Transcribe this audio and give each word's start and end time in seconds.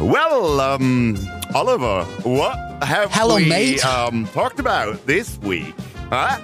Well, 0.00 0.60
um, 0.60 1.18
Oliver, 1.54 2.04
what 2.22 2.56
have 2.82 3.12
Hello, 3.12 3.36
we 3.36 3.46
mate. 3.48 3.84
um, 3.84 4.26
talked 4.28 4.58
about 4.58 5.04
this 5.06 5.38
week? 5.40 5.74
Huh? 6.08 6.38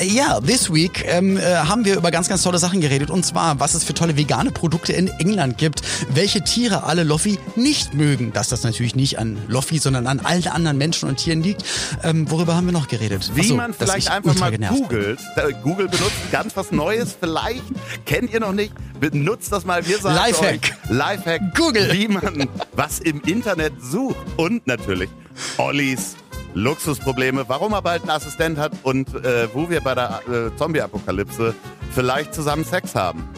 Ja, 0.00 0.40
this 0.40 0.72
week 0.72 1.04
ähm, 1.06 1.36
äh, 1.36 1.42
haben 1.42 1.84
wir 1.84 1.96
über 1.96 2.10
ganz, 2.10 2.28
ganz 2.28 2.42
tolle 2.42 2.58
Sachen 2.58 2.80
geredet. 2.80 3.10
Und 3.10 3.24
zwar, 3.24 3.60
was 3.60 3.74
es 3.74 3.84
für 3.84 3.94
tolle 3.94 4.16
vegane 4.16 4.50
Produkte 4.50 4.92
in 4.92 5.08
England 5.18 5.58
gibt, 5.58 5.82
welche 6.10 6.42
Tiere 6.42 6.84
alle 6.84 7.04
Loffi 7.04 7.38
nicht 7.56 7.94
mögen. 7.94 8.32
Dass 8.32 8.48
das 8.48 8.62
natürlich 8.64 8.96
nicht 8.96 9.18
an 9.18 9.38
Loffi, 9.48 9.78
sondern 9.78 10.06
an 10.06 10.20
allen 10.20 10.46
anderen 10.46 10.78
Menschen 10.78 11.08
und 11.08 11.16
Tieren 11.16 11.42
liegt. 11.42 11.64
Ähm, 12.02 12.30
worüber 12.30 12.56
haben 12.56 12.66
wir 12.66 12.72
noch 12.72 12.88
geredet? 12.88 13.30
Wie 13.34 13.42
Achso, 13.42 13.56
man 13.56 13.72
vielleicht 13.74 14.08
ich 14.08 14.10
einfach 14.10 14.34
mal 14.36 14.50
genervt 14.50 14.74
bin. 14.74 14.82
googelt. 14.88 15.20
Äh, 15.36 15.52
Google 15.62 15.88
benutzt 15.88 16.32
ganz 16.32 16.56
was 16.56 16.72
Neues, 16.72 17.16
vielleicht. 17.18 17.64
Kennt 18.04 18.32
ihr 18.32 18.40
noch 18.40 18.52
nicht? 18.52 18.72
Benutzt 19.00 19.52
das 19.52 19.64
mal. 19.64 19.86
Wir 19.86 19.98
sagen 19.98 20.16
Lifehack. 20.16 20.54
euch, 20.54 20.90
Lifehack. 20.90 21.54
Google. 21.54 21.92
Wie 21.92 22.08
man 22.08 22.48
was 22.72 22.98
im 23.00 23.20
Internet 23.22 23.74
sucht. 23.82 24.16
Und 24.36 24.66
natürlich 24.66 25.10
Ollis 25.58 26.16
Luxusprobleme, 26.54 27.44
warum 27.48 27.72
er 27.72 27.82
bald 27.82 28.02
einen 28.02 28.10
Assistent 28.10 28.58
hat 28.58 28.72
und 28.82 29.12
äh, 29.24 29.48
wo 29.54 29.68
wir 29.68 29.80
bei 29.80 29.94
der 29.94 30.20
äh, 30.28 30.56
Zombie-Apokalypse 30.56 31.54
vielleicht 31.90 32.32
zusammen 32.34 32.64
Sex 32.64 32.94
haben. 32.94 33.28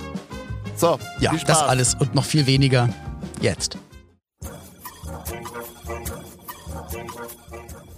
So, 0.77 0.98
Ja, 1.20 1.30
viel 1.30 1.41
Spaß. 1.41 1.61
das 1.61 1.69
alles 1.69 1.95
und 1.95 2.15
noch 2.15 2.25
viel 2.25 2.47
weniger 2.47 2.89
jetzt. 3.41 3.79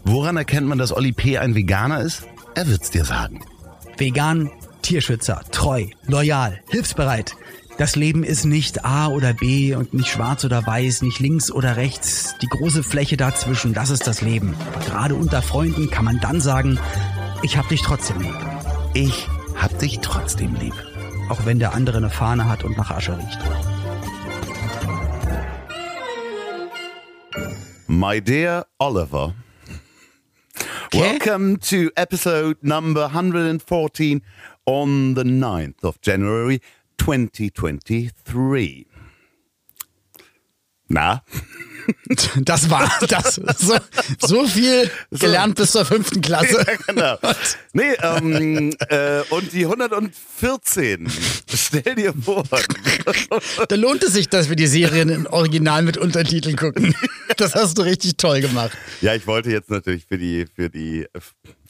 Woran 0.05 0.37
erkennt 0.37 0.67
man, 0.67 0.79
dass 0.79 0.93
Olli 0.93 1.13
P. 1.13 1.39
ein 1.39 1.55
Veganer 1.55 2.01
ist? 2.01 2.23
Er 2.55 2.67
wird's 2.69 2.91
dir 2.91 3.05
sagen. 3.05 3.45
Vegan, 3.99 4.51
Tierschützer, 4.83 5.43
treu, 5.51 5.87
loyal, 6.07 6.61
hilfsbereit. 6.71 7.35
Das 7.79 7.95
Leben 7.95 8.25
ist 8.25 8.45
nicht 8.45 8.85
A 8.85 9.07
oder 9.07 9.33
B 9.33 9.77
und 9.77 9.95
nicht 9.95 10.09
schwarz 10.09 10.45
oder 10.45 10.67
weiß, 10.67 11.03
nicht 11.03 11.21
links 11.21 11.49
oder 11.53 11.77
rechts. 11.77 12.35
Die 12.43 12.49
große 12.49 12.83
Fläche 12.83 13.17
dazwischen, 13.17 13.73
das 13.73 13.91
ist 13.91 14.09
das 14.09 14.21
Leben. 14.21 14.57
Aber 14.75 14.85
gerade 14.85 15.15
unter 15.15 15.43
Freunden 15.43 15.89
kann 15.89 16.05
man 16.05 16.19
dann 16.19 16.41
sagen, 16.41 16.81
ich 17.43 17.57
hab 17.57 17.69
dich 17.69 17.83
trotzdem 17.83 18.21
lieb. 18.21 18.35
Ich 18.95 19.29
hab 19.55 19.79
dich 19.79 20.01
trotzdem 20.01 20.57
lieb. 20.57 20.75
Auch 21.29 21.47
wenn 21.47 21.61
der 21.61 21.73
andere 21.73 21.99
eine 21.99 22.11
Fahne 22.11 22.49
hat 22.49 22.65
und 22.65 22.77
nach 22.77 22.91
Asche 22.91 23.17
riecht. 23.17 23.39
My 27.87 28.21
dear 28.21 28.67
Oliver, 28.79 29.35
Okay. 30.91 31.01
welcome 31.01 31.59
to 31.59 31.91
episode 31.97 32.57
number 32.63 33.11
114 33.13 34.23
on 34.65 35.15
the 35.15 35.23
9th 35.23 35.85
of 35.85 36.01
January 36.03 36.61
2023. 36.99 38.87
Na? 40.89 41.23
Das 42.37 42.71
war 42.71 42.91
das. 43.09 43.41
So, 43.59 43.77
so 44.21 44.47
viel 44.47 44.91
gelernt 45.11 45.57
bis 45.57 45.73
zur 45.73 45.85
fünften 45.85 46.21
Klasse. 46.21 46.65
genau. 46.87 47.17
Nee, 47.73 47.95
ähm, 48.03 48.75
äh, 48.89 49.21
und 49.31 49.53
die 49.53 49.65
114. 49.65 51.09
Stell 51.55 51.95
dir 51.95 52.13
vor. 52.13 52.43
Da 53.69 53.77
lohnt 53.77 54.03
es 54.03 54.15
sich, 54.15 54.29
dass 54.29 54.49
wir 54.49 54.57
die 54.57 54.67
Serien 54.67 55.09
im 55.11 55.27
Original 55.27 55.83
mit 55.83 55.97
Untertiteln 55.97 56.57
gucken. 56.57 56.95
Das 57.37 57.55
hast 57.55 57.79
du 57.79 57.83
richtig 57.83 58.17
toll 58.17 58.41
gemacht. 58.41 58.77
Ja, 59.01 59.15
ich 59.15 59.27
wollte 59.27 59.51
jetzt 59.51 59.71
natürlich 59.71 60.07
für 60.07 60.19
die, 60.19 60.47
für 60.57 60.71
die 60.71 61.07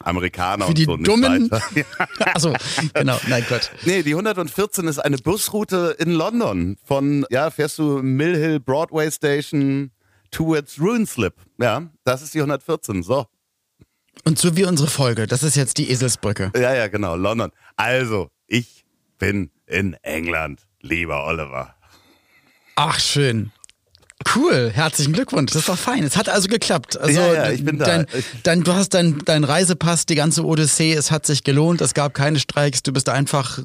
Amerikaner 0.03 0.65
Für 0.65 0.69
und 0.71 0.79
die 0.79 0.85
so 0.85 0.97
Dummen. 0.97 1.51
Achso, 2.21 2.55
genau. 2.95 3.19
Nein, 3.29 3.45
Gott. 3.49 3.71
Nee, 3.85 4.03
die 4.03 4.13
114 4.13 4.87
ist 4.87 4.99
eine 4.99 5.19
Busroute 5.19 5.97
in 5.99 6.13
London. 6.13 6.77
Von, 6.85 7.27
ja, 7.31 7.51
fährst 7.51 7.79
du 7.79 8.03
Mill 8.03 8.37
Hill 8.37 8.61
Broadway 8.61 9.11
Station 9.11 9.91
towards 10.31 10.81
Runeslip. 10.81 11.35
Ja, 11.59 11.89
das 12.05 12.23
ist 12.23 12.35
die 12.35 12.39
114. 12.39 13.03
So. 13.03 13.27
Und 14.25 14.39
so 14.39 14.57
wie 14.57 14.65
unsere 14.65 14.89
Folge. 14.89 15.27
Das 15.27 15.43
ist 15.43 15.57
jetzt 15.57 15.79
die 15.79 15.91
Eselsbrücke. 15.91 16.53
Ja, 16.55 16.75
ja, 16.75 16.89
genau, 16.89 17.17
London. 17.17 17.51
Also, 17.77 18.31
ich 18.47 18.85
bin 19.19 19.51
in 19.67 19.95
England, 20.03 20.67
lieber 20.81 21.25
Oliver. 21.27 21.75
Ach, 22.77 22.99
schön. 23.01 23.53
Cool, 24.35 24.71
herzlichen 24.75 25.13
Glückwunsch. 25.13 25.53
Das 25.53 25.67
doch 25.67 25.79
fein. 25.79 26.03
Es 26.03 26.17
hat 26.17 26.29
also 26.29 26.49
geklappt. 26.49 26.99
Also, 26.99 27.19
Ja, 27.21 27.33
ja, 27.35 27.51
ich 27.51 27.65
bin 27.65 27.79
da. 27.79 27.85
Dein, 27.87 28.07
Ich- 28.13 28.25
dein, 28.43 28.63
du 28.65 28.73
hast 28.75 28.91
deinen 28.95 29.25
dein 29.25 29.45
Reisepass, 29.45 30.07
die 30.07 30.17
ganze 30.17 30.45
Odyssee. 30.45 30.93
Es 30.93 31.11
hat 31.13 31.25
sich 31.25 31.45
gelohnt. 31.45 31.81
Es 31.81 31.95
gab 31.95 32.15
keine 32.15 32.39
Streiks. 32.41 32.83
Du 32.83 32.93
bist 32.93 33.09
einfach 33.09 33.61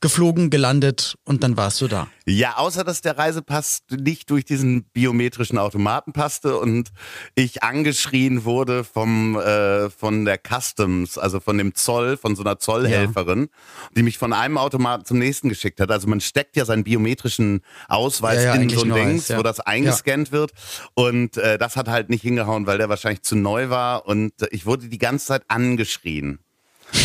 geflogen, 0.00 0.48
gelandet 0.48 1.16
und 1.24 1.42
dann 1.42 1.56
warst 1.56 1.80
du 1.80 1.88
da. 1.88 2.06
Ja, 2.24 2.56
außer 2.58 2.84
dass 2.84 3.00
der 3.00 3.18
Reisepass 3.18 3.80
nicht 3.90 4.30
durch 4.30 4.44
diesen 4.44 4.84
biometrischen 4.84 5.58
Automaten 5.58 6.12
passte 6.12 6.58
und 6.58 6.90
ich 7.34 7.64
angeschrien 7.64 8.44
wurde 8.44 8.84
vom 8.84 9.36
äh, 9.36 9.90
von 9.90 10.24
der 10.24 10.38
Customs, 10.38 11.18
also 11.18 11.40
von 11.40 11.58
dem 11.58 11.74
Zoll, 11.74 12.16
von 12.16 12.36
so 12.36 12.42
einer 12.42 12.60
Zollhelferin, 12.60 13.48
die 13.96 14.04
mich 14.04 14.18
von 14.18 14.32
einem 14.32 14.56
Automaten 14.58 15.04
zum 15.04 15.18
nächsten 15.18 15.48
geschickt 15.48 15.80
hat. 15.80 15.90
Also 15.90 16.06
man 16.06 16.20
steckt 16.20 16.56
ja 16.56 16.64
seinen 16.64 16.84
biometrischen 16.84 17.62
Ausweis 17.88 18.44
Ja, 18.44 18.54
ja, 18.54 18.60
in 18.60 18.68
so 18.70 18.82
ein 18.84 18.92
Ding, 18.94 19.22
ja. 19.26 19.36
wo 19.38 19.42
das 19.42 19.58
eingescannt 19.86 20.32
wird 20.32 20.52
und 20.94 21.36
äh, 21.36 21.58
das 21.58 21.76
hat 21.76 21.88
halt 21.88 22.10
nicht 22.10 22.22
hingehauen, 22.22 22.66
weil 22.66 22.78
der 22.78 22.88
wahrscheinlich 22.88 23.22
zu 23.22 23.36
neu 23.36 23.70
war 23.70 24.06
und 24.06 24.32
äh, 24.42 24.48
ich 24.50 24.66
wurde 24.66 24.88
die 24.88 24.98
ganze 24.98 25.26
Zeit 25.26 25.42
angeschrien. 25.48 26.38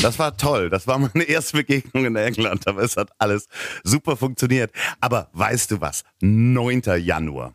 Das 0.02 0.20
war 0.20 0.36
toll. 0.38 0.70
Das 0.70 0.88
war 0.88 0.98
meine 0.98 1.24
erste 1.28 1.58
Begegnung 1.58 2.06
in 2.06 2.16
England, 2.16 2.68
aber 2.68 2.82
es 2.82 2.98
hat 2.98 3.10
alles 3.18 3.48
super 3.84 4.18
funktioniert. 4.18 4.72
Aber 5.00 5.30
weißt 5.34 5.72
du 5.72 5.82
was? 5.82 6.04
9. 6.22 6.82
Januar. 7.00 7.54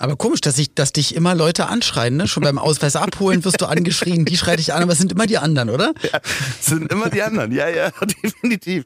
Aber 0.00 0.16
komisch, 0.16 0.40
dass, 0.40 0.56
ich, 0.56 0.74
dass 0.74 0.92
dich 0.92 1.14
immer 1.14 1.34
Leute 1.34 1.66
anschreien. 1.66 2.16
Ne? 2.16 2.26
Schon 2.26 2.42
beim 2.42 2.56
Ausweis 2.56 2.96
abholen 2.96 3.44
wirst 3.44 3.60
du 3.60 3.66
angeschrien. 3.66 4.24
Die 4.24 4.38
schreit 4.38 4.58
dich 4.58 4.72
an, 4.72 4.82
aber 4.82 4.92
es 4.92 4.98
sind 4.98 5.12
immer 5.12 5.26
die 5.26 5.36
anderen, 5.36 5.68
oder? 5.68 5.92
Ja, 6.10 6.20
es 6.58 6.66
sind 6.66 6.90
immer 6.90 7.10
die 7.10 7.20
anderen. 7.20 7.52
Ja, 7.52 7.68
ja, 7.68 7.90
definitiv. 8.24 8.84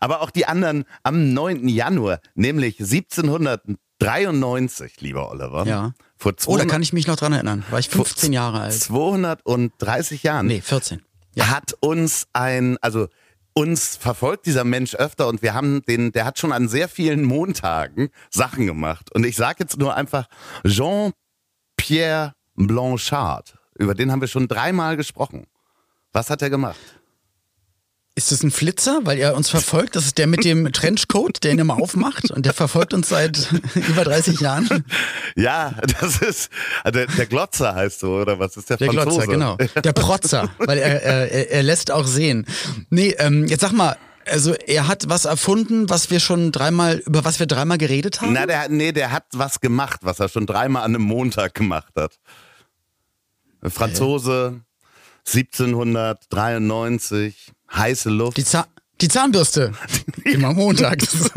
Aber 0.00 0.22
auch 0.22 0.30
die 0.30 0.46
anderen 0.46 0.84
am 1.04 1.32
9. 1.32 1.68
Januar, 1.68 2.18
nämlich 2.34 2.78
1793, 4.00 5.00
lieber 5.00 5.30
Oliver. 5.30 5.66
Ja. 5.66 5.92
Vor 6.18 6.32
Oh, 6.32 6.34
da 6.34 6.42
200, 6.42 6.68
kann 6.68 6.82
ich 6.82 6.92
mich 6.92 7.06
noch 7.06 7.16
dran 7.16 7.32
erinnern. 7.32 7.64
War 7.70 7.78
ich 7.78 7.88
15 7.88 8.32
Jahre 8.32 8.60
alt. 8.60 8.74
230 8.74 10.22
Jahren. 10.22 10.46
Nee, 10.46 10.60
14. 10.60 11.02
hat 11.40 11.74
uns 11.80 12.26
ein, 12.32 12.78
also 12.80 13.08
uns 13.54 13.96
verfolgt 13.96 14.46
dieser 14.46 14.64
Mensch 14.64 14.94
öfter 14.94 15.28
und 15.28 15.40
wir 15.40 15.54
haben 15.54 15.82
den, 15.86 16.12
der 16.12 16.26
hat 16.26 16.38
schon 16.38 16.52
an 16.52 16.68
sehr 16.68 16.88
vielen 16.88 17.24
Montagen 17.24 18.10
Sachen 18.30 18.66
gemacht. 18.66 19.10
Und 19.14 19.24
ich 19.24 19.36
sage 19.36 19.56
jetzt 19.60 19.78
nur 19.78 19.94
einfach 19.94 20.26
Jean-Pierre 20.66 22.34
Blanchard. 22.54 23.56
Über 23.78 23.94
den 23.94 24.12
haben 24.12 24.20
wir 24.20 24.28
schon 24.28 24.48
dreimal 24.48 24.96
gesprochen. 24.96 25.46
Was 26.12 26.30
hat 26.30 26.42
er 26.42 26.50
gemacht? 26.50 26.78
Ist 28.18 28.32
das 28.32 28.42
ein 28.42 28.50
Flitzer, 28.50 29.00
weil 29.02 29.18
er 29.18 29.36
uns 29.36 29.50
verfolgt? 29.50 29.94
Das 29.94 30.06
ist 30.06 30.16
der 30.16 30.26
mit 30.26 30.42
dem 30.42 30.72
Trenchcoat, 30.72 31.44
der 31.44 31.52
ihn 31.52 31.58
immer 31.58 31.76
aufmacht 31.76 32.30
und 32.30 32.46
der 32.46 32.54
verfolgt 32.54 32.94
uns 32.94 33.10
seit 33.10 33.52
über 33.74 34.04
30 34.04 34.40
Jahren. 34.40 34.86
Ja, 35.36 35.74
das 36.00 36.22
ist 36.22 36.48
der, 36.84 37.08
der 37.08 37.26
Glotzer 37.26 37.74
heißt 37.74 38.00
so 38.00 38.14
oder 38.14 38.38
was 38.38 38.56
ist 38.56 38.70
der, 38.70 38.78
Der 38.78 38.90
Franzose? 38.90 39.26
Glotzer, 39.26 39.32
genau. 39.32 39.56
Der 39.82 39.92
Protzer, 39.92 40.48
weil 40.58 40.78
er, 40.78 41.02
er, 41.02 41.50
er- 41.50 41.62
lässt 41.62 41.90
auch 41.90 42.06
sehen. 42.06 42.46
Nee, 42.88 43.14
ähm, 43.18 43.44
jetzt 43.48 43.60
sag 43.60 43.72
mal, 43.72 43.98
also 44.24 44.54
er 44.54 44.88
hat 44.88 45.10
was 45.10 45.26
erfunden, 45.26 45.90
was 45.90 46.08
wir 46.10 46.18
schon 46.18 46.52
dreimal, 46.52 46.96
über 47.06 47.22
was 47.26 47.38
wir 47.38 47.46
dreimal 47.46 47.76
geredet 47.76 48.22
haben? 48.22 48.32
Na, 48.32 48.46
der, 48.46 48.60
hat- 48.62 48.70
nee, 48.70 48.92
der 48.92 49.12
hat 49.12 49.24
was 49.34 49.60
gemacht, 49.60 50.00
was 50.02 50.20
er 50.20 50.30
schon 50.30 50.46
dreimal 50.46 50.84
an 50.84 50.94
einem 50.94 51.04
Montag 51.04 51.52
gemacht 51.54 51.92
hat. 51.96 52.18
Franzose, 53.62 54.62
1793, 55.26 57.52
heiße 57.74 58.10
Luft. 58.10 58.36
Die, 58.36 58.44
Zahn, 58.44 58.64
die 59.00 59.08
Zahnbürste. 59.08 59.72
Immer 60.24 60.52
montags. 60.52 61.30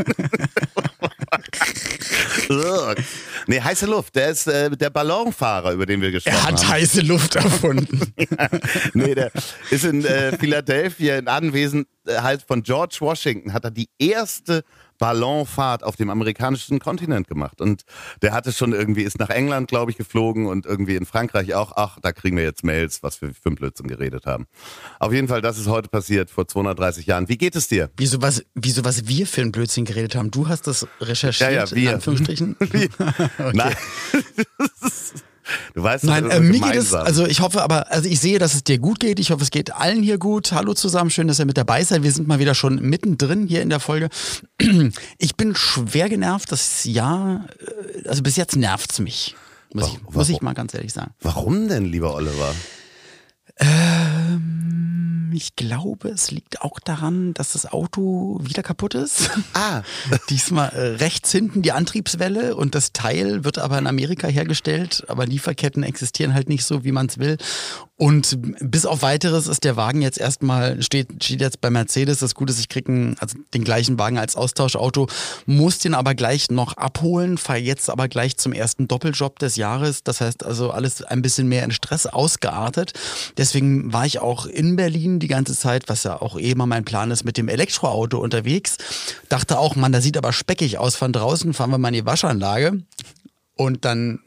Nee, 3.48 3.62
heiße 3.62 3.86
Luft. 3.86 4.16
Der 4.16 4.30
ist 4.30 4.48
äh, 4.48 4.70
der 4.72 4.90
Ballonfahrer, 4.90 5.72
über 5.74 5.86
den 5.86 6.02
wir 6.02 6.12
gesprochen 6.12 6.36
Er 6.36 6.44
hat 6.44 6.64
haben. 6.64 6.68
heiße 6.70 7.02
Luft 7.02 7.36
erfunden. 7.36 8.14
nee, 8.94 9.16
der 9.16 9.32
ist 9.70 9.84
in 9.86 10.04
äh, 10.06 10.38
Philadelphia 10.38 11.18
in 11.18 11.28
Anwesenheit 11.28 12.44
von 12.48 12.64
George 12.64 12.98
Washington, 13.00 13.54
hat 13.54 13.64
er 13.66 13.72
die 13.72 13.90
erste 14.00 14.64
Ballonfahrt 15.00 15.84
auf 15.84 15.96
dem 15.96 16.10
amerikanischen 16.12 16.78
Kontinent 16.80 17.28
gemacht. 17.28 17.60
Und 17.62 17.84
der 18.22 18.34
hatte 18.34 18.54
schon 18.54 18.74
irgendwie, 18.74 19.02
ist 19.02 19.18
nach 19.18 19.30
England, 19.30 19.68
glaube 19.70 19.90
ich, 19.92 19.98
geflogen 19.98 20.46
und 20.46 20.66
irgendwie 20.68 20.96
in 20.96 21.06
Frankreich 21.06 21.56
auch. 21.56 21.72
Ach, 21.76 21.98
da 22.02 22.12
kriegen 22.12 22.38
wir 22.38 22.44
jetzt 22.44 22.64
Mails, 22.64 23.02
was 23.02 23.22
wir 23.22 23.30
für 23.34 23.48
einen 23.48 23.56
Blödsinn 23.56 23.88
geredet 23.88 24.26
haben. 24.28 24.46
Auf 25.00 25.12
jeden 25.14 25.28
Fall, 25.28 25.42
das 25.42 25.58
ist 25.58 25.68
heute 25.68 25.90
passiert, 25.90 26.30
vor 26.30 26.48
230 26.48 27.08
Jahren. 27.08 27.28
Wie 27.30 27.38
geht 27.38 27.56
es 27.56 27.68
dir? 27.68 27.90
Wieso 27.98 28.22
was, 28.22 28.44
wieso 28.54 28.84
was 28.86 29.08
wir 29.08 29.26
für 29.26 29.42
einen 29.42 29.52
Blödsinn 29.52 29.86
geredet 29.86 30.16
haben? 30.16 30.30
Du 30.32 30.48
hast 30.48 30.68
das 30.68 30.86
recherchiert, 31.02 31.52
Ja, 31.52 31.66
ja, 31.66 31.72
wir. 31.72 31.90
in 31.90 31.96
Anführungsstrichen? 31.96 32.56
Nein. 33.54 33.76
Du 35.74 35.84
weißt, 35.84 36.04
Nein, 36.04 36.30
äh, 36.30 36.40
mir 36.40 36.54
geht 36.54 36.64
es, 36.64 36.90
gemeinsam. 36.92 37.06
also 37.06 37.26
ich 37.26 37.40
hoffe 37.42 37.62
aber, 37.62 37.92
also 37.92 38.08
ich 38.08 38.20
sehe, 38.20 38.40
dass 38.40 38.54
es 38.54 38.64
dir 38.64 38.78
gut 38.80 39.00
geht. 39.00 39.20
Ich 39.20 39.32
hoffe, 39.32 39.44
es 39.44 39.52
geht 39.52 39.74
allen 39.74 40.04
hier 40.04 40.18
gut. 40.18 40.52
Hallo 40.52 40.74
zusammen, 40.74 41.10
schön, 41.10 41.28
dass 41.28 41.40
ihr 41.40 41.46
mit 41.46 41.58
dabei 41.58 41.84
seid. 41.84 42.04
Wir 42.04 42.12
sind 42.12 42.28
mal 42.28 42.40
wieder 42.40 42.56
schon 42.56 42.76
mittendrin 42.82 43.48
hier 43.48 43.62
in 43.62 43.70
der 43.70 43.80
Folge. 43.80 44.10
Ich 45.18 45.36
bin 45.36 45.56
schwer 45.56 46.10
genervt, 46.10 46.52
das 46.52 46.86
Jahr, 46.86 47.46
äh, 48.04 48.08
also 48.08 48.24
bis 48.24 48.36
jetzt 48.36 48.56
nervt's 48.56 49.00
mich. 49.00 49.36
Muss, 49.74 49.88
ich, 49.88 50.14
muss 50.14 50.30
ich 50.30 50.42
mal 50.42 50.54
ganz 50.54 50.74
ehrlich 50.74 50.94
sagen. 50.94 51.12
Warum 51.22 51.68
denn, 51.68 51.86
lieber 51.86 52.16
Oliver? 52.16 52.54
Ähm, 53.60 55.32
ich 55.34 55.56
glaube, 55.56 56.10
es 56.10 56.32
liegt 56.32 56.62
auch 56.62 56.80
daran, 56.80 57.34
dass 57.34 57.54
das 57.54 57.72
Auto 57.72 58.40
wieder 58.42 58.64
kaputt 58.64 58.96
ist. 58.96 59.30
Ah. 59.54 59.84
Diesmal 60.30 60.70
äh, 60.70 60.96
rechts 60.96 61.32
hinten 61.32 61.62
die 61.62 61.72
Antriebswelle 61.72 62.56
und 62.56 62.76
das 62.76 62.94
Teil 62.94 63.44
wird 63.44 63.58
aber 63.58 63.78
in 63.78 63.88
Amerika 63.88 64.28
hergestellt, 64.28 65.04
aber 65.08 65.26
Lieferketten 65.26 65.84
existieren 65.84 66.34
halt 66.34 66.50
nicht 66.50 66.66
so, 66.66 66.84
wie 66.84 66.92
man 66.92 67.08
es 67.08 67.20
will. 67.20 67.38
Und 68.00 68.38
bis 68.62 68.86
auf 68.86 69.02
weiteres 69.02 69.48
ist 69.48 69.66
der 69.66 69.76
Wagen 69.76 70.02
jetzt 70.02 70.18
erstmal, 70.18 70.82
steht, 70.82 71.22
steht 71.22 71.42
jetzt 71.42 71.60
bei 71.60 71.70
Mercedes. 71.70 72.20
Das 72.20 72.34
Gute 72.34 72.54
ist, 72.54 72.60
ich 72.62 72.70
kriege 72.70 73.14
also 73.20 73.38
den 73.54 73.66
gleichen 73.66 74.00
Wagen 74.00 74.18
als 74.18 74.38
Austauschauto, 74.38 75.08
muss 75.46 75.80
den 75.80 75.94
aber 75.94 76.16
gleich 76.16 76.50
noch 76.50 76.78
abholen, 76.78 77.38
fahre 77.38 77.60
jetzt 77.60 77.90
aber 77.90 78.08
gleich 78.08 78.38
zum 78.38 78.54
ersten 78.54 78.88
Doppeljob 78.88 79.38
des 79.40 79.58
Jahres. 79.58 80.02
Das 80.06 80.22
heißt 80.22 80.46
also 80.46 80.72
alles 80.72 81.04
ein 81.04 81.22
bisschen 81.22 81.50
mehr 81.50 81.66
in 81.66 81.72
Stress 81.72 82.06
ausgeartet. 82.06 82.94
Deswegen 83.36 83.92
war 83.92 84.06
ich 84.06 84.20
auch 84.20 84.46
in 84.46 84.78
Berlin 84.78 85.20
die 85.20 85.28
ganze 85.28 85.54
Zeit, 85.54 85.90
was 85.90 86.06
ja 86.06 86.22
auch 86.22 86.40
eh 86.40 86.52
immer 86.52 86.68
mein 86.68 86.86
Plan 86.86 87.12
ist, 87.12 87.26
mit 87.26 87.36
dem 87.36 87.50
Elektroauto 87.50 88.18
unterwegs. 88.18 88.78
Dachte 89.28 89.60
auch, 89.60 89.76
man, 89.76 89.92
da 89.92 90.00
sieht 90.00 90.16
aber 90.16 90.32
speckig 90.32 90.78
aus 90.78 90.96
von 90.96 91.12
draußen, 91.12 91.54
fahren 91.54 91.72
wir 91.72 91.78
mal 91.78 91.90
in 91.90 91.96
die 91.96 92.06
Waschanlage. 92.06 92.82
Und 93.58 93.84
dann 93.84 94.22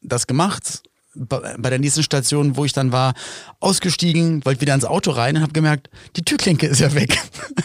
das 0.00 0.26
gemacht 0.26 0.80
bei 1.14 1.70
der 1.70 1.78
nächsten 1.78 2.02
Station, 2.02 2.56
wo 2.56 2.64
ich 2.64 2.72
dann 2.72 2.92
war, 2.92 3.14
ausgestiegen, 3.60 4.44
wollte 4.44 4.60
wieder 4.60 4.74
ins 4.74 4.84
Auto 4.84 5.12
rein 5.12 5.36
und 5.36 5.42
habe 5.42 5.52
gemerkt, 5.52 5.90
die 6.16 6.22
Türklinke 6.22 6.66
ist 6.66 6.80
ja 6.80 6.94
weg. 6.94 7.18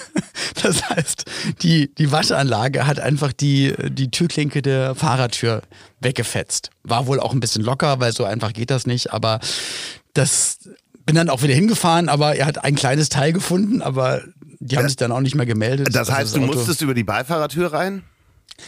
das 0.64 0.90
heißt, 0.90 1.26
die, 1.62 1.94
die 1.96 2.12
Waschanlage 2.12 2.86
hat 2.86 3.00
einfach 3.00 3.34
die, 3.34 3.74
die 3.90 4.12
Türklinke 4.12 4.62
der 4.62 4.96
Fahrradtür 4.96 5.64
weggefetzt. 6.00 6.70
War 6.84 7.08
wohl 7.08 7.20
auch 7.20 7.34
ein 7.34 7.40
bisschen 7.40 7.64
locker, 7.64 8.00
weil 8.00 8.14
so 8.14 8.24
einfach 8.24 8.54
geht 8.54 8.72
das 8.72 8.86
nicht, 8.86 9.12
aber 9.12 9.40
das 10.14 10.60
bin 11.06 11.16
dann 11.16 11.30
auch 11.30 11.42
wieder 11.42 11.56
hingefahren, 11.56 12.10
aber 12.10 12.36
er 12.36 12.46
hat 12.46 12.64
ein 12.64 12.76
kleines 12.76 13.10
Teil 13.10 13.34
gefunden, 13.34 13.82
aber 13.82 14.22
die 14.60 14.78
haben 14.78 14.88
sich 14.88 14.98
dann 14.98 15.12
auch 15.12 15.22
nicht 15.22 15.36
mehr 15.36 15.46
gemeldet. 15.46 15.88
Das 15.92 16.10
heißt, 16.10 16.36
also 16.36 16.40
das 16.40 16.50
du 16.50 16.56
musstest 16.58 16.82
über 16.82 16.94
die 16.94 17.04
Beifahrertür 17.04 17.74
rein? 17.74 18.04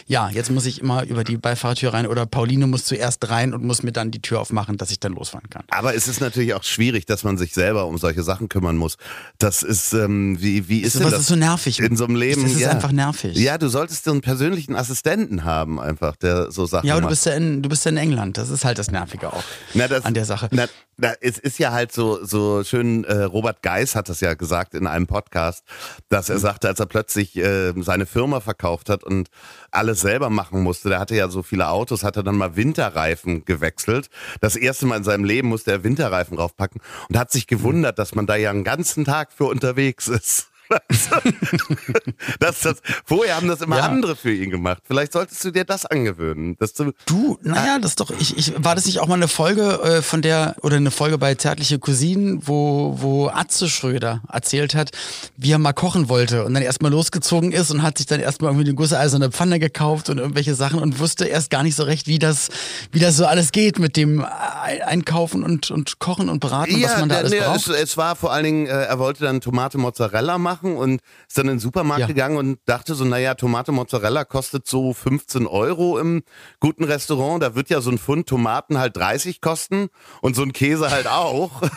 Ja, 0.08 0.30
jetzt 0.30 0.50
muss 0.52 0.66
ich 0.66 0.80
immer 0.82 1.04
über 1.06 1.24
die 1.24 1.38
Beifahrertür 1.38 1.94
rein 1.94 2.08
oder 2.08 2.26
Pauline 2.26 2.68
muss 2.68 2.86
zuerst 2.86 3.30
rein 3.30 3.54
und 3.54 3.64
muss 3.64 3.84
mir 3.84 3.92
dann 3.92 4.10
die 4.12 4.22
Tür 4.22 4.40
aufmachen, 4.40 4.78
dass 4.78 4.92
ich 4.92 5.00
dann 5.00 5.14
losfahren 5.14 5.50
kann. 5.50 5.64
Aber 5.70 5.96
es 5.96 6.08
ist 6.08 6.22
natürlich 6.22 6.54
auch 6.54 6.64
schwierig, 6.64 7.06
dass 7.06 7.24
man 7.24 7.38
sich 7.38 7.54
selber 7.54 7.86
um 7.86 7.98
solche 7.98 8.24
Sachen 8.24 8.48
kümmern 8.50 8.78
muss. 8.78 8.98
Das 9.38 9.64
ist, 9.64 9.94
ähm, 9.94 10.38
wie, 10.42 10.68
wie 10.70 10.80
ist 10.80 10.96
das? 10.96 11.02
denn 11.02 11.12
das? 11.12 11.20
ist 11.22 11.28
so 11.28 11.36
nervig. 11.36 11.80
In 11.80 11.98
so 11.98 12.06
einem 12.06 12.16
Leben. 12.16 12.42
Das 12.44 12.52
ist 12.54 12.60
ja. 12.62 12.70
einfach 12.72 12.92
nervig. 12.92 13.38
Ja, 13.38 13.58
du 13.58 13.68
solltest 13.68 14.06
so 14.06 14.12
einen 14.12 14.22
persönlichen 14.22 14.76
Assistenten 14.76 15.44
haben, 15.44 15.80
einfach, 15.80 16.16
der 16.16 16.52
so 16.52 16.66
Sachen 16.66 16.88
Ja, 16.88 16.94
aber 16.94 17.02
macht. 17.02 17.10
du 17.10 17.14
bist 17.14 17.26
ja, 17.26 17.34
in, 17.34 17.62
du 17.62 17.70
bist 17.70 17.86
ja 17.86 17.92
in 17.92 17.98
England. 17.98 18.38
Das 18.38 18.50
ist 18.50 18.64
halt 18.66 18.78
das 18.78 18.92
Nervige 18.92 19.32
auch 19.34 19.44
Na, 19.74 19.88
das, 19.88 20.06
an 20.06 20.14
der 20.14 20.26
Sache. 20.26 20.48
Na, 20.52 20.66
na, 20.98 21.14
es 21.22 21.38
ist 21.38 21.60
ja 21.60 21.72
halt 21.72 21.92
so, 21.92 22.24
so 22.24 22.64
schön, 22.64 23.04
äh, 23.04 23.24
Robert 23.24 23.62
Geis 23.62 23.96
hat 23.96 24.08
das 24.10 24.20
ja 24.22 24.34
gesagt 24.36 24.74
in 24.74 24.88
einem 24.88 25.08
Podcast, 25.08 25.64
dass 26.10 26.30
Mhm. 26.30 26.36
er 26.36 26.40
sagte, 26.40 26.68
als 26.68 26.80
er 26.80 26.86
plötzlich 26.86 27.36
äh, 27.38 27.74
seine 27.82 28.06
Firma 28.06 28.40
verkauft 28.40 28.90
hat 28.90 29.04
und 29.04 29.30
alles 29.72 30.02
selber 30.02 30.30
machen 30.30 30.62
musste, 30.62 30.90
der 30.90 31.00
hatte 31.00 31.16
ja 31.16 31.30
so 31.30 31.44
viele 31.44 31.70
Autos, 31.70 32.04
hat 32.04 32.18
er 32.18 32.24
dann 32.24 32.38
mal 32.38 32.56
Winterreifen 32.56 33.46
gewechselt. 33.46 34.10
Das 34.40 34.56
erste 34.56 34.86
Mal 34.86 34.98
in 34.98 35.04
seinem 35.04 35.24
Leben 35.24 35.48
musste 35.48 35.72
er 35.72 35.84
Winterreifen 35.84 36.38
raufpacken 36.38 36.82
und 37.10 37.18
hat 37.18 37.32
sich 37.32 37.48
gewundert, 37.48 37.98
dass 37.98 38.16
man 38.16 38.28
da 38.28 38.36
ja 38.36 38.50
einen 38.50 38.64
ganzen 38.64 39.06
Tag 39.06 39.32
für 39.32 39.46
unterwegs 39.46 40.08
ist. 40.08 40.51
das, 42.40 42.62
das, 42.62 42.78
vorher 43.06 43.36
haben 43.36 43.48
das 43.48 43.62
immer 43.62 43.78
Ja. 43.78 43.84
andere 43.86 44.16
für 44.16 44.32
ihn 44.34 44.50
gemacht. 44.50 44.82
Vielleicht 44.86 45.14
solltest 45.14 45.44
du 45.44 45.52
dir 45.52 45.66
das 45.66 45.86
angewöhnen. 45.86 46.56
Dass 46.60 46.74
du, 46.74 46.92
Du, 47.06 47.38
naja, 47.42 47.80
das 47.80 47.92
ist 47.92 48.00
doch, 48.00 48.12
ich, 48.20 48.38
ich, 48.38 48.54
war 48.64 48.76
das 48.76 48.86
nicht 48.86 49.00
auch 49.00 49.08
mal 49.08 49.16
eine 49.16 49.28
Folge 49.28 49.80
äh, 49.84 50.02
von 50.02 50.22
der, 50.22 50.56
oder 50.62 50.78
eine 50.78 50.92
Folge 50.92 51.18
bei 51.18 51.36
Zärtliche 51.36 51.80
Cousinen, 51.80 52.48
wo, 52.48 52.96
wo 53.00 53.28
Atze 53.30 53.70
Schröder 53.70 54.22
erzählt 54.32 54.76
hat, 54.76 54.92
wie 55.38 55.52
er 55.52 55.60
mal 55.60 55.74
kochen 55.74 56.10
wollte 56.10 56.46
und 56.46 56.54
dann 56.54 56.64
erstmal 56.64 56.92
losgezogen 56.92 57.52
ist 57.52 57.72
und 57.72 57.82
hat 57.84 57.98
sich 57.98 58.08
dann 58.08 58.20
erstmal 58.20 58.52
irgendwie 58.52 58.68
eine 58.68 58.76
gusseiserne 58.76 59.32
Pfanne 59.32 59.60
gekauft 59.60 60.10
und 60.10 60.18
irgendwelche 60.18 60.56
Sachen 60.56 60.80
und 60.80 61.00
wusste 61.00 61.26
erst 61.26 61.50
gar 61.50 61.64
nicht 61.64 61.76
so 61.76 61.84
recht, 61.84 62.08
wie 62.08 62.20
das, 62.20 62.50
wie 62.92 63.00
das 63.00 63.18
so 63.18 63.26
alles 63.26 63.52
geht 63.52 63.80
mit 63.80 63.98
dem 63.98 64.24
Ei- 64.24 64.84
Einkaufen 64.86 65.44
und, 65.44 65.72
und 65.72 66.00
Kochen 66.00 66.30
und 66.30 66.40
Braten, 66.40 66.76
und 66.76 66.84
was 66.84 67.00
man 67.00 67.10
da 67.10 67.16
alles 67.18 67.32
nee, 67.32 67.40
braucht. 67.40 67.68
es, 67.68 67.68
es 67.68 67.98
war 67.98 68.16
vor 68.16 68.32
allen 68.32 68.44
Dingen, 68.44 68.66
äh, 68.68 68.70
er 68.84 69.00
wollte 69.00 69.24
dann 69.24 69.42
Tomate 69.42 69.78
Mozzarella 69.78 70.38
machen 70.38 70.61
und 70.78 71.02
ist 71.28 71.38
dann 71.38 71.48
in 71.48 71.56
den 71.56 71.60
Supermarkt 71.60 72.02
Ja. 72.02 72.08
gegangen 72.08 72.38
und 72.38 72.60
dachte 72.66 72.96
so, 72.96 73.04
naja, 73.06 73.34
Tomate 73.36 73.72
Mozzarella 73.72 74.24
kostet 74.26 74.68
so 74.68 74.94
15 74.94 75.48
Euro 75.48 75.98
im 76.00 76.24
guten 76.60 76.84
Restaurant. 76.84 77.44
Da 77.44 77.56
wird 77.56 77.70
ja 77.70 77.82
so 77.82 77.92
ein 77.92 77.98
Pfund 77.98 78.28
Tomaten 78.28 78.78
halt 78.78 78.96
30 78.98 79.42
kosten 79.42 79.90
und 80.22 80.36
so 80.36 80.44
ein 80.44 80.54
Käse 80.54 80.92
halt 80.92 81.08
auch. 81.08 81.62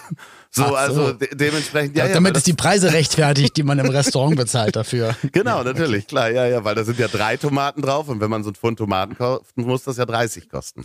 So, 0.56 0.62
Ach 0.66 0.68
so. 0.68 0.74
also 0.76 1.12
de 1.14 1.34
dementsprechend, 1.34 1.96
ja, 1.96 2.06
ja, 2.06 2.14
Damit 2.14 2.36
ist 2.36 2.46
die 2.46 2.52
Preise 2.52 2.92
rechtfertigt, 2.92 3.56
die 3.56 3.64
man 3.64 3.76
im 3.80 3.88
Restaurant 3.88 4.36
bezahlt 4.36 4.76
dafür. 4.76 5.16
Genau, 5.32 5.64
natürlich, 5.64 6.06
klar, 6.06 6.30
ja, 6.30 6.46
ja, 6.46 6.62
weil 6.62 6.76
da 6.76 6.84
sind 6.84 6.96
ja 7.00 7.08
drei 7.08 7.36
Tomaten 7.36 7.82
drauf 7.82 8.08
und 8.08 8.20
wenn 8.20 8.30
man 8.30 8.44
so 8.44 8.50
ein 8.50 8.54
Pfund 8.54 8.78
Tomaten 8.78 9.16
kauft, 9.16 9.56
muss 9.56 9.82
das 9.82 9.96
ja 9.96 10.06
30 10.06 10.48
kosten. 10.48 10.84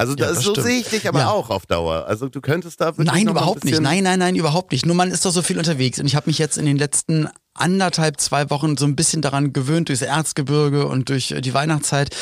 Also 0.00 0.14
Ja, 0.14 0.28
das, 0.28 0.36
das 0.36 0.44
so 0.44 0.52
stimmt. 0.52 0.66
sehe 0.66 0.80
ich 0.80 0.88
dich 0.88 1.06
aber 1.08 1.18
Ja. 1.20 1.30
auch 1.30 1.50
auf 1.50 1.66
Dauer. 1.66 2.06
Also 2.06 2.30
du 2.30 2.40
könntest 2.40 2.80
da 2.80 2.86
wirklich 2.96 3.06
Nein, 3.06 3.28
überhaupt 3.28 3.64
nicht. 3.66 3.78
Nein, 3.80 4.02
nein, 4.02 4.18
nein, 4.18 4.34
überhaupt 4.34 4.72
nicht. 4.72 4.86
Nur 4.86 4.96
man 4.96 5.10
ist 5.10 5.26
doch 5.26 5.30
so 5.30 5.42
viel 5.42 5.58
unterwegs. 5.58 5.98
Und 6.00 6.06
ich 6.06 6.16
habe 6.16 6.28
mich 6.30 6.38
jetzt 6.38 6.56
in 6.56 6.64
den 6.64 6.78
letzten 6.78 7.28
anderthalb, 7.52 8.18
zwei 8.18 8.48
Wochen 8.48 8.78
so 8.78 8.86
ein 8.86 8.96
bisschen 8.96 9.20
daran 9.20 9.52
gewöhnt, 9.52 9.90
durchs 9.90 10.00
Erzgebirge 10.00 10.86
und 10.86 11.10
durch 11.10 11.32
äh, 11.32 11.42
die 11.42 11.52
Weihnachtszeit 11.52 12.16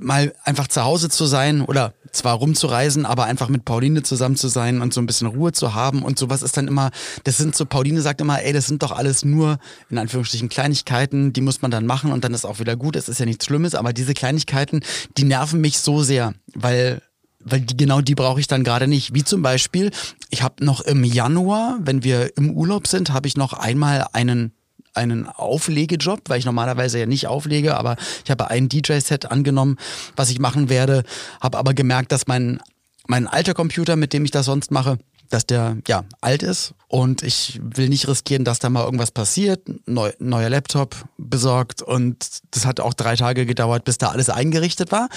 mal 0.00 0.32
einfach 0.44 0.68
zu 0.68 0.84
Hause 0.84 1.08
zu 1.08 1.26
sein 1.26 1.62
oder 1.62 1.94
zwar 2.12 2.34
rumzureisen, 2.34 3.06
aber 3.06 3.24
einfach 3.24 3.48
mit 3.48 3.64
Pauline 3.64 4.02
zusammen 4.02 4.36
zu 4.36 4.48
sein 4.48 4.80
und 4.80 4.94
so 4.94 5.00
ein 5.00 5.06
bisschen 5.06 5.28
Ruhe 5.28 5.52
zu 5.52 5.74
haben 5.74 6.02
und 6.02 6.18
sowas 6.18 6.42
ist 6.42 6.56
dann 6.56 6.68
immer, 6.68 6.90
das 7.24 7.36
sind 7.36 7.54
so, 7.54 7.66
Pauline 7.66 8.00
sagt 8.00 8.20
immer, 8.20 8.42
ey, 8.42 8.52
das 8.52 8.66
sind 8.66 8.82
doch 8.82 8.92
alles 8.92 9.24
nur 9.24 9.58
in 9.90 9.98
Anführungsstrichen 9.98 10.48
Kleinigkeiten, 10.48 11.32
die 11.32 11.40
muss 11.40 11.62
man 11.62 11.70
dann 11.70 11.86
machen 11.86 12.12
und 12.12 12.24
dann 12.24 12.34
ist 12.34 12.44
auch 12.44 12.60
wieder 12.60 12.76
gut, 12.76 12.96
es 12.96 13.08
ist 13.08 13.20
ja 13.20 13.26
nichts 13.26 13.44
Schlimmes, 13.44 13.74
aber 13.74 13.92
diese 13.92 14.14
Kleinigkeiten, 14.14 14.80
die 15.16 15.24
nerven 15.24 15.60
mich 15.60 15.78
so 15.78 16.02
sehr, 16.02 16.34
weil 16.54 17.02
weil 17.44 17.60
die, 17.60 17.76
genau 17.76 18.00
die 18.00 18.16
brauche 18.16 18.40
ich 18.40 18.48
dann 18.48 18.64
gerade 18.64 18.88
nicht. 18.88 19.14
Wie 19.14 19.24
zum 19.24 19.42
Beispiel, 19.42 19.90
ich 20.28 20.42
habe 20.42 20.64
noch 20.64 20.80
im 20.80 21.04
Januar, 21.04 21.78
wenn 21.80 22.02
wir 22.02 22.36
im 22.36 22.50
Urlaub 22.50 22.86
sind, 22.86 23.12
habe 23.12 23.28
ich 23.28 23.36
noch 23.36 23.52
einmal 23.52 24.06
einen 24.12 24.52
einen 24.98 25.26
Auflegejob, 25.26 26.22
weil 26.28 26.38
ich 26.38 26.44
normalerweise 26.44 26.98
ja 26.98 27.06
nicht 27.06 27.26
auflege, 27.26 27.76
aber 27.76 27.96
ich 28.24 28.30
habe 28.30 28.50
ein 28.50 28.68
DJ-Set 28.68 29.30
angenommen, 29.30 29.76
was 30.16 30.30
ich 30.30 30.38
machen 30.38 30.68
werde, 30.68 31.04
habe 31.40 31.56
aber 31.56 31.72
gemerkt, 31.72 32.12
dass 32.12 32.26
mein, 32.26 32.60
mein 33.06 33.26
alter 33.26 33.54
Computer, 33.54 33.96
mit 33.96 34.12
dem 34.12 34.24
ich 34.24 34.30
das 34.30 34.46
sonst 34.46 34.70
mache, 34.70 34.98
dass 35.30 35.46
der 35.46 35.76
ja 35.86 36.04
alt 36.20 36.42
ist 36.42 36.74
und 36.88 37.22
ich 37.22 37.60
will 37.62 37.88
nicht 37.88 38.08
riskieren, 38.08 38.44
dass 38.44 38.58
da 38.58 38.70
mal 38.70 38.84
irgendwas 38.84 39.10
passiert. 39.10 39.60
Neu, 39.86 40.10
neuer 40.18 40.48
Laptop 40.48 40.96
besorgt 41.18 41.82
und 41.82 42.16
das 42.50 42.64
hat 42.64 42.80
auch 42.80 42.94
drei 42.94 43.14
Tage 43.16 43.46
gedauert, 43.46 43.84
bis 43.84 43.98
da 43.98 44.08
alles 44.08 44.30
eingerichtet 44.30 44.90
war. 44.90 45.08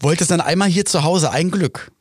Wollte 0.00 0.24
es 0.24 0.28
dann 0.28 0.40
einmal 0.40 0.68
hier 0.68 0.86
zu 0.86 1.04
Hause, 1.04 1.30
ein 1.30 1.50
Glück, 1.50 1.92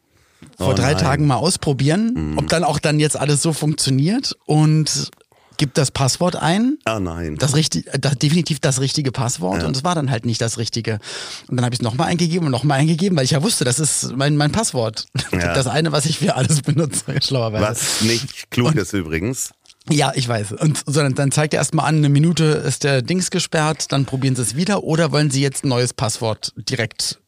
vor 0.57 0.69
Oh 0.69 0.73
drei. 0.73 0.93
Tagen 0.93 1.27
mal 1.27 1.35
ausprobieren, 1.35 2.35
ob 2.37 2.47
dann 2.47 2.63
auch 2.63 2.79
dann 2.79 2.99
jetzt 2.99 3.17
alles 3.17 3.41
so 3.41 3.53
funktioniert 3.53 4.35
und 4.45 5.11
gibt 5.59 5.77
das 5.77 5.91
Passwort 5.91 6.35
ein. 6.35 6.79
Ah 6.85 6.99
nein. 6.99 7.35
Das 7.37 7.55
richtig, 7.55 7.85
das, 7.99 8.17
definitiv 8.17 8.59
das 8.59 8.81
richtige 8.81 9.11
Passwort 9.11 9.63
und 9.63 9.75
es 9.75 9.83
war 9.83 9.93
dann 9.93 10.09
halt 10.09 10.25
nicht 10.25 10.41
das 10.41 10.57
richtige. 10.57 10.99
Und 11.47 11.57
dann 11.57 11.65
habe 11.65 11.75
ich 11.75 11.81
es 11.81 11.83
nochmal 11.83 12.07
eingegeben 12.07 12.47
und 12.47 12.51
nochmal 12.51 12.79
eingegeben, 12.79 13.15
weil 13.15 13.25
ich 13.25 13.31
ja 13.31 13.43
wusste, 13.43 13.65
das 13.65 13.79
ist 13.79 14.15
mein, 14.15 14.35
mein 14.37 14.51
Passwort. 14.51 15.05
Ja. 15.31 15.53
Das 15.53 15.67
eine, 15.67 15.91
was 15.91 16.05
ich 16.07 16.17
für 16.19 16.35
alles 16.35 16.63
benutze, 16.63 17.03
schlauerweise. 17.21 17.63
Was 17.63 18.01
nicht 18.01 18.49
klug 18.49 18.73
ist 18.75 18.93
übrigens. 18.93 19.51
Ja, 19.89 20.11
ich 20.15 20.27
weiß. 20.27 20.53
Und 20.53 20.81
sondern 20.85 21.15
dann 21.15 21.31
zeigt 21.31 21.53
er 21.53 21.59
erstmal 21.59 21.85
an, 21.87 21.97
eine 21.97 22.09
Minute 22.09 22.43
ist 22.43 22.83
der 22.83 23.01
Dings 23.01 23.29
gesperrt, 23.29 23.91
dann 23.91 24.05
probieren 24.05 24.35
sie 24.35 24.41
es 24.41 24.55
wieder 24.55 24.83
oder 24.83 25.11
wollen 25.11 25.29
sie 25.29 25.41
jetzt 25.41 25.65
ein 25.65 25.69
neues 25.69 25.93
Passwort 25.93 26.53
direkt 26.55 27.19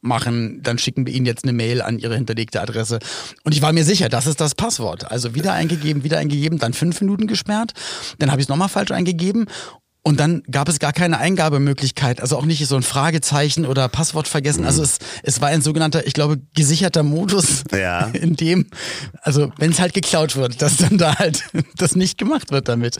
machen, 0.00 0.62
dann 0.62 0.78
schicken 0.78 1.06
wir 1.06 1.14
ihnen 1.14 1.26
jetzt 1.26 1.44
eine 1.44 1.52
Mail 1.52 1.82
an 1.82 1.98
ihre 1.98 2.14
hinterlegte 2.14 2.60
Adresse. 2.60 2.98
Und 3.44 3.54
ich 3.54 3.62
war 3.62 3.72
mir 3.72 3.84
sicher, 3.84 4.08
das 4.08 4.26
ist 4.26 4.40
das 4.40 4.54
Passwort. 4.54 5.10
Also 5.10 5.34
wieder 5.34 5.52
eingegeben, 5.52 6.04
wieder 6.04 6.18
eingegeben, 6.18 6.58
dann 6.58 6.72
fünf 6.72 7.00
Minuten 7.00 7.26
gesperrt. 7.26 7.72
Dann 8.18 8.30
habe 8.30 8.40
ich 8.40 8.46
es 8.46 8.48
nochmal 8.48 8.68
falsch 8.68 8.90
eingegeben. 8.90 9.46
Und 10.02 10.18
dann 10.18 10.42
gab 10.50 10.68
es 10.70 10.78
gar 10.78 10.94
keine 10.94 11.18
Eingabemöglichkeit, 11.18 12.22
also 12.22 12.38
auch 12.38 12.46
nicht 12.46 12.66
so 12.66 12.74
ein 12.74 12.82
Fragezeichen 12.82 13.66
oder 13.66 13.86
Passwort 13.88 14.28
vergessen. 14.28 14.64
Also 14.64 14.82
es, 14.82 14.98
es 15.22 15.42
war 15.42 15.48
ein 15.48 15.60
sogenannter, 15.60 16.06
ich 16.06 16.14
glaube, 16.14 16.40
gesicherter 16.54 17.02
Modus, 17.02 17.64
Ja. 17.70 18.06
in 18.14 18.34
dem, 18.34 18.66
also 19.20 19.52
wenn 19.58 19.72
es 19.72 19.78
halt 19.78 19.92
geklaut 19.92 20.36
wird, 20.36 20.62
dass 20.62 20.78
dann 20.78 20.96
da 20.96 21.18
halt 21.18 21.44
das 21.76 21.96
nicht 21.96 22.16
gemacht 22.16 22.50
wird 22.50 22.68
damit. 22.68 22.96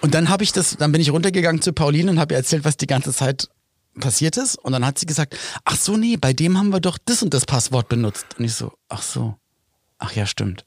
Und 0.00 0.14
dann 0.14 0.28
habe 0.28 0.42
ich 0.42 0.52
das, 0.52 0.76
dann 0.76 0.90
bin 0.90 1.00
ich 1.00 1.10
runtergegangen 1.12 1.62
zu 1.62 1.72
Pauline 1.72 2.10
und 2.10 2.18
habe 2.18 2.34
ihr 2.34 2.38
erzählt, 2.38 2.64
was 2.64 2.76
die 2.76 2.86
ganze 2.88 3.12
Zeit 3.12 3.48
passiert 4.00 4.36
ist. 4.36 4.56
Und 4.56 4.72
dann 4.72 4.84
hat 4.84 4.98
sie 4.98 5.06
gesagt, 5.06 5.36
ach 5.64 5.76
so, 5.76 5.96
nee, 5.96 6.16
bei 6.16 6.32
dem 6.32 6.58
haben 6.58 6.72
wir 6.72 6.80
doch 6.80 6.98
das 7.04 7.22
und 7.22 7.34
das 7.34 7.46
Passwort 7.46 7.88
benutzt. 7.88 8.26
Und 8.38 8.44
ich 8.44 8.54
so, 8.54 8.72
ach 8.88 9.02
so, 9.02 9.36
ach 9.98 10.12
ja, 10.12 10.26
stimmt. 10.26 10.64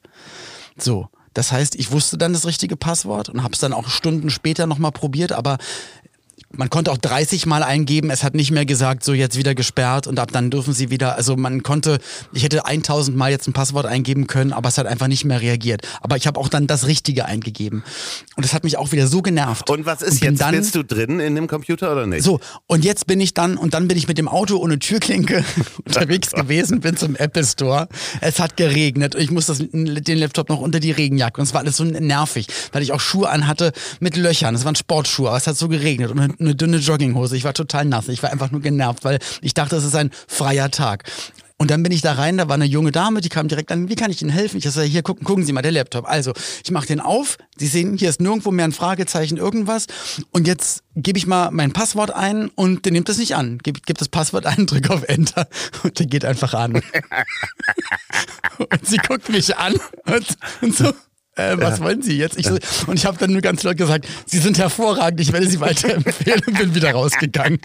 So, 0.76 1.08
das 1.34 1.52
heißt, 1.52 1.76
ich 1.76 1.92
wusste 1.92 2.18
dann 2.18 2.32
das 2.32 2.46
richtige 2.46 2.76
Passwort 2.76 3.28
und 3.28 3.42
habe 3.42 3.54
es 3.54 3.60
dann 3.60 3.72
auch 3.72 3.88
Stunden 3.88 4.30
später 4.30 4.66
nochmal 4.66 4.92
probiert, 4.92 5.32
aber 5.32 5.58
man 6.52 6.68
konnte 6.68 6.90
auch 6.90 6.98
30 6.98 7.46
Mal 7.46 7.62
eingeben, 7.62 8.10
es 8.10 8.24
hat 8.24 8.34
nicht 8.34 8.50
mehr 8.50 8.66
gesagt, 8.66 9.04
so 9.04 9.12
jetzt 9.12 9.38
wieder 9.38 9.54
gesperrt 9.54 10.06
und 10.06 10.18
ab 10.18 10.32
dann 10.32 10.50
dürfen 10.50 10.74
sie 10.74 10.90
wieder, 10.90 11.16
also 11.16 11.36
man 11.36 11.62
konnte, 11.62 11.98
ich 12.32 12.42
hätte 12.42 12.66
1000 12.66 13.16
Mal 13.16 13.30
jetzt 13.30 13.46
ein 13.46 13.52
Passwort 13.52 13.86
eingeben 13.86 14.26
können, 14.26 14.52
aber 14.52 14.68
es 14.68 14.76
hat 14.76 14.86
einfach 14.86 15.06
nicht 15.06 15.24
mehr 15.24 15.40
reagiert. 15.40 15.86
Aber 16.00 16.16
ich 16.16 16.26
habe 16.26 16.40
auch 16.40 16.48
dann 16.48 16.66
das 16.66 16.86
Richtige 16.86 17.24
eingegeben. 17.24 17.84
Und 18.36 18.44
das 18.44 18.52
hat 18.52 18.64
mich 18.64 18.76
auch 18.76 18.90
wieder 18.90 19.06
so 19.06 19.22
genervt. 19.22 19.70
Und 19.70 19.86
was 19.86 20.02
ist 20.02 20.22
und 20.22 20.22
jetzt? 20.22 20.40
Dann, 20.40 20.56
Bist 20.56 20.74
du 20.74 20.82
drin 20.82 21.20
in 21.20 21.36
dem 21.36 21.46
Computer 21.46 21.92
oder 21.92 22.06
nicht? 22.06 22.24
So, 22.24 22.40
und 22.66 22.84
jetzt 22.84 23.06
bin 23.06 23.20
ich 23.20 23.32
dann, 23.32 23.56
und 23.56 23.74
dann 23.74 23.86
bin 23.86 23.96
ich 23.96 24.08
mit 24.08 24.18
dem 24.18 24.26
Auto 24.26 24.56
ohne 24.56 24.78
Türklinke 24.78 25.44
unterwegs 25.84 26.30
gewesen, 26.32 26.80
bin 26.80 26.96
zum 26.96 27.14
Apple 27.14 27.44
Store. 27.44 27.88
Es 28.20 28.40
hat 28.40 28.56
geregnet 28.56 29.14
und 29.14 29.20
ich 29.22 29.30
muss 29.30 29.46
das, 29.46 29.58
den 29.58 30.18
Laptop 30.18 30.48
noch 30.48 30.60
unter 30.60 30.80
die 30.80 30.90
Regenjacke. 30.90 31.40
Und 31.40 31.46
es 31.46 31.54
war 31.54 31.60
alles 31.60 31.76
so 31.76 31.84
nervig, 31.84 32.48
weil 32.72 32.82
ich 32.82 32.92
auch 32.92 33.00
Schuhe 33.00 33.28
anhatte 33.28 33.72
mit 34.00 34.16
Löchern. 34.16 34.54
Es 34.54 34.64
waren 34.64 34.74
Sportschuhe, 34.74 35.28
aber 35.28 35.36
es 35.36 35.46
hat 35.46 35.56
so 35.56 35.68
geregnet 35.68 36.10
und 36.10 36.39
eine 36.40 36.54
dünne 36.54 36.78
Jogginghose. 36.78 37.36
Ich 37.36 37.44
war 37.44 37.54
total 37.54 37.84
nass. 37.84 38.08
Ich 38.08 38.22
war 38.22 38.30
einfach 38.30 38.50
nur 38.50 38.60
genervt, 38.60 39.04
weil 39.04 39.18
ich 39.42 39.54
dachte, 39.54 39.76
es 39.76 39.84
ist 39.84 39.94
ein 39.94 40.10
freier 40.26 40.70
Tag. 40.70 41.04
Und 41.60 41.70
dann 41.70 41.82
bin 41.82 41.92
ich 41.92 42.00
da 42.00 42.14
rein, 42.14 42.38
da 42.38 42.48
war 42.48 42.54
eine 42.54 42.64
junge 42.64 42.90
Dame, 42.90 43.20
die 43.20 43.28
kam 43.28 43.46
direkt 43.46 43.70
an, 43.70 43.90
wie 43.90 43.94
kann 43.94 44.10
ich 44.10 44.22
Ihnen 44.22 44.30
helfen? 44.30 44.56
Ich 44.56 44.64
sage, 44.64 44.86
hier 44.86 45.02
gucken, 45.02 45.26
gucken 45.26 45.44
Sie 45.44 45.52
mal, 45.52 45.60
der 45.60 45.72
Laptop. 45.72 46.08
Also, 46.08 46.32
ich 46.64 46.70
mache 46.70 46.86
den 46.86 47.00
auf, 47.00 47.36
Sie 47.58 47.66
sehen, 47.66 47.98
hier 47.98 48.08
ist 48.08 48.18
nirgendwo 48.18 48.50
mehr 48.50 48.64
ein 48.64 48.72
Fragezeichen, 48.72 49.36
irgendwas. 49.36 49.86
Und 50.30 50.46
jetzt 50.46 50.82
gebe 50.96 51.18
ich 51.18 51.26
mal 51.26 51.50
mein 51.50 51.72
Passwort 51.72 52.12
ein 52.12 52.48
und 52.48 52.86
der 52.86 52.92
nimmt 52.92 53.10
das 53.10 53.18
nicht 53.18 53.36
an. 53.36 53.58
Gib, 53.62 53.84
gib 53.84 53.98
das 53.98 54.08
Passwort 54.08 54.46
ein, 54.46 54.64
drücke 54.66 54.90
auf 54.90 55.02
Enter 55.02 55.48
und 55.82 55.98
der 55.98 56.06
geht 56.06 56.24
einfach 56.24 56.54
an. 56.54 56.76
und 58.56 58.86
sie 58.86 58.96
guckt 58.96 59.28
mich 59.28 59.54
an 59.58 59.74
und, 60.06 60.26
und 60.62 60.74
so 60.74 60.94
äh, 61.40 61.60
was 61.60 61.78
ja. 61.78 61.84
wollen 61.84 62.02
Sie 62.02 62.16
jetzt? 62.16 62.38
Ich 62.38 62.46
so, 62.46 62.56
und 62.86 62.98
ich 62.98 63.06
habe 63.06 63.18
dann 63.18 63.32
nur 63.32 63.40
ganz 63.40 63.62
laut 63.62 63.76
gesagt, 63.76 64.06
Sie 64.26 64.38
sind 64.38 64.58
hervorragend, 64.58 65.20
ich 65.20 65.32
werde 65.32 65.46
Sie 65.46 65.60
weiterempfehlen 65.60 66.42
und 66.46 66.58
bin 66.58 66.74
wieder 66.74 66.92
rausgegangen. 66.92 67.60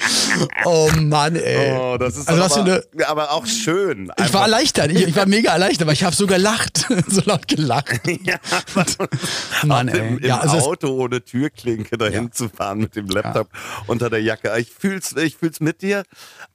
Oh 0.66 0.90
Mann, 1.00 1.36
ey. 1.36 1.78
Oh, 1.78 1.98
das 1.98 2.18
ist 2.18 2.28
also, 2.28 2.62
aber, 2.62 2.84
eine, 2.94 3.08
aber 3.08 3.32
auch 3.32 3.46
schön. 3.46 4.12
Einfach. 4.12 4.26
Ich 4.26 4.34
war 4.34 4.42
erleichtert, 4.44 4.92
ich, 4.92 5.08
ich, 5.08 5.16
war 5.16 5.26
mega 5.26 5.52
erleichtert, 5.52 5.84
aber 5.84 5.94
ich 5.94 6.04
habe 6.04 6.16
so 6.16 6.28
gelacht, 6.28 6.88
so 7.08 7.22
laut 7.26 7.48
gelacht. 7.48 8.02
ja, 8.24 8.38
Mann, 9.64 9.88
ey. 9.88 10.00
Im, 10.00 10.18
im 10.18 10.26
ja, 10.26 10.40
also 10.40 10.58
Auto 10.58 10.90
ohne 10.90 11.24
Türklinke 11.24 11.98
dahin 11.98 12.26
ja. 12.26 12.32
zu 12.32 12.50
fahren 12.50 12.80
mit 12.80 12.96
dem 12.96 13.08
Laptop 13.08 13.50
ja. 13.54 13.84
unter 13.88 14.10
der 14.10 14.22
Jacke. 14.22 14.54
Ich 14.58 14.72
fühl's, 14.72 15.16
ich 15.16 15.38
fühl's 15.38 15.60
mit 15.60 15.82
dir, 15.82 16.04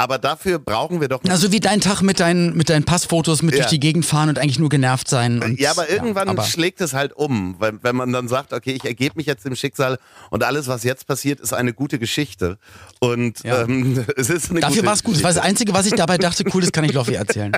aber 0.00 0.16
dafür 0.18 0.58
brauchen 0.58 1.02
wir 1.02 1.08
doch. 1.08 1.20
Also 1.28 1.52
wie 1.52 1.60
dein 1.60 1.82
Tag 1.82 2.00
mit 2.00 2.20
deinen, 2.20 2.56
mit 2.56 2.70
deinen 2.70 2.84
Passfotos 2.84 3.42
mit 3.42 3.54
durch 3.54 3.66
die 3.66 3.78
Gegend 3.78 4.06
fahren 4.06 4.30
und 4.30 4.38
eigentlich 4.38 4.58
nur 4.58 4.70
genervt 4.70 5.08
sein. 5.08 5.42
Und, 5.42 5.60
ja, 5.60 5.72
aber 5.72 5.90
irgendwann 5.90 6.26
aber 6.30 6.42
schlägt 6.44 6.80
es 6.80 6.94
halt 6.94 7.12
um, 7.12 7.56
wenn, 7.58 7.82
wenn 7.82 7.96
man 7.96 8.10
dann 8.10 8.26
sagt, 8.26 8.54
okay, 8.54 8.72
ich 8.72 8.86
ergebe 8.86 9.16
mich 9.16 9.26
jetzt 9.26 9.44
dem 9.44 9.54
Schicksal 9.54 9.98
und 10.30 10.42
alles, 10.42 10.68
was 10.68 10.84
jetzt 10.84 11.06
passiert, 11.06 11.38
ist 11.38 11.52
eine 11.52 11.74
gute 11.74 11.98
Geschichte. 11.98 12.56
Und 12.98 13.44
ja. 13.44 13.60
ähm, 13.60 14.02
es 14.16 14.30
ist 14.30 14.50
eine 14.50 14.60
Dafür 14.60 14.86
war 14.86 14.94
es 14.94 15.04
gut. 15.04 15.16
Das 15.16 15.22
war 15.22 15.34
das 15.34 15.42
Einzige, 15.42 15.74
was 15.74 15.84
ich 15.84 15.92
dabei 15.92 16.16
dachte, 16.16 16.44
cool, 16.54 16.62
das 16.62 16.72
kann 16.72 16.84
ich 16.84 16.94
Loffi 16.94 17.12
erzählen. 17.12 17.52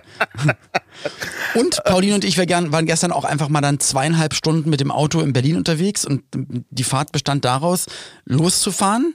und 1.55 1.85
Pauline 1.85 2.17
und 2.17 2.25
ich 2.25 2.37
waren 2.39 2.87
gestern 2.87 3.13
auch 3.13 3.25
einfach 3.25 3.51
mal 3.51 3.61
dann 3.61 3.79
zweieinhalb 3.79 4.35
Stunden 4.35 4.69
mit 4.69 4.81
dem 4.81 4.91
Auto 4.91 5.21
in 5.21 5.33
Berlin 5.33 5.59
unterwegs 5.59 6.05
und 6.05 6.25
die 6.35 6.85
Fahrt 6.85 7.13
bestand 7.13 7.45
daraus, 7.45 7.87
loszufahren, 8.25 9.15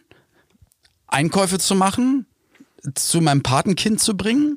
Einkäufe 1.07 1.59
zu 1.59 1.75
machen, 1.75 2.25
zu 2.95 3.21
meinem 3.21 3.43
Patenkind 3.43 3.99
zu 3.99 4.15
bringen 4.15 4.55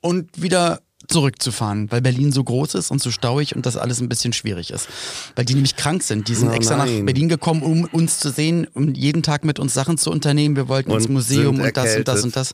und 0.00 0.40
wieder 0.40 0.80
zurückzufahren, 1.08 1.90
weil 1.90 2.00
Berlin 2.00 2.32
so 2.32 2.42
groß 2.42 2.74
ist 2.74 2.90
und 2.90 3.00
so 3.00 3.10
stauig 3.10 3.54
und 3.54 3.66
das 3.66 3.76
alles 3.76 4.00
ein 4.00 4.08
bisschen 4.08 4.32
schwierig 4.32 4.70
ist. 4.70 4.88
Weil 5.36 5.44
die 5.44 5.54
nämlich 5.54 5.76
krank 5.76 6.02
sind. 6.02 6.28
Die 6.28 6.34
sind 6.34 6.48
oh 6.48 6.52
extra 6.52 6.76
nach 6.76 6.86
Berlin 6.86 7.28
gekommen, 7.28 7.62
um 7.62 7.84
uns 7.84 8.18
zu 8.18 8.30
sehen, 8.30 8.66
um 8.74 8.94
jeden 8.94 9.22
Tag 9.22 9.44
mit 9.44 9.58
uns 9.58 9.74
Sachen 9.74 9.98
zu 9.98 10.10
unternehmen. 10.10 10.56
Wir 10.56 10.68
wollten 10.68 10.90
und 10.90 10.98
ins 10.98 11.08
Museum 11.08 11.60
und 11.60 11.76
das 11.76 11.96
und 11.96 12.08
das 12.08 12.24
und 12.24 12.36
das. 12.36 12.52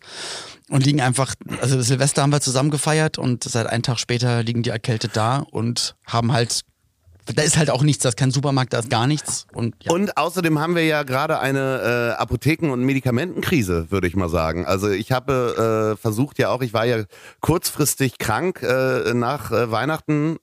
Und 0.68 0.84
liegen 0.86 1.00
einfach, 1.00 1.34
also 1.60 1.80
Silvester 1.80 2.22
haben 2.22 2.32
wir 2.32 2.40
zusammen 2.40 2.70
gefeiert 2.70 3.18
und 3.18 3.44
seit 3.44 3.66
einem 3.66 3.82
Tag 3.82 3.98
später 3.98 4.42
liegen 4.42 4.62
die 4.62 4.70
erkältet 4.70 5.16
da 5.16 5.38
und 5.38 5.96
haben 6.06 6.32
halt 6.32 6.62
da 7.26 7.42
ist 7.42 7.56
halt 7.56 7.70
auch 7.70 7.82
nichts, 7.82 8.02
da 8.02 8.08
ist 8.08 8.16
kein 8.16 8.30
Supermarkt, 8.30 8.72
da 8.72 8.80
ist 8.80 8.90
gar 8.90 9.06
nichts. 9.06 9.46
Und, 9.52 9.74
ja. 9.84 9.92
und 9.92 10.16
außerdem 10.16 10.58
haben 10.58 10.74
wir 10.74 10.84
ja 10.84 11.02
gerade 11.02 11.38
eine 11.38 12.14
äh, 12.18 12.20
Apotheken- 12.20 12.70
und 12.70 12.82
Medikamentenkrise, 12.82 13.90
würde 13.90 14.06
ich 14.06 14.16
mal 14.16 14.28
sagen. 14.28 14.66
Also 14.66 14.88
ich 14.90 15.12
habe 15.12 15.94
äh, 15.94 16.00
versucht 16.00 16.38
ja 16.38 16.50
auch, 16.50 16.62
ich 16.62 16.72
war 16.72 16.84
ja 16.84 17.04
kurzfristig 17.40 18.18
krank 18.18 18.62
äh, 18.62 19.14
nach 19.14 19.52
äh, 19.52 19.70
Weihnachten 19.70 20.38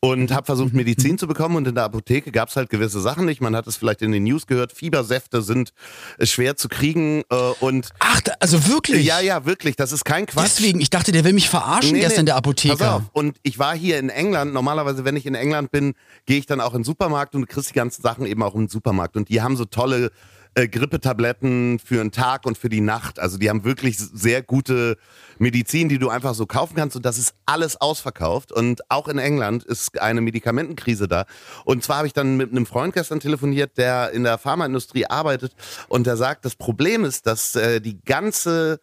und 0.00 0.32
habe 0.32 0.46
versucht, 0.46 0.74
Medizin 0.74 1.18
zu 1.18 1.26
bekommen. 1.26 1.56
Und 1.56 1.68
in 1.68 1.74
der 1.74 1.84
Apotheke 1.84 2.30
gab 2.30 2.48
es 2.48 2.56
halt 2.56 2.70
gewisse 2.70 3.00
Sachen 3.00 3.24
nicht. 3.24 3.40
Man 3.40 3.56
hat 3.56 3.66
es 3.66 3.76
vielleicht 3.76 4.02
in 4.02 4.12
den 4.12 4.24
News 4.24 4.46
gehört, 4.46 4.72
Fiebersäfte 4.72 5.42
sind 5.42 5.72
äh, 6.18 6.26
schwer 6.26 6.56
zu 6.56 6.68
kriegen. 6.68 7.22
Äh, 7.30 7.36
und 7.60 7.90
Ach, 7.98 8.20
also 8.40 8.68
wirklich? 8.68 9.04
Ja, 9.04 9.20
ja, 9.20 9.44
wirklich. 9.44 9.76
Das 9.76 9.92
ist 9.92 10.04
kein 10.04 10.26
Quatsch. 10.26 10.44
Deswegen, 10.44 10.80
ich 10.80 10.90
dachte, 10.90 11.12
der 11.12 11.24
will 11.24 11.32
mich 11.32 11.48
verarschen 11.48 11.92
nee, 11.92 12.00
gestern 12.00 12.16
nee, 12.16 12.20
in 12.20 12.26
der 12.26 12.36
Apotheke. 12.36 12.76
Pass 12.76 12.88
auf. 12.88 13.02
Und 13.12 13.36
ich 13.42 13.58
war 13.58 13.76
hier 13.76 13.98
in 13.98 14.08
England. 14.08 14.52
Normalerweise, 14.52 15.04
wenn 15.04 15.16
ich 15.16 15.26
in 15.26 15.34
England 15.34 15.70
bin, 15.70 15.94
gehe 16.26 16.38
ich 16.38 16.46
dann 16.46 16.60
auch 16.60 16.72
in 16.72 16.80
den 16.80 16.84
Supermarkt 16.84 17.34
und 17.34 17.48
kriegst 17.48 17.70
die 17.70 17.74
ganzen 17.74 18.02
Sachen 18.02 18.26
eben 18.26 18.42
auch 18.42 18.54
im 18.54 18.68
Supermarkt. 18.68 19.16
Und 19.16 19.28
die 19.28 19.42
haben 19.42 19.56
so 19.56 19.64
tolle 19.64 20.10
äh, 20.54 20.68
Grippetabletten 20.68 21.78
für 21.78 21.96
den 21.96 22.12
Tag 22.12 22.44
und 22.44 22.58
für 22.58 22.68
die 22.68 22.80
Nacht. 22.80 23.18
Also 23.18 23.38
die 23.38 23.48
haben 23.48 23.64
wirklich 23.64 23.98
sehr 23.98 24.42
gute 24.42 24.98
Medizin, 25.38 25.88
die 25.88 25.98
du 25.98 26.10
einfach 26.10 26.34
so 26.34 26.46
kaufen 26.46 26.74
kannst. 26.76 26.94
Und 26.94 27.06
das 27.06 27.18
ist 27.18 27.34
alles 27.46 27.80
ausverkauft. 27.80 28.52
Und 28.52 28.82
auch 28.90 29.08
in 29.08 29.18
England 29.18 29.64
ist 29.64 30.00
eine 30.00 30.20
Medikamentenkrise 30.20 31.08
da. 31.08 31.24
Und 31.64 31.82
zwar 31.82 31.98
habe 31.98 32.06
ich 32.06 32.12
dann 32.12 32.36
mit 32.36 32.50
einem 32.50 32.66
Freund 32.66 32.92
gestern 32.92 33.20
telefoniert, 33.20 33.78
der 33.78 34.10
in 34.10 34.24
der 34.24 34.36
Pharmaindustrie 34.38 35.06
arbeitet. 35.06 35.54
Und 35.88 36.06
der 36.06 36.16
sagt, 36.16 36.44
das 36.44 36.54
Problem 36.54 37.04
ist, 37.04 37.26
dass 37.26 37.56
äh, 37.56 37.80
die 37.80 38.02
ganze 38.04 38.78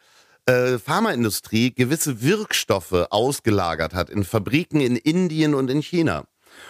äh, 0.48 0.79
Pharmaindustrie 0.79 1.72
gewisse 1.72 2.24
Wirkstoffe 2.24 3.05
ausgelagert 3.12 3.93
hat 3.93 4.10
in 4.10 4.24
Fabriken 4.24 4.81
in 4.81 4.96
Indien 4.96 5.53
und 5.53 5.69
in 5.69 5.81
China. 5.84 6.25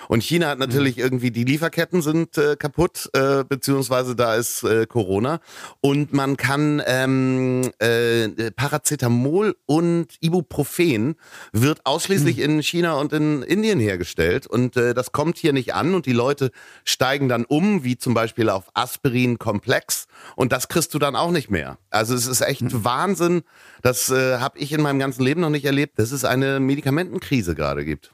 Und 0.07 0.23
China 0.23 0.47
hat 0.47 0.59
natürlich 0.59 0.97
mhm. 0.97 1.03
irgendwie, 1.03 1.31
die 1.31 1.43
Lieferketten 1.43 2.01
sind 2.01 2.37
äh, 2.37 2.55
kaputt, 2.55 3.09
äh, 3.13 3.43
beziehungsweise 3.43 4.15
da 4.15 4.35
ist 4.35 4.63
äh, 4.63 4.85
Corona. 4.85 5.39
Und 5.81 6.13
man 6.13 6.37
kann 6.37 6.81
ähm, 6.85 7.71
äh, 7.79 8.51
Paracetamol 8.51 9.55
und 9.65 10.07
Ibuprofen 10.21 11.15
wird 11.51 11.85
ausschließlich 11.85 12.37
mhm. 12.37 12.43
in 12.43 12.63
China 12.63 12.93
und 12.93 13.13
in 13.13 13.43
Indien 13.43 13.79
hergestellt. 13.79 14.47
Und 14.47 14.77
äh, 14.77 14.93
das 14.93 15.11
kommt 15.11 15.37
hier 15.37 15.53
nicht 15.53 15.73
an 15.73 15.93
und 15.93 16.05
die 16.05 16.13
Leute 16.13 16.51
steigen 16.83 17.29
dann 17.29 17.45
um, 17.45 17.83
wie 17.83 17.97
zum 17.97 18.13
Beispiel 18.13 18.49
auf 18.49 18.65
Aspirin-Komplex. 18.73 20.07
Und 20.35 20.51
das 20.51 20.67
kriegst 20.67 20.93
du 20.93 20.99
dann 20.99 21.15
auch 21.15 21.31
nicht 21.31 21.49
mehr. 21.49 21.77
Also 21.89 22.15
es 22.15 22.27
ist 22.27 22.41
echt 22.41 22.61
mhm. 22.61 22.83
Wahnsinn. 22.83 23.41
Das 23.81 24.09
äh, 24.09 24.37
habe 24.39 24.59
ich 24.59 24.71
in 24.71 24.81
meinem 24.81 24.99
ganzen 24.99 25.23
Leben 25.23 25.41
noch 25.41 25.49
nicht 25.49 25.65
erlebt, 25.65 25.99
dass 25.99 26.11
es 26.11 26.25
eine 26.25 26.59
Medikamentenkrise 26.59 27.55
gerade 27.55 27.85
gibt. 27.85 28.11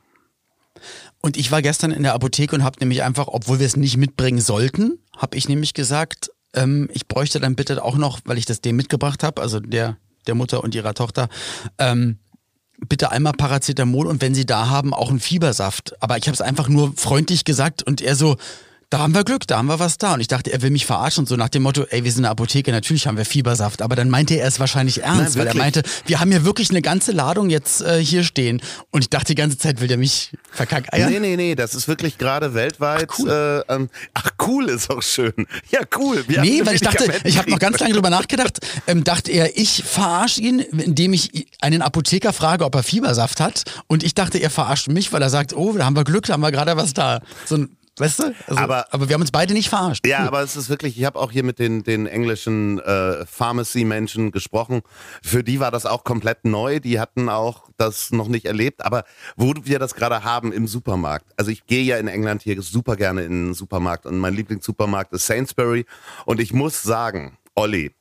Und 1.21 1.37
ich 1.37 1.51
war 1.51 1.61
gestern 1.61 1.91
in 1.91 2.03
der 2.03 2.13
Apotheke 2.13 2.55
und 2.55 2.63
habe 2.63 2.79
nämlich 2.79 3.03
einfach, 3.03 3.27
obwohl 3.27 3.59
wir 3.59 3.65
es 3.65 3.75
nicht 3.75 3.97
mitbringen 3.97 4.41
sollten, 4.41 4.99
habe 5.17 5.37
ich 5.37 5.49
nämlich 5.49 5.73
gesagt, 5.73 6.31
ähm, 6.53 6.89
ich 6.93 7.07
bräuchte 7.07 7.39
dann 7.39 7.55
bitte 7.55 7.83
auch 7.83 7.97
noch, 7.97 8.19
weil 8.25 8.37
ich 8.37 8.45
das 8.45 8.61
dem 8.61 8.75
mitgebracht 8.75 9.23
habe, 9.23 9.41
also 9.41 9.59
der, 9.59 9.97
der 10.27 10.35
Mutter 10.35 10.63
und 10.63 10.75
ihrer 10.75 10.93
Tochter, 10.93 11.29
ähm, 11.77 12.19
bitte 12.87 13.11
einmal 13.11 13.33
Paracetamol 13.33 14.07
und 14.07 14.21
wenn 14.21 14.35
sie 14.35 14.45
da 14.45 14.69
haben, 14.69 14.93
auch 14.93 15.09
einen 15.09 15.19
Fiebersaft. 15.19 16.01
Aber 16.01 16.17
ich 16.17 16.27
habe 16.27 16.33
es 16.33 16.41
einfach 16.41 16.67
nur 16.67 16.93
freundlich 16.95 17.45
gesagt 17.45 17.83
und 17.83 18.01
er 18.01 18.15
so, 18.15 18.35
da 18.89 18.99
haben 18.99 19.15
wir 19.15 19.23
Glück, 19.23 19.47
da 19.47 19.57
haben 19.57 19.67
wir 19.67 19.79
was 19.79 19.97
da. 19.97 20.13
Und 20.13 20.19
ich 20.19 20.27
dachte, 20.27 20.51
er 20.51 20.61
will 20.61 20.69
mich 20.69 20.85
verarschen, 20.85 21.25
so 21.25 21.35
nach 21.35 21.49
dem 21.49 21.63
Motto, 21.63 21.83
ey, 21.89 22.03
wir 22.03 22.11
sind 22.11 22.25
eine 22.25 22.31
Apotheke, 22.31 22.71
natürlich 22.71 23.07
haben 23.07 23.17
wir 23.17 23.25
Fiebersaft. 23.25 23.81
Aber 23.81 23.95
dann 23.95 24.09
meinte 24.09 24.35
er 24.35 24.47
es 24.47 24.59
wahrscheinlich 24.59 25.03
ernst, 25.03 25.35
Nein, 25.35 25.45
weil 25.45 25.47
er 25.47 25.55
meinte, 25.55 25.83
wir 26.05 26.19
haben 26.19 26.31
hier 26.31 26.45
wirklich 26.45 26.69
eine 26.69 26.81
ganze 26.81 27.11
Ladung 27.11 27.49
jetzt 27.49 27.81
äh, 27.81 28.03
hier 28.03 28.23
stehen. 28.23 28.61
Und 28.91 29.01
ich 29.01 29.09
dachte 29.09 29.27
die 29.27 29.35
ganze 29.35 29.57
Zeit, 29.57 29.81
will 29.81 29.87
der 29.87 29.97
mich 29.97 30.31
verkackeiern? 30.51 31.11
Nee, 31.11 31.19
nee, 31.19 31.35
nee, 31.35 31.55
das 31.55 31.73
ist 31.73 31.87
wirklich 31.87 32.17
gerade 32.17 32.53
weltweit. 32.53 33.07
Ach 33.11 33.19
cool. 33.19 33.29
Äh, 33.69 33.73
ähm, 33.73 33.89
ach, 34.13 34.31
cool 34.45 34.69
ist 34.69 34.89
auch 34.89 35.03
schön. 35.03 35.33
Ja, 35.71 35.79
cool. 35.97 36.23
Wir 36.27 36.41
nee, 36.41 36.61
weil 36.63 36.75
ich 36.75 36.81
dachte, 36.81 37.11
ich 37.23 37.37
habe 37.37 37.49
noch 37.49 37.59
ganz 37.59 37.79
lange 37.79 37.93
drüber 37.93 38.09
nachgedacht, 38.09 38.59
ähm, 38.87 39.03
dachte 39.03 39.31
er, 39.31 39.57
ich 39.57 39.83
verarsche 39.83 40.41
ihn, 40.41 40.59
indem 40.59 41.13
ich 41.13 41.47
einen 41.59 41.81
Apotheker 41.81 42.33
frage, 42.33 42.65
ob 42.65 42.75
er 42.75 42.83
Fiebersaft 42.83 43.39
hat. 43.39 43.63
Und 43.87 44.03
ich 44.03 44.13
dachte, 44.13 44.37
er 44.37 44.49
verarscht 44.49 44.87
mich, 44.89 45.11
weil 45.11 45.21
er 45.21 45.29
sagt, 45.29 45.53
oh, 45.53 45.73
da 45.73 45.85
haben 45.85 45.95
wir 45.95 46.03
Glück, 46.03 46.25
da 46.25 46.33
haben 46.33 46.41
wir 46.41 46.51
gerade 46.51 46.77
was 46.77 46.93
da. 46.93 47.21
So 47.45 47.55
ein 47.55 47.77
Weißt 47.97 48.19
du? 48.19 48.35
Also, 48.47 48.61
aber, 48.61 48.93
aber 48.93 49.07
wir 49.07 49.13
haben 49.13 49.21
uns 49.21 49.31
beide 49.31 49.53
nicht 49.53 49.69
verarscht. 49.69 50.05
Ja, 50.05 50.19
aber 50.27 50.41
es 50.41 50.57
ist 50.57 50.69
wirklich, 50.69 50.97
ich 50.97 51.05
habe 51.05 51.17
auch 51.17 51.31
hier 51.31 51.43
mit 51.43 51.59
den, 51.59 51.83
den 51.83 52.07
englischen 52.07 52.79
äh, 52.79 53.25
Pharmacy-Menschen 53.25 54.31
gesprochen. 54.31 54.81
Für 55.23 55.43
die 55.43 55.61
war 55.61 55.71
das 55.71 55.85
auch 55.85 56.03
komplett 56.03 56.43
neu. 56.43 56.79
Die 56.81 56.99
hatten 56.99 57.29
auch 57.29 57.69
das 57.77 58.11
noch 58.11 58.27
nicht 58.27 58.45
erlebt. 58.45 58.83
Aber 58.83 59.05
wo 59.37 59.53
wir 59.63 59.79
das 59.79 59.95
gerade 59.95 60.23
haben 60.23 60.51
im 60.51 60.67
Supermarkt. 60.67 61.31
Also 61.37 61.51
ich 61.51 61.65
gehe 61.67 61.83
ja 61.83 61.97
in 61.97 62.07
England 62.07 62.41
hier 62.41 62.61
super 62.61 62.97
gerne 62.97 63.23
in 63.23 63.47
den 63.47 63.53
Supermarkt 63.53 64.05
und 64.05 64.17
mein 64.17 64.33
Lieblingssupermarkt 64.33 65.13
ist 65.13 65.27
Sainsbury. 65.27 65.85
Und 66.25 66.41
ich 66.41 66.51
muss 66.51 66.83
sagen, 66.83 67.37
Olli, 67.55 67.95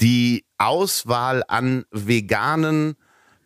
die 0.00 0.44
Auswahl 0.58 1.44
an 1.46 1.84
veganen 1.92 2.96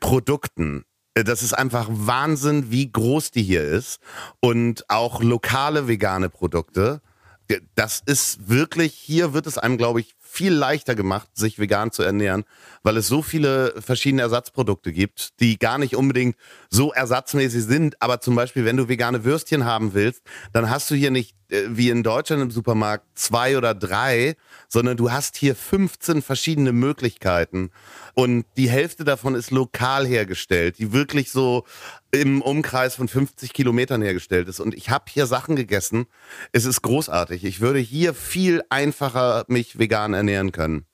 Produkten 0.01 0.85
das 1.15 1.43
ist 1.43 1.53
einfach 1.53 1.89
Wahnsinn, 1.91 2.71
wie 2.71 2.91
groß 2.91 3.31
die 3.31 3.43
hier 3.43 3.63
ist. 3.63 4.01
Und 4.41 4.89
auch 4.89 5.23
lokale 5.23 5.89
vegane 5.89 6.29
Produkte. 6.29 7.01
Das 7.75 8.03
ist 8.05 8.49
wirklich, 8.49 8.95
hier 8.95 9.35
wird 9.35 9.47
es 9.47 9.59
einem, 9.59 9.77
glaube 9.77 10.01
ich, 10.01 10.15
viel 10.21 10.53
leichter 10.55 10.95
gemacht, 10.95 11.29
sich 11.35 11.59
vegan 11.59 11.93
zu 11.93 12.03
ernähren, 12.03 12.45
weil 12.83 12.97
es 12.97 13.09
so 13.09 13.23
viele 13.23 13.75
verschiedene 13.81 14.23
Ersatzprodukte 14.23 14.93
gibt, 14.93 15.41
die 15.41 15.59
gar 15.59 15.79
nicht 15.79 15.97
unbedingt 15.97 16.37
so 16.71 16.93
ersatzmäßig 16.93 17.65
sind. 17.65 18.01
Aber 18.03 18.21
zum 18.21 18.35
Beispiel, 18.35 18.65
wenn 18.65 18.77
du 18.77 18.89
vegane 18.89 19.25
Würstchen 19.25 19.65
haben 19.65 19.95
willst, 19.95 20.23
dann 20.53 20.71
hast 20.71 20.91
du 20.91 20.95
hier 20.95 21.11
nicht 21.11 21.37
äh, 21.53 21.69
wie 21.69 21.91
in 21.91 22.03
Deutschland 22.03 22.43
im 22.43 22.51
Supermarkt 22.51 23.07
zwei 23.15 23.57
oder 23.57 23.75
drei, 23.75 24.37
sondern 24.69 24.97
du 24.97 25.13
hast 25.13 25.37
hier 25.37 25.55
15 25.55 26.23
verschiedene 26.23 26.73
Möglichkeiten. 26.73 27.71
Und 28.15 28.45
die 28.57 28.69
Hälfte 28.69 29.05
davon 29.05 29.35
ist 29.35 29.51
lokal 29.51 30.07
hergestellt, 30.07 30.79
die 30.79 30.93
wirklich 30.93 31.31
so 31.31 31.65
im 32.11 32.43
Umkreis 32.43 32.95
von 32.95 33.09
50 33.09 33.53
Kilometern 33.53 34.03
hergestellt 34.03 34.49
ist. 34.49 34.61
Und 34.61 34.75
ich 34.75 34.91
habe 34.91 35.05
hier 35.09 35.27
Sachen 35.27 35.57
gegessen. 35.57 36.07
Es 36.53 36.65
ist 36.65 36.83
großartig. 36.83 37.45
Ich 37.45 37.61
würde 37.61 37.79
hier 37.79 38.13
viel 38.13 38.63
einfacher 38.69 39.45
mich 39.49 39.79
vegan 39.79 40.13
ernähren 40.13 40.53
können. 40.53 40.87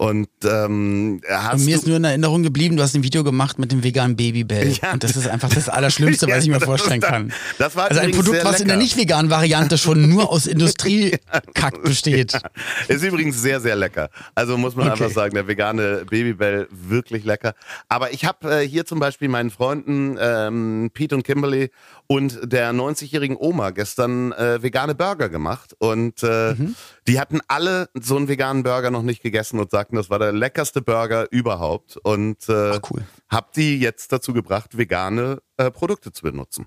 Und 0.00 0.30
ähm, 0.44 1.20
hast 1.28 1.60
Und 1.60 1.66
mir 1.66 1.74
ist 1.74 1.86
nur 1.86 1.98
in 1.98 2.04
Erinnerung 2.04 2.42
geblieben, 2.42 2.74
du 2.74 2.82
hast 2.82 2.96
ein 2.96 3.02
Video 3.02 3.22
gemacht 3.22 3.58
mit 3.58 3.70
dem 3.70 3.84
veganen 3.84 4.16
Babybell. 4.16 4.72
Ja. 4.80 4.94
Und 4.94 5.04
das 5.04 5.14
ist 5.14 5.28
einfach 5.28 5.50
das 5.50 5.68
Allerschlimmste, 5.68 6.26
was 6.30 6.42
ich 6.42 6.48
mir 6.48 6.58
vorstellen 6.58 7.02
kann. 7.02 7.34
Das 7.58 7.76
war 7.76 7.90
also 7.90 8.00
ein 8.00 8.12
Produkt, 8.12 8.42
was 8.42 8.62
in 8.62 8.68
der 8.68 8.78
nicht 8.78 8.96
veganen 8.96 9.30
Variante 9.30 9.76
schon 9.76 10.08
nur 10.08 10.30
aus 10.30 10.46
Industriekack 10.46 11.82
besteht. 11.82 12.32
Ja. 12.32 12.40
Ist 12.88 13.04
übrigens 13.04 13.42
sehr, 13.42 13.60
sehr 13.60 13.76
lecker. 13.76 14.08
Also 14.34 14.56
muss 14.56 14.74
man 14.74 14.88
okay. 14.88 15.02
einfach 15.04 15.14
sagen, 15.14 15.34
der 15.34 15.46
vegane 15.46 16.06
Babybell 16.08 16.66
wirklich 16.70 17.26
lecker. 17.26 17.52
Aber 17.90 18.14
ich 18.14 18.24
habe 18.24 18.62
äh, 18.62 18.66
hier 18.66 18.86
zum 18.86 19.00
Beispiel 19.00 19.28
meinen 19.28 19.50
Freunden 19.50 20.16
ähm, 20.18 20.90
Pete 20.94 21.14
und 21.14 21.24
Kimberly 21.24 21.68
und 22.06 22.40
der 22.42 22.72
90-jährigen 22.72 23.36
Oma 23.38 23.70
gestern 23.70 24.32
äh, 24.32 24.62
vegane 24.62 24.96
Burger 24.96 25.28
gemacht. 25.28 25.76
Und 25.78 26.24
äh, 26.24 26.54
mhm. 26.54 26.74
die 27.06 27.20
hatten 27.20 27.40
alle 27.46 27.88
so 27.94 28.16
einen 28.16 28.26
veganen 28.26 28.64
Burger 28.64 28.90
noch 28.90 29.02
nicht 29.02 29.22
gegessen 29.22 29.60
und 29.60 29.70
sagten, 29.70 29.89
das 29.96 30.10
war 30.10 30.18
der 30.18 30.32
leckerste 30.32 30.82
Burger 30.82 31.26
überhaupt. 31.30 31.96
Und 31.98 32.48
äh, 32.48 32.72
Ach, 32.74 32.80
cool. 32.90 33.04
hab 33.28 33.52
die 33.52 33.78
jetzt 33.78 34.12
dazu 34.12 34.32
gebracht, 34.32 34.76
vegane 34.76 35.40
äh, 35.56 35.70
Produkte 35.70 36.12
zu 36.12 36.22
benutzen 36.22 36.66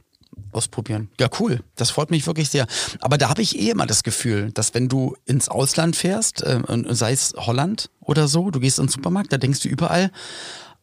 ausprobieren. 0.52 1.10
Ja, 1.20 1.28
cool. 1.40 1.62
Das 1.76 1.92
freut 1.92 2.12
mich 2.12 2.26
wirklich 2.28 2.50
sehr. 2.50 2.68
Aber 3.00 3.18
da 3.18 3.30
habe 3.30 3.42
ich 3.42 3.60
eh 3.60 3.70
immer 3.70 3.86
das 3.86 4.04
Gefühl, 4.04 4.52
dass 4.52 4.74
wenn 4.74 4.90
du 4.90 5.16
ins 5.26 5.50
Ausland 5.50 5.96
fährst, 5.96 6.44
äh, 6.44 6.60
sei 6.90 7.12
es 7.12 7.34
Holland 7.38 7.90
oder 8.00 8.28
so, 8.28 8.52
du 8.52 8.60
gehst 8.60 8.80
ins 8.80 8.94
Supermarkt, 8.94 9.34
da 9.34 9.38
denkst 9.38 9.62
du 9.62 9.70
überall, 9.70 10.12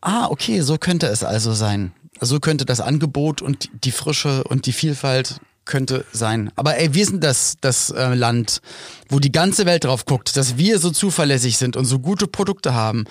ah, 0.01 0.27
okay, 0.27 0.61
so 0.61 0.79
könnte 0.79 1.07
es 1.07 1.25
also 1.25 1.53
sein. 1.53 1.93
So 2.21 2.39
könnte 2.39 2.67
das 2.67 2.81
Angebot 2.81 3.43
und 3.43 3.71
die 3.85 3.93
Frische 3.93 4.45
und 4.45 4.67
die 4.67 4.73
Vielfalt 4.73 5.41
könnte 5.65 6.05
sein. 6.13 6.51
Aber 6.57 6.77
ey, 6.77 6.95
wir 6.95 7.07
sind 7.07 7.23
das, 7.23 7.57
das 7.61 7.91
äh, 7.91 8.15
Land, 8.15 8.61
wo 9.09 9.19
die 9.19 9.33
ganze 9.33 9.67
Welt 9.67 9.85
drauf 9.85 10.05
guckt, 10.05 10.37
dass 10.37 10.57
wir 10.57 10.79
so 10.79 10.91
zuverlässig 10.91 11.57
sind 11.57 11.77
und 11.77 11.85
so 11.85 11.99
gute 11.99 12.27
Produkte 12.27 12.75
haben. 12.75 13.05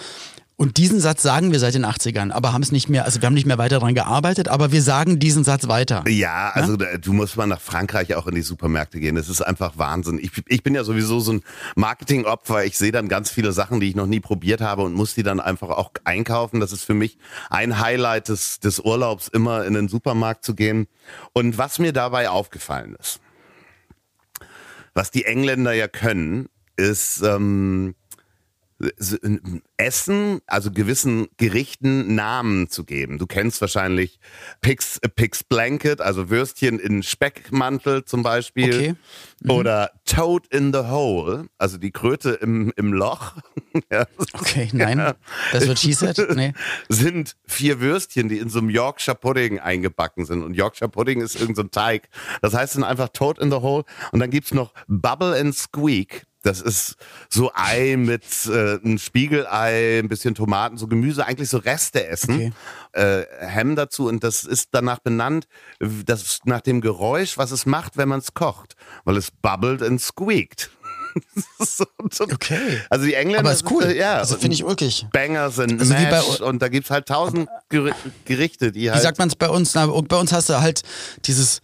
Und 0.60 0.76
diesen 0.76 1.00
Satz 1.00 1.22
sagen 1.22 1.54
wir 1.54 1.60
seit 1.60 1.74
den 1.74 1.86
80ern, 1.86 2.32
aber 2.34 2.52
haben 2.52 2.62
es 2.62 2.74
nicht 2.74 2.90
mehr, 2.90 3.06
also 3.06 3.22
wir 3.22 3.28
haben 3.28 3.34
nicht 3.34 3.46
mehr 3.46 3.58
weiter 3.58 3.80
daran 3.80 3.96
gearbeitet, 3.96 4.50
aber 4.50 4.74
wir 4.74 4.82
sagen 4.82 5.18
diesen 5.18 5.46
Satz 5.46 5.70
weiter. 5.70 6.04
Ja, 6.10 6.50
also 6.54 6.76
ja? 6.76 6.98
du 6.98 7.14
musst 7.14 7.38
mal 7.38 7.48
nach 7.48 7.62
Frankreich 7.62 8.14
auch 8.16 8.28
in 8.28 8.36
die 8.36 8.42
Supermärkte 8.42 9.00
gehen. 9.00 9.16
Das 9.16 9.30
ist 9.30 9.40
einfach 9.42 9.78
Wahnsinn. 9.78 10.20
Ich, 10.22 10.32
ich 10.50 10.62
bin 10.62 10.76
ja 10.76 10.84
sowieso 10.84 11.22
so 11.22 11.32
ein 11.32 11.44
Marketingopfer. 11.78 12.66
Ich 12.66 12.78
sehe 12.78 12.92
dann 12.92 13.08
ganz 13.08 13.32
viele 13.32 13.54
Sachen, 13.54 13.80
die 13.80 13.88
ich 13.88 13.96
noch 13.96 14.06
nie 14.06 14.20
probiert 14.20 14.60
habe 14.60 14.82
und 14.82 14.96
muss 14.96 15.16
die 15.16 15.24
dann 15.24 15.40
einfach 15.40 15.70
auch 15.70 15.92
einkaufen. 16.04 16.60
Das 16.60 16.74
ist 16.74 16.84
für 16.84 16.94
mich 16.94 17.18
ein 17.50 17.80
Highlight 17.80 18.28
des, 18.28 18.60
des 18.60 18.82
Urlaubs, 18.82 19.30
immer 19.30 19.64
in 19.64 19.76
den 19.76 19.88
Supermarkt 19.88 20.44
zu 20.44 20.56
gehen. 20.56 20.88
Und 21.32 21.58
was 21.58 21.80
mir 21.80 21.94
dabei 21.94 22.30
aufgefallen 22.30 22.98
ist, 23.00 23.22
was 24.94 25.10
die 25.10 25.24
Engländer 25.24 25.72
ja 25.72 25.88
können, 25.88 26.50
ist, 26.76 27.22
ähm, 27.22 27.96
Essen, 29.78 30.40
also 30.48 30.72
gewissen 30.72 31.28
Gerichten 31.38 32.16
Namen 32.16 32.70
zu 32.70 32.86
geben. 32.86 33.18
Du 33.18 33.28
kennst 33.28 33.60
wahrscheinlich 33.60 34.20
Pig's, 34.62 35.00
Pig's 35.16 35.44
Blanket, 35.44 36.00
also 36.00 36.30
Würstchen 36.30 36.80
in 36.80 37.04
Speckmantel 37.04 38.06
zum 38.06 38.24
Beispiel. 38.24 38.74
Okay. 38.74 38.96
Mhm. 39.44 39.52
Oder 39.52 39.92
Toad 40.06 40.48
in 40.48 40.74
the 40.74 40.80
Hole, 40.80 41.48
also 41.58 41.78
die 41.78 41.92
Kröte 41.92 42.32
im, 42.32 42.72
im 42.78 42.94
Loch. 42.94 43.36
ja. 43.92 44.06
Okay, 44.34 44.70
nein, 44.72 45.14
das 45.52 45.68
wird 45.68 45.80
she 45.80 45.94
said. 45.94 46.18
Nee. 46.36 46.54
Sind 46.90 47.36
vier 47.46 47.82
Würstchen, 47.82 48.30
die 48.30 48.38
in 48.38 48.50
so 48.50 48.60
einem 48.60 48.70
Yorkshire 48.70 49.16
Pudding 49.16 49.60
eingebacken 49.60 50.26
sind. 50.26 50.44
Und 50.44 50.54
Yorkshire 50.56 50.90
Pudding 50.90 51.22
ist 51.22 51.36
irgendein 51.36 51.66
so 51.66 51.70
Teig. 51.70 52.10
Das 52.42 52.54
heißt 52.54 52.76
dann 52.76 52.84
einfach 52.84 53.10
Toad 53.10 53.40
in 53.40 53.52
the 53.52 53.58
Hole. 53.58 53.84
Und 54.12 54.20
dann 54.20 54.30
gibt's 54.30 54.54
noch 54.54 54.74
Bubble 54.88 55.38
and 55.40 55.54
Squeak. 55.56 56.26
Das 56.50 56.62
ist 56.62 56.96
so 57.30 57.52
Ei 57.54 57.96
mit 57.96 58.24
äh, 58.48 58.80
ein 58.84 58.98
Spiegelei, 58.98 60.00
ein 60.00 60.10
bisschen 60.10 60.34
Tomaten, 60.34 60.78
so 60.78 60.88
Gemüse, 60.88 61.24
eigentlich 61.24 61.50
so 61.50 61.60
Reste 61.60 62.08
essen. 62.08 62.34
Okay. 62.34 62.52
Äh, 62.94 63.26
Hem 63.46 63.76
dazu 63.76 64.08
und 64.08 64.24
das 64.24 64.46
ist 64.46 64.70
danach 64.72 64.98
benannt, 64.98 65.48
das 65.80 66.40
nach 66.46 66.62
dem 66.62 66.82
Geräusch, 66.82 67.38
was 67.38 67.52
es 67.52 67.68
macht, 67.68 67.98
wenn 67.98 68.10
man 68.10 68.20
es 68.20 68.34
kocht, 68.34 68.74
weil 69.06 69.16
es 69.16 69.30
bubbelt 69.30 69.84
und 69.84 70.02
squeakt. 70.02 70.72
so, 71.60 71.86
so. 72.12 72.24
Okay. 72.24 72.82
Also 72.90 73.06
die 73.06 73.14
Engländer. 73.14 73.42
Aber 73.42 73.52
ist 73.52 73.70
cool. 73.70 73.84
Äh, 73.84 73.98
ja. 73.98 74.18
Also 74.18 74.38
finde 74.38 74.56
ich 74.56 74.66
wirklich. 74.66 75.06
Bangers 75.12 75.58
sind 75.58 75.80
also 75.80 75.94
Mash 75.94 76.42
und 76.42 76.62
da 76.64 76.68
gibt 76.68 76.86
es 76.86 76.92
halt 76.92 77.08
tausend 77.08 77.48
Gerichte, 78.26 78.72
die 78.72 78.90
halt. 78.90 79.00
Wie 79.00 79.04
sagt 79.04 79.20
man 79.20 79.28
es 79.28 79.36
bei 79.36 79.50
uns? 79.50 79.76
Na, 79.76 79.86
bei 79.86 80.18
uns 80.18 80.34
hast 80.34 80.50
du 80.50 80.60
halt 80.60 80.82
dieses 81.26 81.62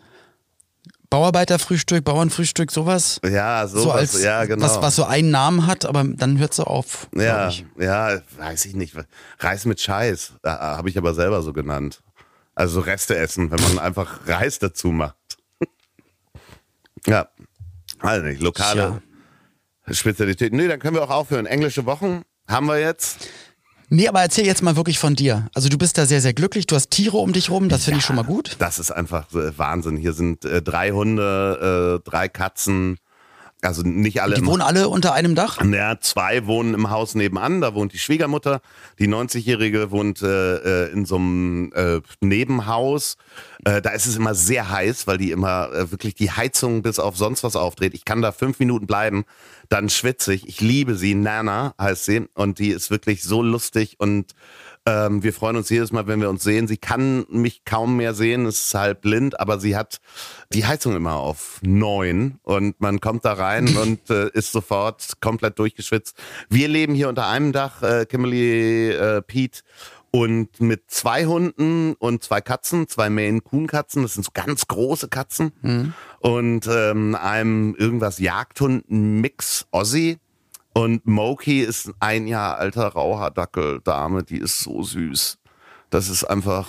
Bauarbeiterfrühstück, 1.15 2.03
Bauernfrühstück, 2.03 2.71
sowas. 2.73 3.21
Ja, 3.23 3.65
sowas, 3.67 3.83
so 3.83 3.91
als, 3.91 4.21
ja, 4.21 4.43
genau. 4.43 4.65
Was, 4.65 4.81
was 4.81 4.97
so 4.97 5.05
einen 5.05 5.31
Namen 5.31 5.65
hat, 5.65 5.85
aber 5.85 6.03
dann 6.03 6.39
hört 6.39 6.51
es 6.51 6.59
auf. 6.59 7.07
Ja, 7.15 7.49
ja, 7.79 8.19
weiß 8.37 8.65
ich 8.65 8.75
nicht. 8.75 8.97
Reis 9.39 9.63
mit 9.63 9.79
Scheiß, 9.79 10.33
habe 10.43 10.89
ich 10.89 10.97
aber 10.97 11.13
selber 11.13 11.41
so 11.41 11.53
genannt. 11.53 12.01
Also 12.53 12.81
Reste 12.81 13.15
essen, 13.15 13.49
wenn 13.49 13.61
man 13.61 13.79
einfach 13.79 14.27
Reis 14.27 14.59
dazu 14.59 14.89
macht. 14.89 15.15
ja, 17.07 17.29
also 17.99 18.25
nicht, 18.25 18.41
lokale 18.41 19.01
ja. 19.87 19.93
Spezialität. 19.93 20.51
Nee, 20.51 20.67
dann 20.67 20.79
können 20.79 20.95
wir 20.97 21.03
auch 21.03 21.11
aufhören. 21.11 21.45
Englische 21.45 21.85
Wochen 21.85 22.23
haben 22.45 22.65
wir 22.65 22.81
jetzt. 22.81 23.29
Nee, 23.89 24.07
aber 24.07 24.21
erzähl 24.21 24.45
jetzt 24.45 24.63
mal 24.63 24.75
wirklich 24.75 24.99
von 24.99 25.15
dir. 25.15 25.47
Also 25.53 25.69
du 25.69 25.77
bist 25.77 25.97
da 25.97 26.05
sehr, 26.05 26.21
sehr 26.21 26.33
glücklich. 26.33 26.67
Du 26.67 26.75
hast 26.75 26.89
Tiere 26.89 27.17
um 27.17 27.33
dich 27.33 27.49
rum, 27.49 27.69
das 27.69 27.85
finde 27.85 27.97
ja, 27.97 27.99
ich 27.99 28.05
schon 28.05 28.15
mal 28.15 28.23
gut. 28.23 28.55
Das 28.59 28.79
ist 28.79 28.91
einfach 28.91 29.31
äh, 29.33 29.57
Wahnsinn. 29.57 29.97
Hier 29.97 30.13
sind 30.13 30.45
äh, 30.45 30.61
drei 30.61 30.91
Hunde, 30.91 32.01
äh, 32.03 32.09
drei 32.09 32.27
Katzen. 32.27 32.97
Also 33.65 33.81
nicht 33.83 34.21
alle. 34.21 34.35
Die 34.35 34.45
wohnen 34.45 34.61
alle 34.61 34.89
unter 34.89 35.13
einem 35.13 35.35
Dach? 35.35 35.63
Ja, 35.63 35.99
zwei 35.99 36.45
wohnen 36.45 36.73
im 36.73 36.89
Haus 36.89 37.15
nebenan. 37.15 37.61
Da 37.61 37.73
wohnt 37.73 37.93
die 37.93 37.99
Schwiegermutter. 37.99 38.61
Die 38.99 39.07
90-Jährige 39.07 39.91
wohnt 39.91 40.21
äh, 40.21 40.85
äh, 40.85 40.91
in 40.91 41.05
so 41.05 41.15
einem 41.15 41.71
äh, 41.73 42.01
Nebenhaus. 42.21 43.17
Äh, 43.63 43.81
da 43.81 43.91
ist 43.91 44.05
es 44.05 44.15
immer 44.15 44.35
sehr 44.35 44.69
heiß, 44.69 45.07
weil 45.07 45.17
die 45.17 45.31
immer 45.31 45.71
äh, 45.73 45.91
wirklich 45.91 46.15
die 46.15 46.31
Heizung 46.31 46.81
bis 46.81 46.99
auf 46.99 47.17
sonst 47.17 47.43
was 47.43 47.55
aufdreht. 47.55 47.93
Ich 47.93 48.05
kann 48.05 48.21
da 48.21 48.31
fünf 48.31 48.59
Minuten 48.59 48.87
bleiben 48.87 49.25
dann 49.69 49.89
schwitze 49.89 50.33
ich. 50.33 50.47
Ich 50.47 50.61
liebe 50.61 50.95
sie, 50.95 51.15
Nana 51.15 51.73
heißt 51.79 52.05
sie 52.05 52.27
und 52.33 52.59
die 52.59 52.69
ist 52.69 52.91
wirklich 52.91 53.23
so 53.23 53.41
lustig 53.41 53.95
und 53.99 54.33
ähm, 54.87 55.23
wir 55.23 55.33
freuen 55.33 55.55
uns 55.55 55.69
jedes 55.69 55.91
Mal, 55.91 56.05
wenn 56.07 56.21
wir 56.21 56.29
uns 56.29 56.43
sehen. 56.43 56.67
Sie 56.67 56.77
kann 56.77 57.25
mich 57.29 57.65
kaum 57.65 57.97
mehr 57.97 58.13
sehen, 58.13 58.45
ist 58.45 58.73
halt 58.73 59.01
blind, 59.01 59.39
aber 59.39 59.59
sie 59.59 59.75
hat 59.75 59.99
die 60.53 60.65
Heizung 60.65 60.95
immer 60.95 61.15
auf 61.15 61.59
neun 61.63 62.39
und 62.43 62.79
man 62.79 63.01
kommt 63.01 63.25
da 63.25 63.33
rein 63.33 63.75
und 63.81 64.09
äh, 64.09 64.29
ist 64.33 64.51
sofort 64.51 65.19
komplett 65.21 65.57
durchgeschwitzt. 65.57 66.15
Wir 66.49 66.67
leben 66.67 66.93
hier 66.93 67.09
unter 67.09 67.27
einem 67.27 67.51
Dach, 67.51 67.81
äh, 67.81 68.05
Kimberly, 68.05 68.91
äh, 68.91 69.21
Pete 69.23 69.61
und 70.11 70.61
mit 70.61 70.83
zwei 70.91 71.25
Hunden 71.25 71.93
und 71.95 72.23
zwei 72.23 72.39
Katzen, 72.39 72.87
zwei 72.87 73.09
Maine 73.09 73.41
Coon 73.41 73.67
Katzen, 73.67 74.03
das 74.03 74.13
sind 74.13 74.23
so 74.23 74.31
ganz 74.33 74.67
große 74.67 75.09
Katzen 75.09 75.51
mhm. 75.61 75.93
und 76.19 76.67
ähm, 76.67 77.15
einem 77.15 77.75
irgendwas 77.75 78.19
Jagdhund 78.19 78.85
Mix 78.87 79.65
Ossi 79.71 80.19
und 80.75 81.07
Moki 81.07 81.61
ist 81.61 81.91
ein 81.99 82.27
Jahr 82.27 82.57
alter 82.57 82.89
Rauhaardackel 82.89 83.81
Dame, 83.83 84.23
die 84.23 84.37
ist 84.37 84.59
so 84.59 84.83
süß. 84.83 85.37
Das 85.89 86.09
ist 86.09 86.23
einfach 86.25 86.67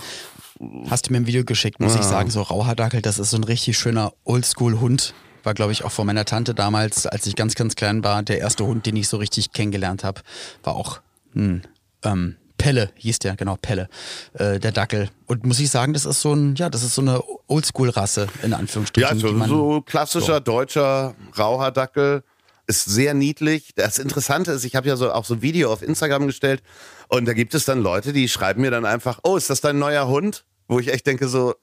Hast 0.89 1.09
du 1.09 1.13
mir 1.13 1.19
ein 1.19 1.27
Video 1.27 1.45
geschickt, 1.45 1.81
muss 1.81 1.95
ja. 1.95 2.01
ich 2.01 2.07
sagen, 2.07 2.31
so 2.31 2.41
Rauhaardackel, 2.41 3.03
das 3.03 3.19
ist 3.19 3.31
so 3.31 3.37
ein 3.37 3.45
richtig 3.45 3.77
schöner 3.77 4.13
Oldschool 4.25 4.81
Hund. 4.81 5.13
War, 5.43 5.53
glaube 5.53 5.73
ich, 5.73 5.85
auch 5.85 5.93
von 5.93 6.07
meiner 6.07 6.25
Tante 6.25 6.55
damals, 6.55 7.07
als 7.07 7.27
ich 7.27 7.37
ganz, 7.37 7.55
ganz 7.55 7.77
klein 7.77 8.03
war, 8.03 8.23
der 8.23 8.39
erste 8.39 8.65
Hund, 8.65 8.87
den 8.87 8.97
ich 8.97 9.09
so 9.09 9.19
richtig 9.19 9.53
kennengelernt 9.53 10.03
habe, 10.03 10.23
war 10.63 10.77
auch 10.77 11.01
ein 11.35 11.63
ähm, 12.05 12.37
Pelle 12.59 12.91
hieß 12.97 13.19
der, 13.19 13.37
genau, 13.37 13.57
Pelle, 13.61 13.89
äh, 14.35 14.59
der 14.59 14.73
Dackel. 14.73 15.11
Und 15.27 15.45
muss 15.45 15.61
ich 15.61 15.71
sagen, 15.71 15.93
das 15.93 16.07
ist 16.07 16.23
so 16.23 16.33
ein, 16.33 16.55
ja, 16.57 16.71
das 16.71 16.83
ist 16.83 16.95
so 16.95 17.03
eine 17.03 17.23
Oldschool-Rasse, 17.49 18.29
in 18.43 18.55
Anführungsstrichen. 18.55 19.19
Ja, 19.19 19.29
so, 19.29 19.33
man, 19.35 19.49
so 19.49 19.83
klassischer 19.83 20.37
so. 20.37 20.41
deutscher 20.41 21.15
Rauhaardackel. 21.39 22.23
Ist 22.69 22.85
sehr 22.85 23.15
niedlich. 23.15 23.75
Das 23.77 23.99
Interessante 23.99 24.51
ist, 24.53 24.65
ich 24.65 24.75
habe 24.75 24.89
ja 24.89 24.97
so 24.97 25.13
auch 25.13 25.25
so 25.25 25.35
ein 25.35 25.43
Video 25.43 25.73
auf 25.73 25.83
Instagram 25.83 26.27
gestellt 26.27 26.63
und 27.09 27.27
da 27.27 27.33
gibt 27.33 27.55
es 27.55 27.65
dann 27.65 27.81
Leute, 27.81 28.13
die 28.13 28.29
schreiben 28.29 28.63
mir 28.63 28.71
dann 28.71 28.85
einfach, 28.85 29.21
oh, 29.23 29.37
ist 29.37 29.51
das 29.51 29.61
dein 29.61 29.79
neuer 29.79 30.09
Hund? 30.09 30.45
Wo 30.67 30.81
ich 30.81 30.93
echt 30.93 31.07
denke 31.07 31.29
so, 31.29 31.55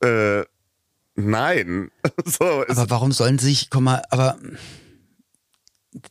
äh, 0.00 0.44
nein. 1.16 1.90
so, 2.24 2.64
aber 2.68 2.90
warum 2.90 3.10
sollen 3.10 3.38
sie 3.38 3.46
sich, 3.46 3.70
komm 3.70 3.84
mal, 3.84 4.02
aber 4.10 4.38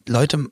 Leute, 0.08 0.46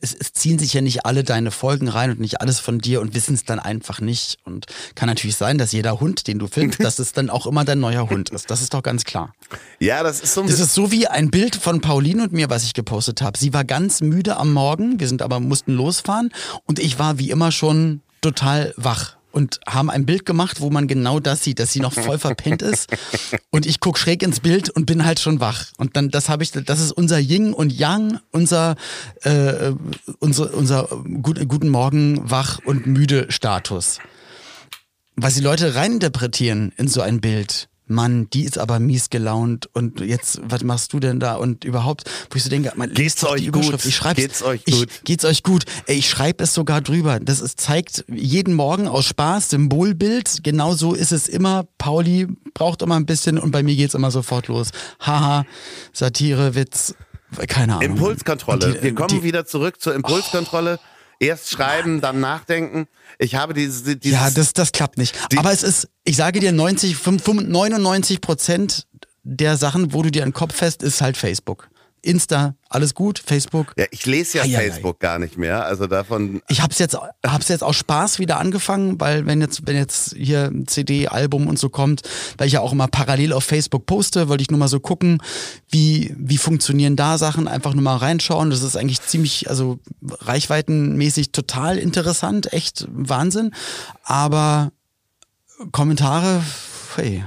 es, 0.00 0.14
es 0.14 0.32
ziehen 0.32 0.58
sich 0.58 0.72
ja 0.72 0.80
nicht 0.80 1.04
alle 1.04 1.24
deine 1.24 1.50
Folgen 1.50 1.88
rein 1.88 2.10
und 2.10 2.20
nicht 2.20 2.40
alles 2.40 2.60
von 2.60 2.78
dir 2.78 3.00
und 3.00 3.14
wissen 3.14 3.34
es 3.34 3.44
dann 3.44 3.58
einfach 3.58 4.00
nicht. 4.00 4.38
Und 4.44 4.66
kann 4.94 5.08
natürlich 5.08 5.36
sein, 5.36 5.58
dass 5.58 5.72
jeder 5.72 6.00
Hund, 6.00 6.26
den 6.26 6.38
du 6.38 6.46
findest, 6.46 6.80
dass 6.84 6.98
es 6.98 7.12
dann 7.12 7.28
auch 7.28 7.46
immer 7.46 7.64
dein 7.64 7.80
neuer 7.80 8.08
Hund 8.08 8.30
ist. 8.30 8.50
Das 8.50 8.62
ist 8.62 8.74
doch 8.74 8.82
ganz 8.82 9.04
klar. 9.04 9.34
Ja, 9.80 10.02
das 10.02 10.20
ist 10.20 10.34
so 10.34 10.42
ein 10.42 10.46
Das 10.46 10.60
ist 10.60 10.74
so 10.74 10.92
wie 10.92 11.08
ein 11.08 11.30
Bild 11.30 11.56
von 11.56 11.80
Pauline 11.80 12.22
und 12.22 12.32
mir, 12.32 12.50
was 12.50 12.64
ich 12.64 12.74
gepostet 12.74 13.20
habe. 13.20 13.36
Sie 13.36 13.52
war 13.52 13.64
ganz 13.64 14.00
müde 14.00 14.36
am 14.36 14.52
Morgen, 14.52 15.00
wir 15.00 15.08
sind 15.08 15.22
aber 15.22 15.40
mussten 15.40 15.72
losfahren 15.72 16.32
und 16.66 16.78
ich 16.78 16.98
war 16.98 17.18
wie 17.18 17.30
immer 17.30 17.50
schon 17.52 18.00
total 18.20 18.74
wach 18.76 19.17
und 19.32 19.60
haben 19.66 19.90
ein 19.90 20.06
Bild 20.06 20.24
gemacht, 20.24 20.60
wo 20.60 20.70
man 20.70 20.88
genau 20.88 21.20
das 21.20 21.44
sieht, 21.44 21.58
dass 21.58 21.72
sie 21.72 21.80
noch 21.80 21.92
voll 21.92 22.18
verpennt 22.18 22.62
ist 22.62 22.88
und 23.50 23.66
ich 23.66 23.80
guck 23.80 23.98
schräg 23.98 24.22
ins 24.22 24.40
Bild 24.40 24.70
und 24.70 24.86
bin 24.86 25.04
halt 25.04 25.20
schon 25.20 25.40
wach 25.40 25.66
und 25.76 25.96
dann 25.96 26.10
das 26.10 26.28
habe 26.28 26.42
ich 26.42 26.52
das 26.52 26.80
ist 26.80 26.92
unser 26.92 27.18
Yin 27.18 27.52
und 27.52 27.72
Yang, 27.72 28.20
unser 28.32 28.76
äh, 29.22 29.72
unser 30.18 30.54
unser 30.54 30.88
gut, 31.22 31.46
guten 31.48 31.68
Morgen 31.68 32.30
wach 32.30 32.60
und 32.64 32.86
müde 32.86 33.26
Status. 33.30 33.98
Was 35.16 35.34
die 35.34 35.40
Leute 35.40 35.74
reininterpretieren 35.74 36.72
in 36.76 36.86
so 36.86 37.00
ein 37.00 37.20
Bild. 37.20 37.68
Mann, 37.90 38.28
die 38.30 38.44
ist 38.44 38.58
aber 38.58 38.78
mies 38.80 39.10
gelaunt 39.10 39.68
und 39.72 40.00
jetzt, 40.00 40.40
was 40.42 40.62
machst 40.62 40.92
du 40.92 41.00
denn 41.00 41.20
da 41.20 41.34
und 41.36 41.64
überhaupt, 41.64 42.10
wo 42.30 42.36
ich 42.36 42.42
so 42.44 42.50
denke, 42.50 42.72
man, 42.76 42.92
Geht's 42.92 43.24
euch 43.24 43.50
gut? 43.52 43.84
Ich 43.84 43.96
schreib's, 43.96 44.20
Geht's 44.20 44.42
euch 44.42 44.62
ich, 44.66 44.74
gut? 44.74 44.88
Geht's 45.04 45.24
euch 45.24 45.42
gut? 45.42 45.64
Ey, 45.86 45.96
ich 45.98 46.08
schreibe 46.08 46.44
es 46.44 46.54
sogar 46.54 46.80
drüber. 46.80 47.20
Das 47.20 47.40
ist, 47.40 47.60
zeigt 47.60 48.04
jeden 48.08 48.54
Morgen 48.54 48.88
aus 48.88 49.06
Spaß, 49.06 49.50
Symbolbild. 49.50 50.44
Genau 50.44 50.74
so 50.74 50.94
ist 50.94 51.12
es 51.12 51.28
immer. 51.28 51.64
Pauli 51.78 52.26
braucht 52.54 52.82
immer 52.82 52.96
ein 52.96 53.06
bisschen 53.06 53.38
und 53.38 53.50
bei 53.50 53.62
mir 53.62 53.76
geht's 53.76 53.94
immer 53.94 54.10
sofort 54.10 54.48
los. 54.48 54.70
Haha, 55.00 55.44
Satire, 55.92 56.54
Witz, 56.54 56.94
keine 57.48 57.74
Ahnung. 57.76 57.82
Impulskontrolle. 57.92 58.74
Die- 58.74 58.82
Wir 58.82 58.94
kommen 58.94 59.08
die- 59.08 59.22
wieder 59.22 59.46
zurück 59.46 59.80
zur 59.80 59.94
Impulskontrolle. 59.94 60.78
Erst 61.20 61.50
schreiben, 61.50 62.00
dann 62.00 62.20
nachdenken. 62.20 62.86
Ich 63.18 63.34
habe 63.34 63.52
diese, 63.52 63.96
dieses, 63.96 64.18
Ja, 64.18 64.30
das, 64.30 64.52
das 64.52 64.70
klappt 64.72 64.98
nicht. 64.98 65.16
Aber 65.36 65.52
es 65.52 65.62
ist, 65.62 65.88
ich 66.04 66.16
sage 66.16 66.38
dir, 66.38 66.52
90, 66.52 66.96
95, 66.96 67.48
99 67.48 68.20
Prozent 68.20 68.86
der 69.24 69.56
Sachen, 69.56 69.92
wo 69.92 70.02
du 70.02 70.10
dir 70.10 70.22
einen 70.22 70.32
Kopf 70.32 70.54
fest, 70.54 70.82
ist 70.82 71.00
halt 71.00 71.16
Facebook. 71.16 71.68
Insta, 72.02 72.54
alles 72.68 72.94
gut, 72.94 73.18
Facebook. 73.18 73.72
ja, 73.76 73.86
ich 73.90 74.06
lese 74.06 74.38
ja 74.38 74.44
Eieiei. 74.44 74.70
Facebook 74.70 75.00
gar 75.00 75.18
nicht 75.18 75.38
mehr. 75.38 75.64
Also 75.64 75.86
davon, 75.86 76.42
Ich 76.48 76.60
hab's 76.62 76.78
jetzt, 76.78 76.96
hab's 77.24 77.48
jetzt 77.48 77.62
aus 77.62 77.76
Spaß 77.76 78.18
wieder 78.18 78.38
angefangen, 78.38 79.00
weil 79.00 79.26
wenn 79.26 79.40
jetzt, 79.40 79.66
wenn 79.66 79.76
jetzt 79.76 80.14
hier 80.16 80.44
ein 80.44 80.66
CD, 80.66 81.08
Album 81.08 81.46
und 81.46 81.58
so 81.58 81.68
kommt, 81.68 82.02
weil 82.36 82.46
ich 82.46 82.54
ja 82.54 82.60
auch 82.60 82.72
immer 82.72 82.88
parallel 82.88 83.32
auf 83.32 83.44
Facebook 83.44 83.86
poste, 83.86 84.28
wollte 84.28 84.42
ich 84.42 84.50
nur 84.50 84.58
mal 84.58 84.68
so 84.68 84.80
gucken, 84.80 85.22
wie, 85.70 86.14
wie 86.18 86.38
funktionieren 86.38 86.96
da 86.96 87.18
Sachen, 87.18 87.48
einfach 87.48 87.74
nur 87.74 87.82
mal 87.82 87.96
reinschauen. 87.96 88.50
Das 88.50 88.62
ist 88.62 88.76
eigentlich 88.76 89.02
ziemlich, 89.02 89.48
also 89.48 89.78
reichweitenmäßig 90.02 91.32
total 91.32 91.78
interessant, 91.78 92.52
echt 92.52 92.86
Wahnsinn. 92.90 93.52
Aber 94.04 94.72
Kommentare, 95.72 96.42
hey. 96.96 97.24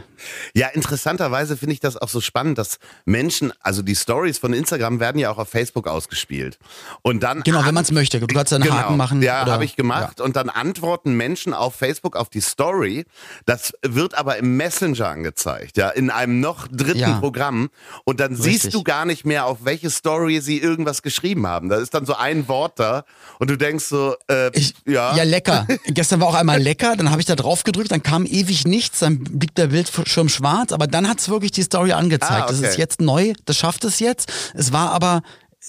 Ja, 0.53 0.67
interessanterweise 0.67 1.57
finde 1.57 1.73
ich 1.73 1.79
das 1.79 1.97
auch 1.97 2.10
so 2.10 2.21
spannend, 2.21 2.57
dass 2.57 2.77
Menschen, 3.05 3.53
also 3.62 3.81
die 3.81 3.95
Stories 3.95 4.38
von 4.38 4.53
Instagram 4.53 4.99
werden 4.99 5.19
ja 5.19 5.31
auch 5.31 5.38
auf 5.38 5.49
Facebook 5.49 5.88
ausgespielt. 5.88 6.57
Und 7.01 7.21
dann 7.23 7.41
Genau, 7.43 7.60
wenn 7.60 7.67
an- 7.69 7.73
man 7.75 7.84
es 7.84 7.91
möchte. 7.91 8.19
Du 8.19 8.27
kannst 8.27 8.53
einen 8.53 8.63
genau, 8.63 8.75
Haken 8.75 8.97
machen. 8.97 9.21
Ja, 9.21 9.45
habe 9.45 9.65
ich 9.65 9.75
gemacht. 9.75 10.21
Und 10.21 10.36
dann 10.36 10.49
antworten 10.49 11.13
Menschen 11.15 11.53
auf 11.53 11.75
Facebook 11.75 12.15
auf 12.15 12.29
die 12.29 12.41
Story. 12.41 13.05
Das 13.45 13.73
wird 13.86 14.15
aber 14.15 14.38
im 14.38 14.57
Messenger 14.57 15.07
angezeigt, 15.07 15.77
ja, 15.77 15.89
in 15.89 16.10
einem 16.10 16.39
noch 16.39 16.67
dritten 16.67 16.99
Ja. 16.99 17.19
Programm. 17.19 17.69
Und 18.05 18.19
dann 18.19 18.36
Richtig. 18.36 18.62
siehst 18.62 18.73
du 18.73 18.84
gar 18.84 19.05
nicht 19.05 19.25
mehr, 19.25 19.45
auf 19.45 19.60
welche 19.63 19.89
Story 19.89 20.41
sie 20.41 20.60
irgendwas 20.60 21.01
geschrieben 21.01 21.47
haben. 21.47 21.69
Da 21.69 21.77
ist 21.77 21.93
dann 21.93 22.05
so 22.05 22.15
ein 22.15 22.47
Wort 22.47 22.79
da 22.79 23.03
und 23.39 23.49
du 23.49 23.57
denkst 23.57 23.86
so, 23.86 24.15
äh, 24.29 24.49
Ich, 24.57 24.73
ja. 24.86 25.15
ja. 25.15 25.23
lecker. 25.23 25.67
Gestern 25.86 26.19
war 26.21 26.27
auch 26.27 26.36
einmal 26.36 26.60
lecker, 26.62 26.95
dann 26.95 27.10
habe 27.12 27.21
ich 27.21 27.25
da 27.27 27.36
drauf 27.36 27.63
gedrückt, 27.63 27.91
dann 27.91 28.03
kam 28.03 28.25
ewig 28.25 28.65
nichts, 28.65 28.99
dann 28.99 29.19
blieb 29.23 29.55
der 29.55 29.71
Bildschirm 30.12 30.30
schwarz, 30.30 30.71
aber 30.74 30.88
dann 30.88 31.08
hat 31.08 31.19
es 31.19 31.30
wirklich 31.30 31.52
die 31.52 31.63
Story 31.63 31.93
angezeigt. 31.93 32.43
Ah, 32.43 32.47
Das 32.47 32.60
okay. 32.60 32.67
ist 32.69 32.78
jetzt 32.78 33.02
neu, 33.02 33.34
das 33.45 33.56
schafft 33.58 33.86
es 33.86 34.00
jetzt. 34.00 34.32
Es 34.54 34.74
war 34.74 34.91
aber, 34.91 35.21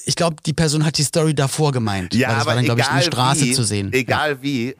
ich 0.04 0.16
glaube, 0.16 0.36
die 0.44 0.52
Person 0.52 0.84
hat 0.84 0.98
die 0.98 1.04
Story 1.04 1.32
davor 1.34 1.70
gemeint. 1.72 2.12
Ja, 2.14 2.28
weil 2.28 2.34
das 2.34 2.40
aber 2.42 2.48
war 2.50 2.54
dann, 2.56 2.64
glaube 2.64 2.80
ich, 2.80 2.88
eine 2.88 3.02
Straße 3.02 3.40
wie, 3.42 3.52
zu 3.52 3.62
sehen. 3.62 3.92
Egal 3.92 4.42
wie, 4.42 4.74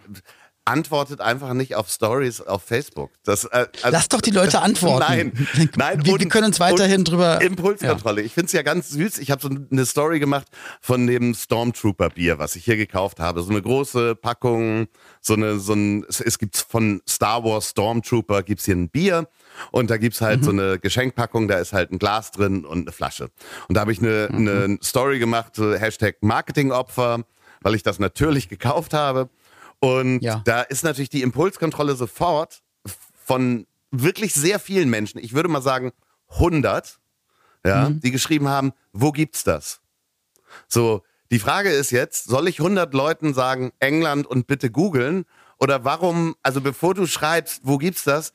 antwortet 0.65 1.21
einfach 1.21 1.55
nicht 1.55 1.75
auf 1.75 1.89
Stories 1.89 2.41
auf 2.41 2.63
Facebook. 2.63 3.11
Das, 3.25 3.45
äh, 3.45 3.67
also, 3.83 3.89
Lass 3.91 4.09
doch 4.09 4.21
die 4.21 4.31
Leute 4.31 4.61
antworten. 4.63 5.01
Nein, 5.09 5.49
nein. 5.77 6.05
Wir- 6.07 6.19
wir 6.21 6.29
können 6.29 6.47
uns 6.47 6.61
weiterhin 6.61 7.05
drüber- 7.05 7.41
Impulskontrolle. 7.41 8.23
Ich 8.23 8.33
finde 8.35 8.47
es 8.47 8.53
ja 8.53 8.63
ganz 8.63 8.91
süß. 8.91 9.19
Ich 9.19 9.31
habe 9.31 9.43
so 9.43 9.49
eine 9.71 9.85
Story 9.87 10.21
gemacht 10.21 10.47
von 10.81 11.07
dem 11.07 11.35
Stormtrooper 11.35 12.11
Bier, 12.11 12.39
was 12.39 12.55
ich 12.57 12.65
hier 12.65 12.77
gekauft 12.77 13.19
habe. 13.19 13.43
So 13.43 13.51
eine 13.51 13.61
große 13.63 14.15
Packung, 14.15 14.87
so 15.21 15.35
eine, 15.35 15.59
so 15.59 15.73
ein, 15.73 16.05
es, 16.09 16.21
es 16.21 16.39
gibt 16.39 16.57
von 16.57 17.03
Star 17.09 17.43
Wars 17.45 17.71
Stormtrooper 17.71 18.43
gibt's 18.43 18.65
hier 18.65 18.77
ein 18.77 18.89
Bier. 18.89 19.29
Und 19.71 19.91
da 19.91 19.97
gibt's 19.99 20.21
halt 20.21 20.45
so 20.45 20.53
Mhm. 20.53 20.59
eine 20.61 20.79
Geschenkpackung, 20.79 21.47
da 21.49 21.59
ist 21.59 21.73
halt 21.73 21.91
ein 21.93 21.99
Glas 21.99 22.31
drin 22.31 22.65
und 22.65 22.83
eine 22.83 22.93
Flasche. 22.93 23.31
Und 23.69 23.77
da 23.77 23.81
habe 23.83 23.93
ich 23.93 23.99
eine, 23.99 24.29
Mhm. 24.31 24.49
eine 24.49 24.79
Story 24.83 25.19
gemacht, 25.19 25.57
so 25.57 25.75
Hashtag 25.75 26.17
Marketingopfer, 26.23 27.25
weil 27.61 27.75
ich 27.75 27.83
das 27.83 27.99
natürlich 27.99 28.49
gekauft 28.49 28.95
habe. 28.95 29.29
Und 29.83 30.21
Ja. 30.21 30.43
da 30.45 30.63
ist 30.63 30.85
natürlich 30.85 31.11
die 31.11 31.23
Impulskontrolle 31.23 31.97
sofort 31.97 32.63
von 33.25 33.67
wirklich 33.91 34.33
sehr 34.33 34.61
vielen 34.61 34.89
Menschen, 34.91 35.19
ich 35.19 35.33
würde 35.35 35.49
mal 35.49 35.61
sagen 35.61 35.93
100, 36.39 37.01
ja, 37.67 37.89
Mhm. 37.91 38.01
die 38.01 38.13
geschrieben 38.13 38.49
haben, 38.49 38.73
wo 38.93 39.11
gibt's 39.11 39.43
das? 39.43 39.81
So, 40.69 41.03
die 41.33 41.41
Frage 41.41 41.71
ist 41.71 41.91
jetzt, 41.91 42.25
soll 42.25 42.47
ich 42.47 42.61
100 42.61 42.95
Leuten 42.95 43.35
sagen, 43.35 43.73
England 43.81 44.27
und 44.27 44.47
bitte 44.47 44.71
googeln? 44.71 45.25
Oder 45.59 45.85
warum, 45.85 46.37
also 46.43 46.61
bevor 46.61 46.95
du 46.95 47.07
schreibst, 47.07 47.61
wo 47.65 47.77
gibt's 47.79 48.05
das, 48.05 48.33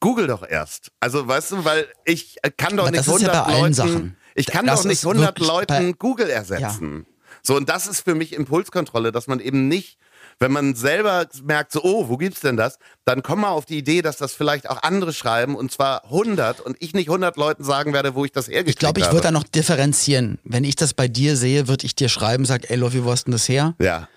google 0.00 0.26
doch 0.28 0.46
erst. 0.48 0.92
Also, 1.00 1.26
weißt 1.28 1.52
du, 1.52 1.64
weil 1.64 1.86
ich 2.04 2.38
kann 2.56 2.76
doch 2.76 2.84
Aber 2.84 2.90
nicht 2.92 3.06
das 3.06 3.14
ist 3.16 3.22
ja 3.22 3.28
100 3.32 3.46
bei 3.46 3.52
allen 3.52 3.62
Leuten, 3.62 3.74
Sachen. 3.74 4.16
ich 4.34 4.46
kann 4.46 4.66
Das 4.66 4.80
doch 4.80 4.86
nicht 4.88 4.98
ist 4.98 5.04
100 5.06 5.38
wirklich 5.40 5.48
bei- 5.48 5.54
Leuten 5.80 5.98
Google 5.98 6.30
ersetzen. 6.30 7.06
So, 7.42 7.54
und 7.56 7.68
das 7.68 7.86
ist 7.86 8.00
für 8.00 8.14
mich 8.14 8.32
Impulskontrolle, 8.32 9.12
dass 9.12 9.26
man 9.26 9.40
eben 9.40 9.68
nicht, 9.68 9.98
wenn 10.38 10.52
man 10.52 10.74
selber 10.74 11.26
merkt, 11.44 11.72
so, 11.72 11.82
oh, 11.82 12.08
wo 12.08 12.16
gibt's 12.16 12.40
denn 12.40 12.56
das? 12.56 12.78
Dann 13.04 13.22
komm 13.22 13.40
mal 13.40 13.50
auf 13.50 13.64
die 13.64 13.78
Idee, 13.78 14.02
dass 14.02 14.16
das 14.18 14.34
vielleicht 14.34 14.68
auch 14.68 14.82
andere 14.82 15.12
schreiben 15.12 15.54
und 15.56 15.72
zwar 15.72 16.04
100 16.04 16.60
und 16.60 16.76
ich 16.80 16.92
nicht 16.92 17.08
100 17.08 17.36
Leuten 17.36 17.64
sagen 17.64 17.92
werde, 17.92 18.14
wo 18.14 18.24
ich 18.24 18.32
das 18.32 18.46
hergekriegt 18.48 18.70
Ich 18.70 18.78
glaube, 18.78 19.00
ich 19.00 19.06
habe. 19.06 19.16
würde 19.16 19.24
da 19.28 19.30
noch 19.30 19.44
differenzieren. 19.44 20.38
Wenn 20.44 20.64
ich 20.64 20.76
das 20.76 20.94
bei 20.94 21.08
dir 21.08 21.36
sehe, 21.36 21.68
würde 21.68 21.86
ich 21.86 21.94
dir 21.94 22.08
schreiben, 22.08 22.44
sag, 22.44 22.70
ey 22.70 22.76
Lofi, 22.76 23.04
wo 23.04 23.10
hast 23.10 23.24
denn 23.24 23.32
das 23.32 23.48
her? 23.48 23.74
Ja. 23.80 24.08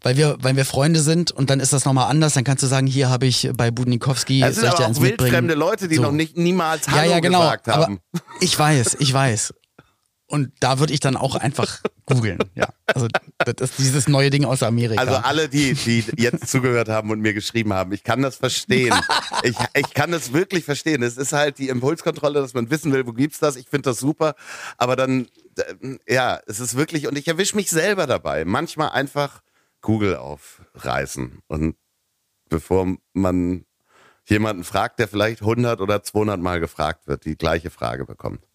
Weil 0.00 0.16
wir, 0.16 0.36
weil 0.40 0.54
wir 0.56 0.64
Freunde 0.64 1.00
sind 1.00 1.32
und 1.32 1.50
dann 1.50 1.58
ist 1.58 1.72
das 1.72 1.84
nochmal 1.84 2.08
anders. 2.08 2.34
Dann 2.34 2.44
kannst 2.44 2.62
du 2.62 2.68
sagen, 2.68 2.86
hier 2.86 3.08
habe 3.10 3.26
ich 3.26 3.50
bei 3.56 3.70
Budnikowski. 3.72 4.42
Es 4.42 4.56
sind 4.56 4.68
aber 4.68 4.86
auch 4.86 5.00
wildfremde? 5.00 5.54
Leute, 5.54 5.88
die 5.88 5.96
So. 5.96 6.02
noch 6.02 6.12
nicht 6.12 6.36
niemals 6.36 6.86
ja, 6.86 6.92
Hallo 6.92 7.10
ja, 7.10 7.20
genau. 7.20 7.40
gesagt 7.40 7.66
haben. 7.68 8.00
Aber 8.12 8.22
ich 8.40 8.56
weiß, 8.56 8.96
ich 9.00 9.12
weiß. 9.12 9.54
Und 10.30 10.52
da 10.60 10.78
würde 10.78 10.92
ich 10.92 11.00
dann 11.00 11.16
auch 11.16 11.36
einfach 11.36 11.80
googeln. 12.06 12.38
Ja. 12.54 12.68
Also 12.86 13.08
das 13.38 13.70
ist 13.70 13.78
dieses 13.78 14.08
neue 14.08 14.28
Ding 14.28 14.44
aus 14.44 14.62
Amerika. 14.62 15.00
Also 15.00 15.14
alle, 15.14 15.48
die, 15.48 15.72
die 15.72 16.04
jetzt 16.18 16.48
zugehört 16.48 16.90
haben 16.90 17.10
und 17.10 17.20
mir 17.20 17.32
geschrieben 17.32 17.72
haben, 17.72 17.92
ich 17.92 18.04
kann 18.04 18.22
das 18.22 18.36
verstehen. 18.36 18.94
Ich, 19.44 19.56
ich 19.72 19.94
kann 19.94 20.10
das 20.10 20.32
wirklich 20.32 20.64
verstehen. 20.64 21.00
Es 21.00 21.16
ist 21.16 21.32
halt 21.32 21.58
die 21.58 21.68
Impulskontrolle, 21.68 22.40
dass 22.40 22.54
man 22.54 22.70
wissen 22.70 22.92
will, 22.92 23.06
wo 23.06 23.12
gibt's 23.12 23.38
das. 23.38 23.54
Ich 23.54 23.68
finde 23.68 23.90
das 23.90 24.00
super. 24.00 24.34
Aber 24.78 24.96
dann, 24.96 25.28
äh, 25.56 25.96
ja, 26.12 26.40
es 26.48 26.58
ist 26.58 26.76
wirklich, 26.76 27.06
und 27.06 27.16
ich 27.16 27.28
erwische 27.28 27.54
mich 27.54 27.70
selber 27.70 28.08
dabei. 28.08 28.44
Manchmal 28.44 28.90
einfach 28.90 29.42
Google 29.80 30.16
aufreißen. 30.16 31.38
Und 31.46 31.76
bevor 32.48 32.96
man 33.12 33.64
jemanden 34.26 34.64
fragt, 34.64 34.98
der 34.98 35.06
vielleicht 35.06 35.40
100 35.40 35.80
oder 35.80 36.02
200 36.02 36.40
Mal 36.40 36.58
gefragt 36.58 37.06
wird, 37.06 37.24
die 37.24 37.36
gleiche 37.36 37.70
Frage 37.70 38.04
bekommt. 38.04 38.47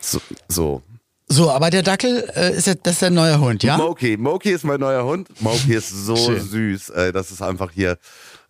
So. 0.00 0.20
so. 0.48 0.82
so, 1.28 1.50
aber 1.50 1.70
der 1.70 1.82
Dackel 1.82 2.28
äh, 2.34 2.56
ist 2.56 2.66
ja, 2.66 2.74
das 2.74 2.94
ist 2.94 3.02
der 3.02 3.10
neue 3.10 3.38
Hund, 3.40 3.62
ja? 3.62 3.76
Moki. 3.76 4.16
Moki 4.16 4.50
ist 4.50 4.64
mein 4.64 4.80
neuer 4.80 5.04
Hund. 5.04 5.28
Moki 5.40 5.74
ist 5.74 5.90
so 5.90 6.16
süß. 6.16 6.90
Ey, 6.90 7.12
das 7.12 7.30
ist 7.30 7.42
einfach 7.42 7.70
hier. 7.72 7.98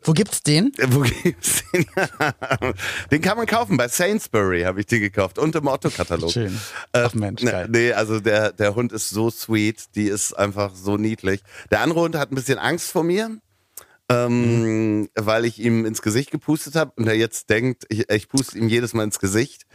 Wo 0.02 0.12
gibt's 0.12 0.42
den? 0.42 0.72
Äh, 0.78 0.86
Wo 0.90 1.00
gibt's 1.00 1.62
den? 1.72 1.84
den 3.10 3.20
kann 3.20 3.36
man 3.36 3.46
kaufen. 3.46 3.76
Bei 3.76 3.86
Sainsbury 3.88 4.62
habe 4.62 4.80
ich 4.80 4.86
den 4.86 5.00
gekauft. 5.00 5.38
Und 5.38 5.54
im 5.56 5.66
Otto-Katalog. 5.66 6.30
Schön. 6.30 6.58
Äh, 6.92 7.00
Ach 7.02 7.12
Mensch, 7.14 7.42
ne- 7.42 7.50
geil. 7.50 7.68
nee, 7.70 7.92
also 7.92 8.18
der, 8.18 8.52
der 8.52 8.74
Hund 8.74 8.92
ist 8.92 9.10
so 9.10 9.28
sweet. 9.30 9.94
Die 9.96 10.06
ist 10.06 10.32
einfach 10.32 10.72
so 10.74 10.96
niedlich. 10.96 11.42
Der 11.70 11.80
andere 11.80 12.00
Hund 12.00 12.16
hat 12.16 12.32
ein 12.32 12.34
bisschen 12.34 12.58
Angst 12.58 12.90
vor 12.90 13.02
mir. 13.04 13.30
Ähm, 14.11 15.09
weil 15.14 15.44
ich 15.44 15.61
ihm 15.61 15.85
ins 15.87 16.03
Gesicht 16.03 16.33
gepustet 16.33 16.75
habe 16.75 16.92
und 16.96 17.07
er 17.07 17.14
jetzt 17.14 17.49
denkt, 17.49 17.85
ich, 17.88 18.11
ich 18.11 18.29
puste 18.29 18.59
ihm 18.59 18.68
jedes 18.68 18.92
Mal 18.92 19.05
ins 19.05 19.20
Gesicht. 19.20 19.66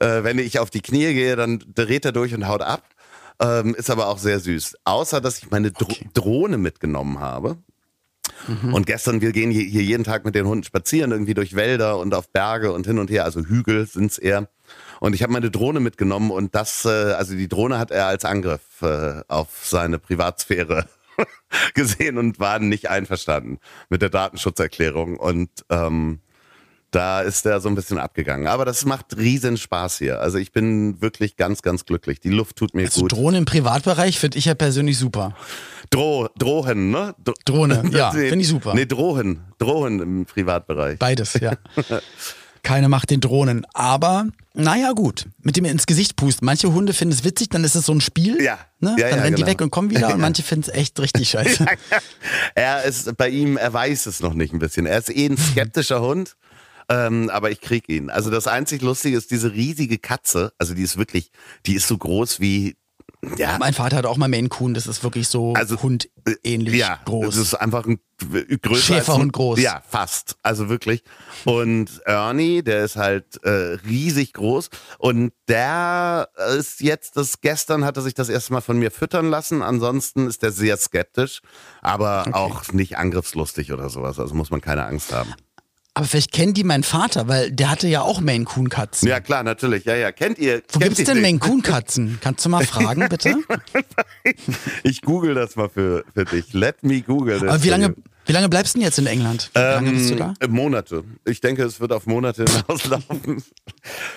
Äh, 0.00 0.24
wenn 0.24 0.40
ich 0.40 0.58
auf 0.58 0.70
die 0.70 0.82
Knie 0.82 1.14
gehe, 1.14 1.36
dann 1.36 1.62
dreht 1.72 2.04
er 2.04 2.10
durch 2.10 2.34
und 2.34 2.48
haut 2.48 2.62
ab. 2.62 2.82
Ähm, 3.40 3.76
ist 3.76 3.90
aber 3.90 4.08
auch 4.08 4.18
sehr 4.18 4.40
süß. 4.40 4.76
Außer, 4.84 5.20
dass 5.20 5.38
ich 5.38 5.50
meine 5.50 5.70
Dro 5.70 5.84
Okay. 5.84 6.08
Drohne 6.14 6.58
mitgenommen 6.58 7.20
habe. 7.20 7.58
Mhm. 8.48 8.74
Und 8.74 8.86
gestern, 8.86 9.20
wir 9.20 9.32
gehen 9.32 9.50
hier 9.50 9.82
jeden 9.82 10.04
Tag 10.04 10.24
mit 10.24 10.34
den 10.34 10.46
Hunden 10.46 10.64
spazieren, 10.64 11.12
irgendwie 11.12 11.34
durch 11.34 11.54
Wälder 11.54 11.98
und 11.98 12.14
auf 12.14 12.28
Berge 12.30 12.72
und 12.72 12.86
hin 12.86 12.98
und 12.98 13.10
her, 13.10 13.24
also 13.24 13.40
Hügel 13.40 13.86
sind's 13.86 14.18
eher. 14.18 14.48
Und 15.00 15.14
ich 15.14 15.22
habe 15.22 15.32
meine 15.32 15.50
Drohne 15.50 15.80
mitgenommen 15.80 16.30
und 16.30 16.54
das, 16.54 16.84
äh, 16.84 16.88
also 16.88 17.34
die 17.34 17.48
Drohne 17.48 17.78
hat 17.78 17.90
er 17.90 18.06
als 18.06 18.24
Angriff 18.24 18.82
äh, 18.82 19.22
auf 19.28 19.48
seine 19.62 19.98
Privatsphäre 19.98 20.86
gesehen 21.74 22.18
und 22.18 22.38
war 22.38 22.58
nicht 22.58 22.90
einverstanden 22.90 23.58
mit 23.88 24.02
der 24.02 24.10
Datenschutzerklärung. 24.10 25.16
Und 25.16 25.50
ähm, 25.70 26.20
da 26.90 27.20
ist 27.20 27.44
er 27.44 27.60
so 27.60 27.68
ein 27.68 27.74
bisschen 27.74 27.98
abgegangen. 27.98 28.46
Aber 28.46 28.64
das 28.64 28.84
macht 28.84 29.16
riesen 29.16 29.56
Spaß 29.56 29.98
hier. 29.98 30.20
Also 30.20 30.38
ich 30.38 30.52
bin 30.52 31.00
wirklich 31.02 31.36
ganz, 31.36 31.62
ganz 31.62 31.84
glücklich. 31.84 32.20
Die 32.20 32.30
Luft 32.30 32.56
tut 32.56 32.74
mir 32.74 32.84
Also 32.84 33.02
gut. 33.02 33.12
Drohne 33.12 33.38
im 33.38 33.44
Privatbereich 33.44 34.18
finde 34.18 34.38
ich 34.38 34.46
ja 34.46 34.54
persönlich 34.54 34.98
super. 34.98 35.34
Dro 35.90 36.28
Drohen, 36.38 36.90
ne? 36.90 37.14
Dro 37.22 37.34
Drohne, 37.44 37.82
ja, 37.92 38.10
finde 38.10 38.38
ich 38.40 38.48
super. 38.48 38.74
Nee, 38.74 38.86
Drohen. 38.86 39.44
Drohen 39.58 40.00
im 40.00 40.26
Privatbereich. 40.26 40.98
Beides, 40.98 41.34
ja. 41.34 41.52
Keine 42.66 42.88
Macht 42.88 43.10
den 43.10 43.20
Drohnen. 43.20 43.64
Aber, 43.74 44.26
naja, 44.52 44.90
gut. 44.90 45.26
Mit 45.40 45.56
dem 45.56 45.64
ins 45.66 45.86
Gesicht 45.86 46.16
pusten. 46.16 46.46
Manche 46.46 46.72
Hunde 46.72 46.94
finden 46.94 47.14
es 47.14 47.22
witzig, 47.22 47.48
dann 47.48 47.62
ist 47.62 47.76
es 47.76 47.86
so 47.86 47.92
ein 47.92 48.00
Spiel. 48.00 48.42
Ja. 48.42 48.58
Ne? 48.80 48.96
Ja, 48.98 49.08
dann 49.08 49.18
ja, 49.18 49.22
rennen 49.22 49.36
die 49.36 49.42
genau. 49.42 49.52
weg 49.52 49.60
und 49.60 49.70
kommen 49.70 49.90
wieder 49.90 50.12
und 50.12 50.20
manche 50.20 50.42
finden 50.42 50.68
es 50.68 50.74
echt 50.74 50.98
richtig 50.98 51.30
scheiße. 51.30 51.64
er 52.56 52.82
ist 52.82 53.16
bei 53.16 53.28
ihm, 53.28 53.56
er 53.56 53.72
weiß 53.72 54.06
es 54.06 54.18
noch 54.18 54.34
nicht 54.34 54.52
ein 54.52 54.58
bisschen. 54.58 54.84
Er 54.86 54.98
ist 54.98 55.10
eh 55.10 55.26
ein 55.26 55.36
skeptischer 55.52 56.00
Hund. 56.00 56.36
Ähm, 56.88 57.30
aber 57.30 57.52
ich 57.52 57.60
krieg 57.60 57.88
ihn. 57.88 58.10
Also 58.10 58.30
das 58.30 58.48
einzig 58.48 58.82
Lustige 58.82 59.16
ist 59.16 59.30
diese 59.30 59.52
riesige 59.52 59.98
Katze. 59.98 60.52
Also 60.58 60.74
die 60.74 60.82
ist 60.82 60.96
wirklich, 60.96 61.30
die 61.66 61.74
ist 61.74 61.86
so 61.86 61.96
groß 61.96 62.40
wie, 62.40 62.74
ja, 63.36 63.56
Mein 63.58 63.74
Vater 63.74 63.96
hat 63.96 64.06
auch 64.06 64.16
mal 64.16 64.28
Maine 64.28 64.48
Coon, 64.48 64.74
das 64.74 64.86
ist 64.86 65.02
wirklich 65.02 65.28
so 65.28 65.54
Also, 65.54 65.80
hundähnlich 65.82 66.74
ja, 66.74 67.00
groß. 67.04 67.26
Das 67.26 67.36
ist 67.36 67.54
einfach 67.54 67.86
ein 67.86 67.98
äh, 68.32 68.56
größer 68.56 68.82
Schäferhund 68.82 69.20
als 69.20 69.28
ein, 69.28 69.32
groß. 69.32 69.60
Ja, 69.60 69.82
fast. 69.88 70.36
Also 70.42 70.68
wirklich. 70.68 71.02
Und 71.44 72.02
Ernie, 72.04 72.62
der 72.62 72.84
ist 72.84 72.96
halt 72.96 73.42
äh, 73.44 73.78
riesig 73.86 74.32
groß. 74.34 74.70
Und 74.98 75.32
der 75.48 76.28
ist 76.56 76.80
jetzt, 76.80 77.16
das 77.16 77.40
gestern 77.40 77.84
hat 77.84 77.96
er 77.96 78.02
sich 78.02 78.14
das 78.14 78.28
erste 78.28 78.52
Mal 78.52 78.60
von 78.60 78.78
mir 78.78 78.90
füttern 78.90 79.28
lassen. 79.30 79.62
Ansonsten 79.62 80.26
ist 80.26 80.42
er 80.42 80.52
sehr 80.52 80.76
skeptisch, 80.76 81.40
aber 81.82 82.26
auch 82.32 82.72
nicht 82.72 82.96
angriffslustig 82.96 83.72
oder 83.72 83.88
sowas. 83.90 84.18
Also 84.18 84.34
muss 84.34 84.50
man 84.50 84.60
keine 84.60 84.84
Angst 84.86 85.12
haben. 85.12 85.34
Aber 85.96 86.04
vielleicht 86.04 86.30
kennen 86.30 86.52
die 86.52 86.62
meinen 86.62 86.82
Vater, 86.82 87.26
weil 87.26 87.50
der 87.50 87.70
hatte 87.70 87.88
ja 87.88 88.02
auch 88.02 88.20
Maine 88.20 88.44
Coon 88.44 88.68
Katzen. 88.68 89.08
Ja, 89.08 89.18
klar, 89.18 89.42
natürlich. 89.42 89.86
Ja, 89.86 89.96
ja. 89.96 90.12
Kennt 90.12 90.38
ihr? 90.38 90.56
Wo 90.70 90.78
kennt 90.78 90.94
gibt's 90.94 91.04
denn 91.04 91.14
den? 91.16 91.22
Maine 91.22 91.38
Coon 91.38 91.62
Katzen? 91.62 92.18
Kannst 92.20 92.44
du 92.44 92.50
mal 92.50 92.66
fragen, 92.66 93.08
bitte? 93.08 93.34
Ich 94.82 95.00
google 95.00 95.34
das 95.34 95.56
mal 95.56 95.70
für, 95.70 96.04
für 96.12 96.26
dich. 96.26 96.52
Let 96.52 96.82
me 96.82 97.00
google 97.00 97.40
das. 97.40 97.48
Aber 97.48 97.62
wie 97.64 97.70
lange, 97.70 97.94
wie 98.26 98.32
lange 98.32 98.50
bleibst 98.50 98.74
du 98.74 98.78
denn 98.78 98.84
jetzt 98.84 98.98
in 98.98 99.06
England? 99.06 99.50
Wie 99.54 99.58
lange 99.58 99.90
bist 99.92 100.10
du 100.10 100.16
da? 100.16 100.34
Ähm, 100.42 100.50
Monate. 100.50 101.02
Ich 101.24 101.40
denke, 101.40 101.62
es 101.64 101.80
wird 101.80 101.92
auf 101.92 102.04
Monate 102.06 102.44
hinauslaufen. 102.68 103.42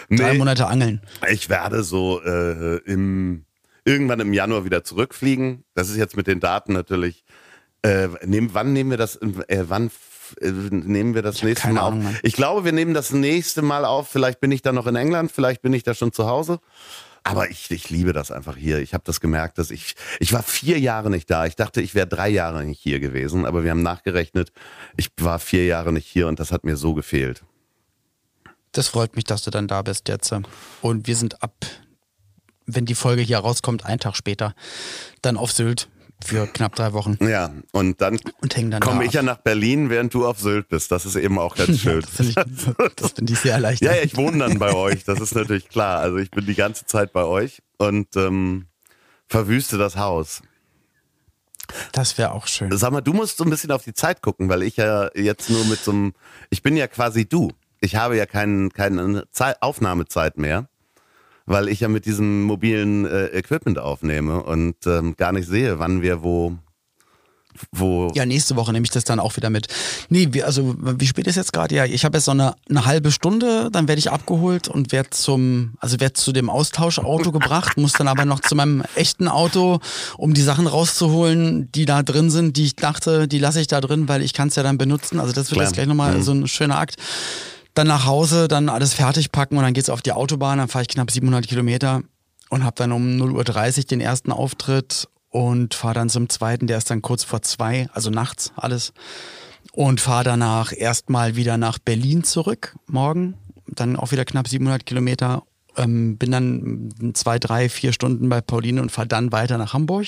Drei 0.10 0.34
Nee, 0.34 0.38
Monate 0.38 0.68
angeln. 0.68 1.00
ich 1.32 1.48
werde 1.48 1.84
so 1.84 2.22
äh, 2.22 2.76
im, 2.80 3.46
irgendwann 3.86 4.20
im 4.20 4.34
Januar 4.34 4.66
wieder 4.66 4.84
zurückfliegen. 4.84 5.64
Das 5.76 5.90
ist 5.90 5.96
jetzt 5.96 6.18
mit 6.18 6.28
den 6.28 6.42
Daten 6.42 6.74
natürlich. 6.74 7.24
Äh, 7.84 8.10
nehmen, 8.26 8.50
wann 8.52 8.74
nehmen 8.74 8.90
wir 8.90 8.98
das? 8.98 9.16
Äh, 9.48 9.64
wann 9.70 9.90
äh, 10.42 10.52
nehmen 10.52 11.16
wir 11.16 11.22
das 11.22 11.44
nächste 11.44 11.68
keine 11.68 11.80
Mal 11.80 11.88
Ahnung, 11.88 12.08
auf? 12.08 12.20
Ich 12.24 12.34
glaube, 12.34 12.66
wir 12.66 12.72
nehmen 12.72 12.94
das 12.94 13.12
nächste 13.12 13.62
Mal 13.62 13.86
auf. 13.86 14.10
Vielleicht 14.10 14.40
bin 14.40 14.52
ich 14.52 14.62
dann 14.62 14.76
noch 14.76 14.88
in 14.88 14.96
England, 14.96 15.32
vielleicht 15.32 15.62
bin 15.62 15.74
ich 15.74 15.84
da 15.84 15.94
schon 15.94 16.12
zu 16.12 16.28
Hause. 16.28 16.60
Aber 17.24 17.50
ich, 17.50 17.70
ich 17.70 17.90
liebe 17.90 18.14
das 18.14 18.32
einfach 18.32 18.56
hier. 18.56 18.80
Ich 18.80 18.94
habe 18.94 19.04
das 19.06 19.20
gemerkt, 19.20 19.58
dass 19.58 19.72
ich 19.72 19.96
ich 20.20 20.34
war 20.34 20.42
vier 20.42 20.80
Jahre 20.80 21.10
nicht 21.10 21.30
da. 21.30 21.46
Ich 21.46 21.56
dachte, 21.56 21.82
ich 21.82 21.94
wäre 21.94 22.08
drei 22.08 22.30
Jahre 22.30 22.64
nicht 22.64 22.82
hier 22.82 23.00
gewesen, 23.00 23.46
aber 23.46 23.64
wir 23.64 23.72
haben 23.72 23.84
nachgerechnet. 23.84 24.52
Ich 24.98 25.10
war 25.20 25.40
vier 25.40 25.66
Jahre 25.66 25.92
nicht 25.92 26.08
hier 26.08 26.28
und 26.28 26.40
das 26.40 26.52
hat 26.52 26.64
mir 26.64 26.78
so 26.78 26.94
gefehlt. 26.94 27.44
Das 28.72 28.88
freut 28.88 29.16
mich, 29.16 29.26
dass 29.26 29.44
du 29.44 29.52
dann 29.52 29.68
da 29.68 29.82
bist 29.82 30.08
jetzt. 30.08 30.34
Und 30.82 31.08
wir 31.08 31.16
sind 31.16 31.44
ab, 31.44 31.66
wenn 32.66 32.86
die 32.86 32.96
Folge 32.96 33.22
hier 33.22 33.40
rauskommt, 33.40 33.86
einen 33.86 34.00
Tag 34.00 34.16
später, 34.16 34.54
dann 35.22 35.38
auf 35.38 35.52
Sylt 35.52 35.90
für 36.24 36.48
knapp 36.48 36.76
drei 36.76 36.94
Wochen 36.94 37.18
Ja, 37.22 37.52
und 37.72 38.02
dann 38.02 38.20
dann 38.42 38.80
komme 38.82 39.06
ich 39.06 39.14
ja 39.14 39.22
ab. 39.22 39.26
nach 39.26 39.38
Berlin, 39.38 39.90
während 39.90 40.14
du 40.14 40.28
auf 40.28 40.40
Sylt 40.40 40.68
bist. 40.70 40.92
Das 40.92 41.06
ist 41.06 41.16
eben 41.16 41.40
auch 41.40 41.56
ganz 41.56 41.80
schön. 41.82 42.02
Das 42.02 42.10
finde 42.10 42.34
ich, 42.98 43.12
find 43.16 43.30
ich 43.32 43.40
sehr 43.40 43.54
erleichternd. 43.54 43.92
Ja, 43.94 43.98
ja, 44.00 44.04
ich 44.06 44.18
wohne 44.18 44.38
dann 44.40 44.60
bei 44.60 44.74
euch, 44.74 45.04
das 45.06 45.20
ist 45.22 45.34
natürlich 45.36 45.70
klar. 45.70 46.00
Also 46.00 46.18
ich 46.18 46.30
bin 46.32 46.46
die 46.46 46.56
ganze 46.56 46.86
Zeit 46.86 47.14
bei 47.14 47.24
euch 47.24 47.62
und 47.78 48.16
ähm, 48.18 48.68
verwüste 49.28 49.78
das 49.78 49.96
Haus. 49.96 50.42
Das 51.92 52.18
wäre 52.18 52.32
auch 52.32 52.48
schön. 52.48 52.76
Sag 52.76 52.92
mal, 52.92 53.02
du 53.02 53.14
musst 53.14 53.38
so 53.38 53.44
ein 53.44 53.50
bisschen 53.50 53.72
auf 53.72 53.84
die 53.84 53.94
Zeit 53.94 54.22
gucken, 54.22 54.50
weil 54.50 54.64
ich 54.64 54.78
ja 54.78 55.10
jetzt 55.16 55.50
nur 55.50 55.64
mit 55.66 55.80
so 55.80 55.92
einem, 55.92 56.14
ich 56.50 56.64
bin 56.64 56.76
ja 56.76 56.88
quasi 56.88 57.28
du. 57.30 57.52
Ich 57.80 57.96
habe 57.96 58.18
ja 58.18 58.26
keinen, 58.26 58.74
keine 58.74 59.24
Zeit, 59.32 59.62
Aufnahmezeit 59.62 60.38
mehr, 60.38 60.68
weil 61.50 61.68
ich 61.68 61.80
ja 61.82 61.88
mit 61.88 62.06
diesem 62.06 62.44
mobilen 62.44 63.06
äh, 63.06 63.26
Equipment 63.28 63.80
aufnehme 63.80 64.44
und 64.44 64.76
ähm, 64.86 65.16
gar 65.18 65.32
nicht 65.34 65.48
sehe, 65.48 65.80
wann 65.80 66.02
wir 66.02 66.22
wo, 66.24 66.54
wo. 67.72 68.12
Ja, 68.14 68.26
nächste 68.26 68.56
Woche 68.56 68.72
nehme 68.72 68.84
ich 68.86 68.92
das 68.92 69.04
dann 69.04 69.20
auch 69.20 69.36
wieder 69.36 69.50
mit. 69.50 69.68
Nee, 70.10 70.30
wie, 70.32 70.44
also 70.44 70.76
wie 70.80 71.08
spät 71.08 71.26
ist 71.28 71.36
jetzt 71.36 71.52
gerade? 71.52 71.74
Ja, 71.76 71.86
ich 71.86 72.06
habe 72.06 72.18
jetzt 72.18 72.26
so 72.26 72.32
eine, 72.32 72.54
eine 72.70 72.86
halbe 72.86 73.12
Stunde, 73.12 73.70
dann 73.72 73.88
werde 73.88 74.00
ich 74.00 74.12
abgeholt 74.12 74.68
und 74.68 74.92
werde 74.92 75.10
zum, 75.10 75.74
also 75.80 76.00
werde 76.00 76.14
zu 76.14 76.32
dem 76.32 76.50
Austauschauto 76.52 77.32
gebracht, 77.38 77.78
muss 77.78 77.94
dann 77.94 78.08
aber 78.08 78.26
noch 78.26 78.40
zu 78.42 78.56
meinem 78.56 78.84
echten 78.96 79.28
Auto, 79.28 79.80
um 80.18 80.36
die 80.36 80.44
Sachen 80.44 80.68
rauszuholen, 80.68 81.72
die 81.74 81.86
da 81.86 82.04
drin 82.04 82.30
sind, 82.30 82.56
die 82.58 82.66
ich 82.66 82.76
dachte, 82.76 83.28
die 83.28 83.40
lasse 83.40 83.60
ich 83.60 83.68
da 83.68 83.82
drin, 83.82 84.08
weil 84.08 84.22
ich 84.22 84.34
kann 84.34 84.50
es 84.50 84.56
ja 84.56 84.62
dann 84.64 84.78
benutzen. 84.78 85.20
Also 85.20 85.34
das 85.34 85.50
wird 85.50 85.56
Klar. 85.56 85.66
jetzt 85.66 85.74
gleich 85.74 85.88
nochmal 85.88 86.16
Mhm. 86.18 86.22
so 86.22 86.32
ein 86.32 86.48
schöner 86.48 86.78
Akt. 86.78 86.96
Dann 87.74 87.88
nach 87.88 88.06
Hause, 88.06 88.48
dann 88.48 88.68
alles 88.70 88.94
fertig 88.94 89.32
packen 89.32 89.58
und 89.58 89.64
dann 89.64 89.74
geht's 89.74 89.90
auf 89.90 90.02
die 90.02 90.12
Autobahn, 90.12 90.58
dann 90.58 90.68
fahre 90.68 90.82
ich 90.84 90.90
knapp 90.90 91.12
700 91.12 91.48
Kilometer 91.48 92.02
und 92.50 92.64
habe 92.64 92.76
dann 92.76 92.92
um 92.92 93.04
0.30 93.04 93.78
Uhr 93.78 93.84
den 93.86 94.02
ersten 94.02 94.32
Auftritt 94.32 95.08
und 95.30 95.76
fahre 95.76 95.94
dann 95.94 96.10
zum 96.10 96.28
zweiten, 96.30 96.68
der 96.68 96.78
ist 96.80 96.90
dann 96.90 97.02
kurz 97.02 97.24
vor 97.24 97.42
zwei, 97.42 97.88
also 97.94 98.10
nachts 98.10 98.52
alles. 98.56 98.94
Und 99.72 100.02
fahre 100.02 100.24
danach 100.24 100.74
erstmal 100.76 101.36
wieder 101.36 101.58
nach 101.58 101.78
Berlin 101.78 102.24
zurück, 102.24 102.76
morgen. 102.88 103.36
Dann 103.68 103.96
auch 103.96 104.12
wieder 104.12 104.26
knapp 104.26 104.48
700 104.48 104.86
Kilometer. 104.86 105.44
Ähm, 105.78 106.18
bin 106.18 106.32
dann 106.32 107.14
zwei, 107.14 107.38
drei, 107.38 107.70
vier 107.70 107.94
Stunden 107.94 108.28
bei 108.30 108.42
Pauline 108.42 108.82
und 108.82 108.92
fahre 108.92 109.08
dann 109.08 109.32
weiter 109.32 109.60
nach 109.60 109.74
Hamburg. 109.74 110.08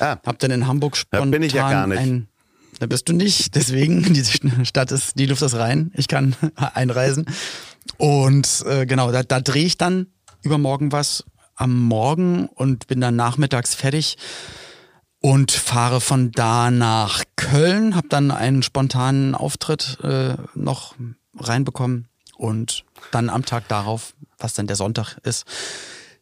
Ah, 0.00 0.16
Hab 0.24 0.38
dann 0.38 0.50
in 0.50 0.66
Hamburg 0.66 0.96
spontan 0.96 1.30
bin 1.30 1.42
ich 1.42 1.52
ja 1.52 1.70
gar 1.70 1.86
nicht. 1.86 1.98
ein. 1.98 2.28
Da 2.78 2.86
bist 2.86 3.08
du 3.08 3.12
nicht, 3.12 3.54
deswegen, 3.54 4.02
die 4.14 4.24
Stadt 4.64 4.92
ist, 4.92 5.18
die 5.18 5.26
Luft 5.26 5.42
ist 5.42 5.54
rein, 5.54 5.92
ich 5.94 6.08
kann 6.08 6.36
einreisen. 6.56 7.26
Und 7.98 8.64
äh, 8.66 8.86
genau, 8.86 9.12
da, 9.12 9.22
da 9.22 9.40
drehe 9.40 9.66
ich 9.66 9.78
dann 9.78 10.06
übermorgen 10.42 10.92
was 10.92 11.24
am 11.56 11.78
Morgen 11.78 12.46
und 12.46 12.86
bin 12.86 13.00
dann 13.00 13.16
nachmittags 13.16 13.74
fertig 13.74 14.16
und 15.20 15.52
fahre 15.52 16.00
von 16.00 16.32
da 16.32 16.70
nach 16.70 17.22
Köln, 17.36 17.94
habe 17.94 18.08
dann 18.08 18.30
einen 18.30 18.62
spontanen 18.62 19.34
Auftritt 19.34 19.98
äh, 20.02 20.34
noch 20.54 20.96
reinbekommen 21.38 22.08
und 22.36 22.84
dann 23.10 23.30
am 23.30 23.44
Tag 23.44 23.68
darauf, 23.68 24.14
was 24.38 24.54
dann 24.54 24.66
der 24.66 24.76
Sonntag 24.76 25.16
ist, 25.22 25.44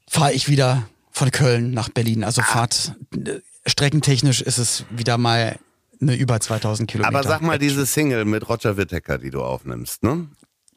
fahre 0.09 0.33
ich 0.33 0.49
wieder 0.49 0.85
von 1.11 1.31
Köln 1.31 1.73
nach 1.73 1.88
Berlin. 1.88 2.25
Also 2.25 2.43
Fahrt, 2.43 2.95
äh, 3.17 3.41
streckentechnisch 3.67 4.41
ist 4.43 4.59
es 4.59 4.85
wieder 4.91 5.19
mal 5.19 5.59
eine 6.03 6.17
über 6.17 6.41
2000 6.41 6.91
Kilometer. 6.91 7.17
aber 7.17 7.27
sag 7.27 7.41
mal, 7.43 7.59
diese 7.59 7.87
Single 7.87 8.25
mit 8.25 8.49
Roger 8.49 8.77
Whittaker, 8.77 9.19
die 9.19 9.31
du 9.31 9.43
aufnimmst, 9.43 10.03
ne? 10.03 10.29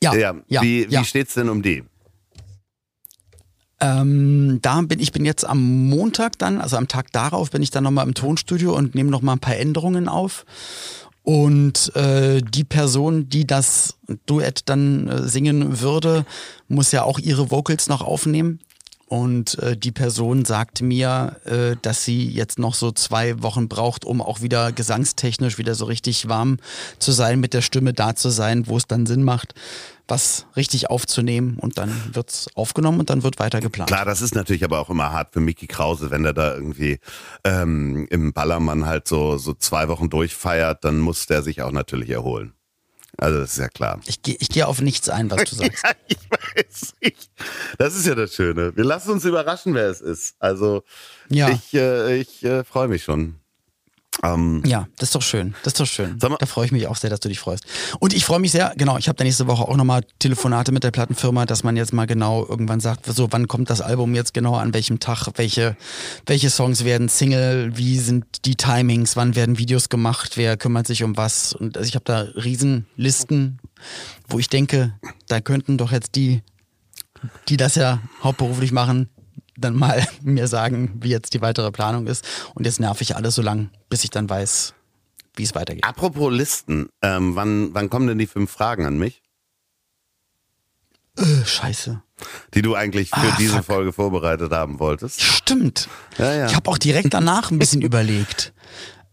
ja, 0.02 0.16
ja, 0.16 0.36
ja, 0.48 0.62
wie, 0.62 0.88
ja. 0.88 1.02
wie 1.02 1.06
steht's 1.06 1.34
denn 1.34 1.50
um 1.50 1.62
die? 1.62 1.84
Ähm, 3.82 4.60
da 4.62 4.82
bin 4.82 5.00
ich 5.00 5.12
bin 5.12 5.26
jetzt 5.26 5.46
am 5.46 5.90
Montag 5.90 6.40
dann, 6.40 6.62
also 6.62 6.78
am 6.78 6.88
Tag 6.88 7.12
darauf, 7.12 7.52
bin 7.52 7.62
ich 7.62 7.72
dann 7.72 7.84
nochmal 7.84 8.08
im 8.08 8.14
Tonstudio 8.14 8.76
und 8.76 8.96
nehme 8.96 9.12
nochmal 9.12 9.36
ein 9.36 9.40
paar 9.40 9.58
Änderungen 9.58 10.08
auf. 10.08 10.46
Und 11.24 11.94
äh, 11.96 12.42
die 12.42 12.64
Person, 12.64 13.30
die 13.30 13.48
das 13.48 13.98
Duett 14.28 14.70
dann 14.70 15.08
äh, 15.08 15.24
singen 15.28 15.82
würde, 15.82 16.26
muss 16.68 16.92
ja 16.92 17.04
auch 17.04 17.20
ihre 17.20 17.50
Vocals 17.50 17.88
noch 17.88 18.02
aufnehmen. 18.02 18.60
Und 19.08 19.60
äh, 19.60 19.78
die 19.78 19.92
Person 19.92 20.46
sagt 20.46 20.82
mir, 20.82 21.36
äh, 21.46 21.76
dass 21.84 22.04
sie 22.04 22.28
jetzt 22.28 22.58
noch 22.58 22.74
so 22.74 22.92
zwei 22.92 23.42
Wochen 23.44 23.68
braucht, 23.68 24.04
um 24.04 24.20
auch 24.20 24.42
wieder 24.42 24.72
gesangstechnisch 24.72 25.60
wieder 25.60 25.76
so 25.76 25.86
richtig 25.86 26.28
warm 26.28 26.58
zu 26.98 27.12
sein, 27.12 27.40
mit 27.40 27.54
der 27.54 27.62
Stimme 27.62 27.94
da 27.94 28.16
zu 28.16 28.30
sein, 28.30 28.66
wo 28.66 28.78
es 28.78 28.88
dann 28.88 29.06
Sinn 29.06 29.24
macht, 29.24 29.54
was 30.08 30.48
richtig 30.56 30.90
aufzunehmen. 30.90 31.60
Und 31.60 31.78
dann 31.78 31.92
wird's 32.14 32.48
aufgenommen 32.56 33.00
und 33.00 33.12
dann 33.12 33.22
wird 33.22 33.38
weiter 33.38 33.62
geplant. 33.62 33.90
Klar, 33.90 34.06
das 34.06 34.22
ist 34.22 34.34
natürlich 34.34 34.64
aber 34.64 34.80
auch 34.80 34.90
immer 34.90 35.12
hart 35.12 35.34
für 35.34 35.40
Mickey 35.40 35.68
Krause, 35.68 36.10
wenn 36.10 36.26
er 36.26 36.34
da 36.34 36.56
irgendwie 36.56 37.00
ähm, 37.44 38.08
im 38.10 38.34
Ballermann 38.34 38.88
halt 38.88 39.08
so, 39.08 39.38
so 39.38 39.54
zwei 39.54 39.88
Wochen 39.88 40.10
durchfeiert, 40.10 40.84
dann 40.84 40.98
muss 40.98 41.28
der 41.28 41.44
sich 41.44 41.62
auch 41.62 41.72
natürlich 41.72 42.10
erholen. 42.10 42.55
Also 43.18 43.40
das 43.40 43.54
ist 43.54 43.58
ja 43.60 43.70
klar. 43.70 44.00
Ich 44.06 44.22
gehe 44.22 44.36
ich 44.40 44.50
geh 44.50 44.64
auf 44.64 44.82
nichts 44.82 45.10
ein, 45.10 45.30
was 45.32 45.50
du 45.50 45.56
sagst. 45.58 45.84
Ja, 45.84 45.92
ich 46.08 46.18
weiß. 46.30 46.94
Ich, 47.00 47.30
das 47.78 47.96
ist 47.96 48.06
ja 48.06 48.16
das 48.16 48.34
Schöne. 48.36 48.76
Wir 48.76 48.84
lassen 48.84 49.12
uns 49.12 49.26
überraschen, 49.26 49.74
wer 49.74 49.90
es 49.90 50.02
ist. 50.02 50.36
Also 50.40 50.84
Ja. 51.30 51.50
ich, 51.50 51.74
äh, 51.74 52.18
ich 52.18 52.44
äh, 52.44 52.64
freue 52.64 52.88
mich 52.88 53.04
schon. 53.04 53.36
Ähm, 54.24 54.64
Ja, 54.66 54.88
das 54.98 55.10
ist 55.10 55.16
doch 55.16 55.22
schön. 55.22 55.54
Das 55.64 55.74
ist 55.74 55.80
doch 55.80 55.86
schön. 55.86 56.18
Mal- 56.22 56.38
Da 56.40 56.46
freue 56.46 56.66
ich 56.66 56.72
mich 56.72 56.88
auch 56.88 56.96
sehr, 56.96 57.10
dass 57.10 57.20
du 57.20 57.28
dich 57.30 57.40
freust. 57.40 57.66
Und 58.00 58.14
ich 58.14 58.26
freue 58.26 58.40
mich 58.40 58.52
sehr, 58.52 58.74
genau, 58.78 58.98
ich 58.98 59.08
habe 59.08 59.18
da 59.18 59.24
nächste 59.24 59.48
Woche 59.48 59.64
auch 59.68 59.76
nochmal 59.76 60.02
Telefonate 60.20 60.72
mit 60.72 60.84
der 60.84 60.92
Plattenfirma, 60.92 61.46
dass 61.46 61.64
man 61.64 61.76
jetzt 61.78 61.94
mal 61.94 62.06
genau 62.08 62.46
irgendwann 62.48 62.80
sagt, 62.80 63.06
so, 63.06 63.28
wann 63.32 63.48
kommt 63.48 63.70
das 63.70 63.82
Album 63.82 64.16
jetzt 64.16 64.34
genau, 64.34 64.56
an 64.56 64.74
welchem 64.74 65.00
Tag, 65.00 65.28
welche, 65.36 65.76
welche 66.26 66.50
Songs 66.50 66.86
werden 66.86 67.10
Single, 67.10 67.78
wie 67.78 68.00
sind 68.00 68.26
die 68.46 68.56
Timings, 68.56 69.16
wann 69.16 69.36
werden 69.36 69.58
Videos 69.58 69.90
gemacht, 69.90 70.38
wer 70.38 70.58
kümmert 70.58 70.88
sich 70.88 71.04
um 71.04 71.18
was. 71.18 71.54
Und 71.54 71.78
also 71.78 71.88
ich 71.88 71.96
habe 71.96 72.06
da 72.06 72.22
Riesenlisten, 72.22 73.60
wo 74.28 74.40
ich 74.40 74.50
denke, 74.50 74.94
da 75.28 75.42
könnten 75.42 75.78
doch 75.78 75.92
jetzt 75.92 76.16
die, 76.16 76.42
die 77.50 77.58
das 77.58 77.76
ja 77.76 78.00
hauptberuflich 78.24 78.72
machen, 78.72 79.10
dann 79.58 79.76
mal 79.76 80.06
mir 80.22 80.48
sagen, 80.48 80.98
wie 81.02 81.10
jetzt 81.10 81.34
die 81.34 81.42
weitere 81.42 81.72
Planung 81.72 82.08
ist. 82.08 82.26
Und 82.56 82.66
jetzt 82.66 82.80
nerv 82.80 83.00
ich 83.02 83.16
alles 83.16 83.36
so 83.36 83.42
lang, 83.42 83.70
bis 83.90 84.04
ich 84.04 84.10
dann 84.10 84.30
weiß, 84.30 84.74
wie 85.36 85.44
es 85.44 85.56
weitergeht. 85.56 85.84
apropos 85.84 86.32
Listen, 86.32 86.90
ähm, 87.02 87.36
wann, 87.36 87.74
wann 87.74 87.90
kommen 87.90 88.08
denn 88.08 88.18
die 88.18 88.28
fünf 88.28 88.52
Fragen 88.52 88.86
an 88.86 88.98
mich, 88.98 89.22
Äh, 91.18 91.46
scheiße. 91.46 92.02
die 92.54 92.62
du 92.62 92.76
eigentlich 92.76 93.10
für 93.10 93.16
Ah, 93.18 93.36
diese 93.38 93.58
fuck. 93.58 93.66
Folge 93.66 93.94
vorbereitet 93.94 94.52
haben 94.52 94.80
wolltest? 94.80 95.22
Stimmt. 95.22 95.88
Ja, 96.18 96.34
ja. 96.34 96.46
Ich 96.48 96.56
habe 96.56 96.70
auch 96.70 96.78
direkt 96.78 97.14
danach 97.14 97.52
ein 97.52 97.60
bisschen 97.60 97.82
überlegt. 97.90 98.54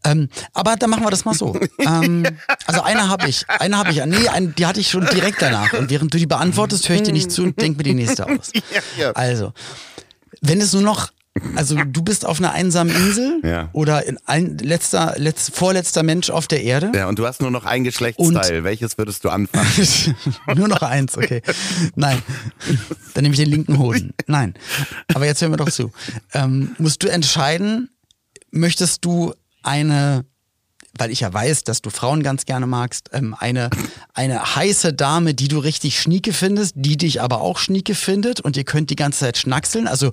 Ähm, 0.05 0.28
aber 0.52 0.74
dann 0.74 0.90
machen 0.90 1.05
wir 1.05 1.11
das 1.11 1.24
mal 1.24 1.35
so. 1.35 1.57
Ähm, 1.78 2.26
also 2.66 2.83
eine 2.83 3.09
habe 3.09 3.28
ich, 3.28 3.48
eine 3.48 3.78
habe 3.78 3.92
ich, 3.92 4.05
nee, 4.05 4.26
ein, 4.28 4.52
die 4.57 4.66
hatte 4.66 4.81
ich 4.81 4.90
schon 4.90 5.07
direkt 5.07 5.40
danach. 5.40 5.72
Und 5.74 5.90
während 5.90 6.12
du 6.12 6.18
die 6.18 6.26
beantwortest, 6.26 6.88
höre 6.88 6.96
ich 6.96 7.02
dir 7.05 7.12
nicht 7.12 7.31
zu 7.31 7.44
und 7.44 7.61
denk 7.61 7.76
mir 7.76 7.85
die 7.85 7.94
nächste 7.94 8.26
aus. 8.26 8.50
Ja. 8.98 9.12
Also, 9.12 9.52
wenn 10.40 10.61
es 10.61 10.73
nur 10.73 10.83
noch, 10.83 11.12
also 11.57 11.77
du 11.77 12.03
bist 12.03 12.27
auf 12.27 12.38
einer 12.38 12.53
einsamen 12.53 12.95
Insel 12.95 13.40
Ja. 13.45 13.71
oder 13.73 14.07
in 14.07 14.18
ein, 14.27 14.59
letzter, 14.59 15.14
letzt, 15.16 15.55
vorletzter 15.57 16.03
Mensch 16.03 16.31
auf 16.31 16.47
der 16.47 16.62
Erde. 16.62 16.92
Ja, 16.95 17.09
und 17.09 17.18
du 17.18 17.27
hast 17.27 17.40
nur 17.40 17.51
noch 17.51 17.64
ein 17.64 17.85
Geschlechtsteil. 17.85 18.64
Welches 18.64 18.99
würdest 18.99 19.25
du 19.25 19.31
anfangen? 19.31 19.66
Nur 20.57 20.68
noch 20.68 20.83
eins, 20.83 21.16
okay. 21.16 21.42
Nein. 21.95 22.23
Dann 23.14 23.23
nehme 23.23 23.35
ich 23.35 23.40
den 23.40 23.49
linken 23.51 23.79
Hoden. 23.79 24.12
Nein. 24.27 24.55
Aber 25.14 25.25
jetzt 25.27 25.40
hören 25.42 25.53
wir 25.53 25.57
doch 25.57 25.71
zu. 25.71 25.90
Ähm, 26.35 26.75
musst 26.79 27.03
du 27.03 27.09
entscheiden, 27.09 27.88
möchtest 28.51 29.05
du 29.05 29.33
eine, 29.62 30.25
weil 30.98 31.11
ich 31.11 31.20
ja 31.20 31.33
weiß, 31.33 31.64
dass 31.64 31.83
du 31.83 31.90
Frauen 31.90 32.22
ganz 32.22 32.44
gerne 32.44 32.66
magst, 32.66 33.11
ähm, 33.12 33.35
eine, 33.38 33.70
eine 34.14 34.57
heiße 34.57 34.92
Dame, 34.92 35.35
die 35.35 35.48
du 35.48 35.59
richtig 35.59 36.00
schnieke 36.00 36.33
findest, 36.33 36.74
die 36.76 36.96
dich 36.96 37.20
aber 37.20 37.40
auch 37.40 37.59
schnieke 37.59 37.94
findet 37.94 38.40
und 38.40 38.57
ihr 38.57 38.64
könnt 38.64 38.90
die 38.90 38.96
ganze 38.96 39.20
Zeit 39.20 39.38
schnackseln, 39.38 39.88
also 39.88 40.11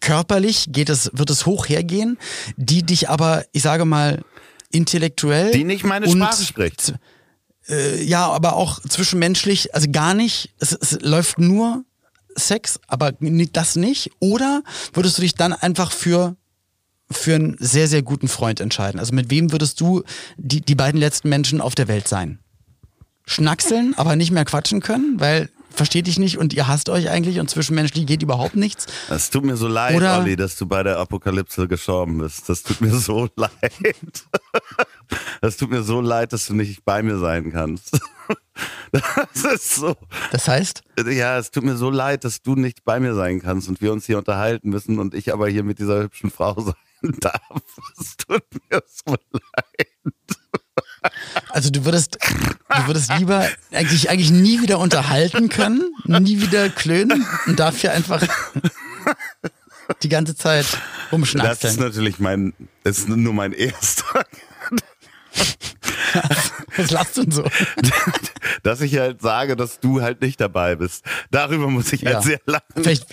körperlich 0.00 0.66
geht 0.68 0.90
es, 0.90 1.10
wird 1.14 1.30
es 1.30 1.46
hoch 1.46 1.68
hergehen, 1.68 2.18
die 2.56 2.82
dich 2.82 3.08
aber, 3.08 3.44
ich 3.52 3.62
sage 3.62 3.84
mal, 3.84 4.22
intellektuell 4.70 5.52
Die 5.52 5.64
nicht 5.64 5.84
meine 5.84 6.08
Sprache 6.10 6.42
spricht. 6.44 6.94
äh, 7.68 8.02
ja, 8.02 8.26
aber 8.28 8.56
auch 8.56 8.80
zwischenmenschlich, 8.80 9.74
also 9.74 9.88
gar 9.90 10.14
nicht. 10.14 10.54
Es, 10.58 10.72
es 10.72 10.98
läuft 11.00 11.38
nur 11.38 11.84
Sex, 12.36 12.80
aber 12.88 13.12
das 13.52 13.76
nicht. 13.76 14.10
Oder 14.18 14.62
würdest 14.92 15.18
du 15.18 15.22
dich 15.22 15.36
dann 15.36 15.52
einfach 15.52 15.92
für 15.92 16.36
für 17.16 17.34
einen 17.34 17.56
sehr, 17.58 17.88
sehr 17.88 18.02
guten 18.02 18.28
Freund 18.28 18.60
entscheiden? 18.60 18.98
Also 19.00 19.14
mit 19.14 19.30
wem 19.30 19.52
würdest 19.52 19.80
du 19.80 20.02
die, 20.36 20.60
die 20.60 20.74
beiden 20.74 21.00
letzten 21.00 21.28
Menschen 21.28 21.60
auf 21.60 21.74
der 21.74 21.88
Welt 21.88 22.08
sein? 22.08 22.38
Schnackseln, 23.26 23.94
aber 23.96 24.16
nicht 24.16 24.30
mehr 24.32 24.44
quatschen 24.44 24.80
können, 24.80 25.18
weil 25.18 25.48
versteht 25.70 26.06
dich 26.06 26.18
nicht 26.20 26.38
und 26.38 26.52
ihr 26.52 26.68
hasst 26.68 26.88
euch 26.88 27.10
eigentlich 27.10 27.40
und 27.40 27.50
zwischenmenschlich 27.50 28.06
geht 28.06 28.22
überhaupt 28.22 28.54
nichts. 28.54 28.86
Es 29.10 29.30
tut 29.30 29.44
mir 29.44 29.56
so 29.56 29.66
leid, 29.66 29.96
Oder- 29.96 30.20
Olli, 30.20 30.36
dass 30.36 30.56
du 30.56 30.66
bei 30.66 30.82
der 30.84 30.98
Apokalypse 30.98 31.66
gestorben 31.66 32.18
bist. 32.18 32.48
Das 32.48 32.62
tut 32.62 32.80
mir 32.80 32.94
so 32.94 33.28
leid. 33.36 33.50
Das 35.40 35.56
tut 35.56 35.70
mir 35.70 35.82
so 35.82 36.00
leid, 36.00 36.32
dass 36.32 36.46
du 36.46 36.54
nicht 36.54 36.84
bei 36.84 37.02
mir 37.02 37.18
sein 37.18 37.52
kannst. 37.52 37.98
Das 38.92 39.52
ist 39.52 39.74
so. 39.74 39.96
Das 40.30 40.46
heißt, 40.46 40.84
Ja, 41.10 41.38
es 41.38 41.50
tut 41.50 41.64
mir 41.64 41.76
so 41.76 41.90
leid, 41.90 42.22
dass 42.22 42.40
du 42.40 42.54
nicht 42.54 42.84
bei 42.84 43.00
mir 43.00 43.12
sein 43.16 43.42
kannst 43.42 43.68
und 43.68 43.80
wir 43.80 43.92
uns 43.92 44.06
hier 44.06 44.16
unterhalten 44.16 44.70
müssen 44.70 45.00
und 45.00 45.12
ich 45.14 45.32
aber 45.32 45.48
hier 45.48 45.64
mit 45.64 45.80
dieser 45.80 46.00
hübschen 46.04 46.30
Frau 46.30 46.54
sein 46.60 46.74
darf. 47.20 47.62
Es 48.00 48.16
tut 48.16 48.42
mir 48.70 48.82
so 48.86 49.16
leid. 49.32 49.88
Also 51.50 51.70
du 51.70 51.84
würdest, 51.84 52.18
du 52.22 52.86
würdest 52.86 53.12
lieber 53.18 53.46
eigentlich, 53.72 54.08
eigentlich 54.08 54.30
nie 54.30 54.62
wieder 54.62 54.78
unterhalten 54.78 55.48
können, 55.50 55.94
nie 56.06 56.40
wieder 56.40 56.70
klönen 56.70 57.26
und 57.46 57.60
dafür 57.60 57.92
einfach 57.92 58.22
die 60.02 60.08
ganze 60.08 60.34
Zeit 60.34 60.66
Das 61.62 61.72
ist 61.72 61.80
natürlich 61.80 62.18
mein, 62.18 62.54
das 62.84 63.00
ist 63.00 63.08
nur 63.08 63.34
mein 63.34 63.52
erster. 63.52 64.24
Was 66.76 66.90
lachst 66.90 67.16
du 67.16 67.22
denn 67.22 67.30
so? 67.32 67.44
Dass 68.62 68.80
ich 68.80 68.96
halt 68.98 69.20
sage, 69.20 69.56
dass 69.56 69.80
du 69.80 70.00
halt 70.02 70.20
nicht 70.22 70.40
dabei 70.40 70.76
bist. 70.76 71.04
Darüber 71.30 71.68
muss 71.68 71.92
ich 71.92 72.04
halt 72.04 72.14
Ja. 72.16 72.22
sehr 72.22 72.40
lange 72.46 72.62
Vielleicht, 72.74 73.06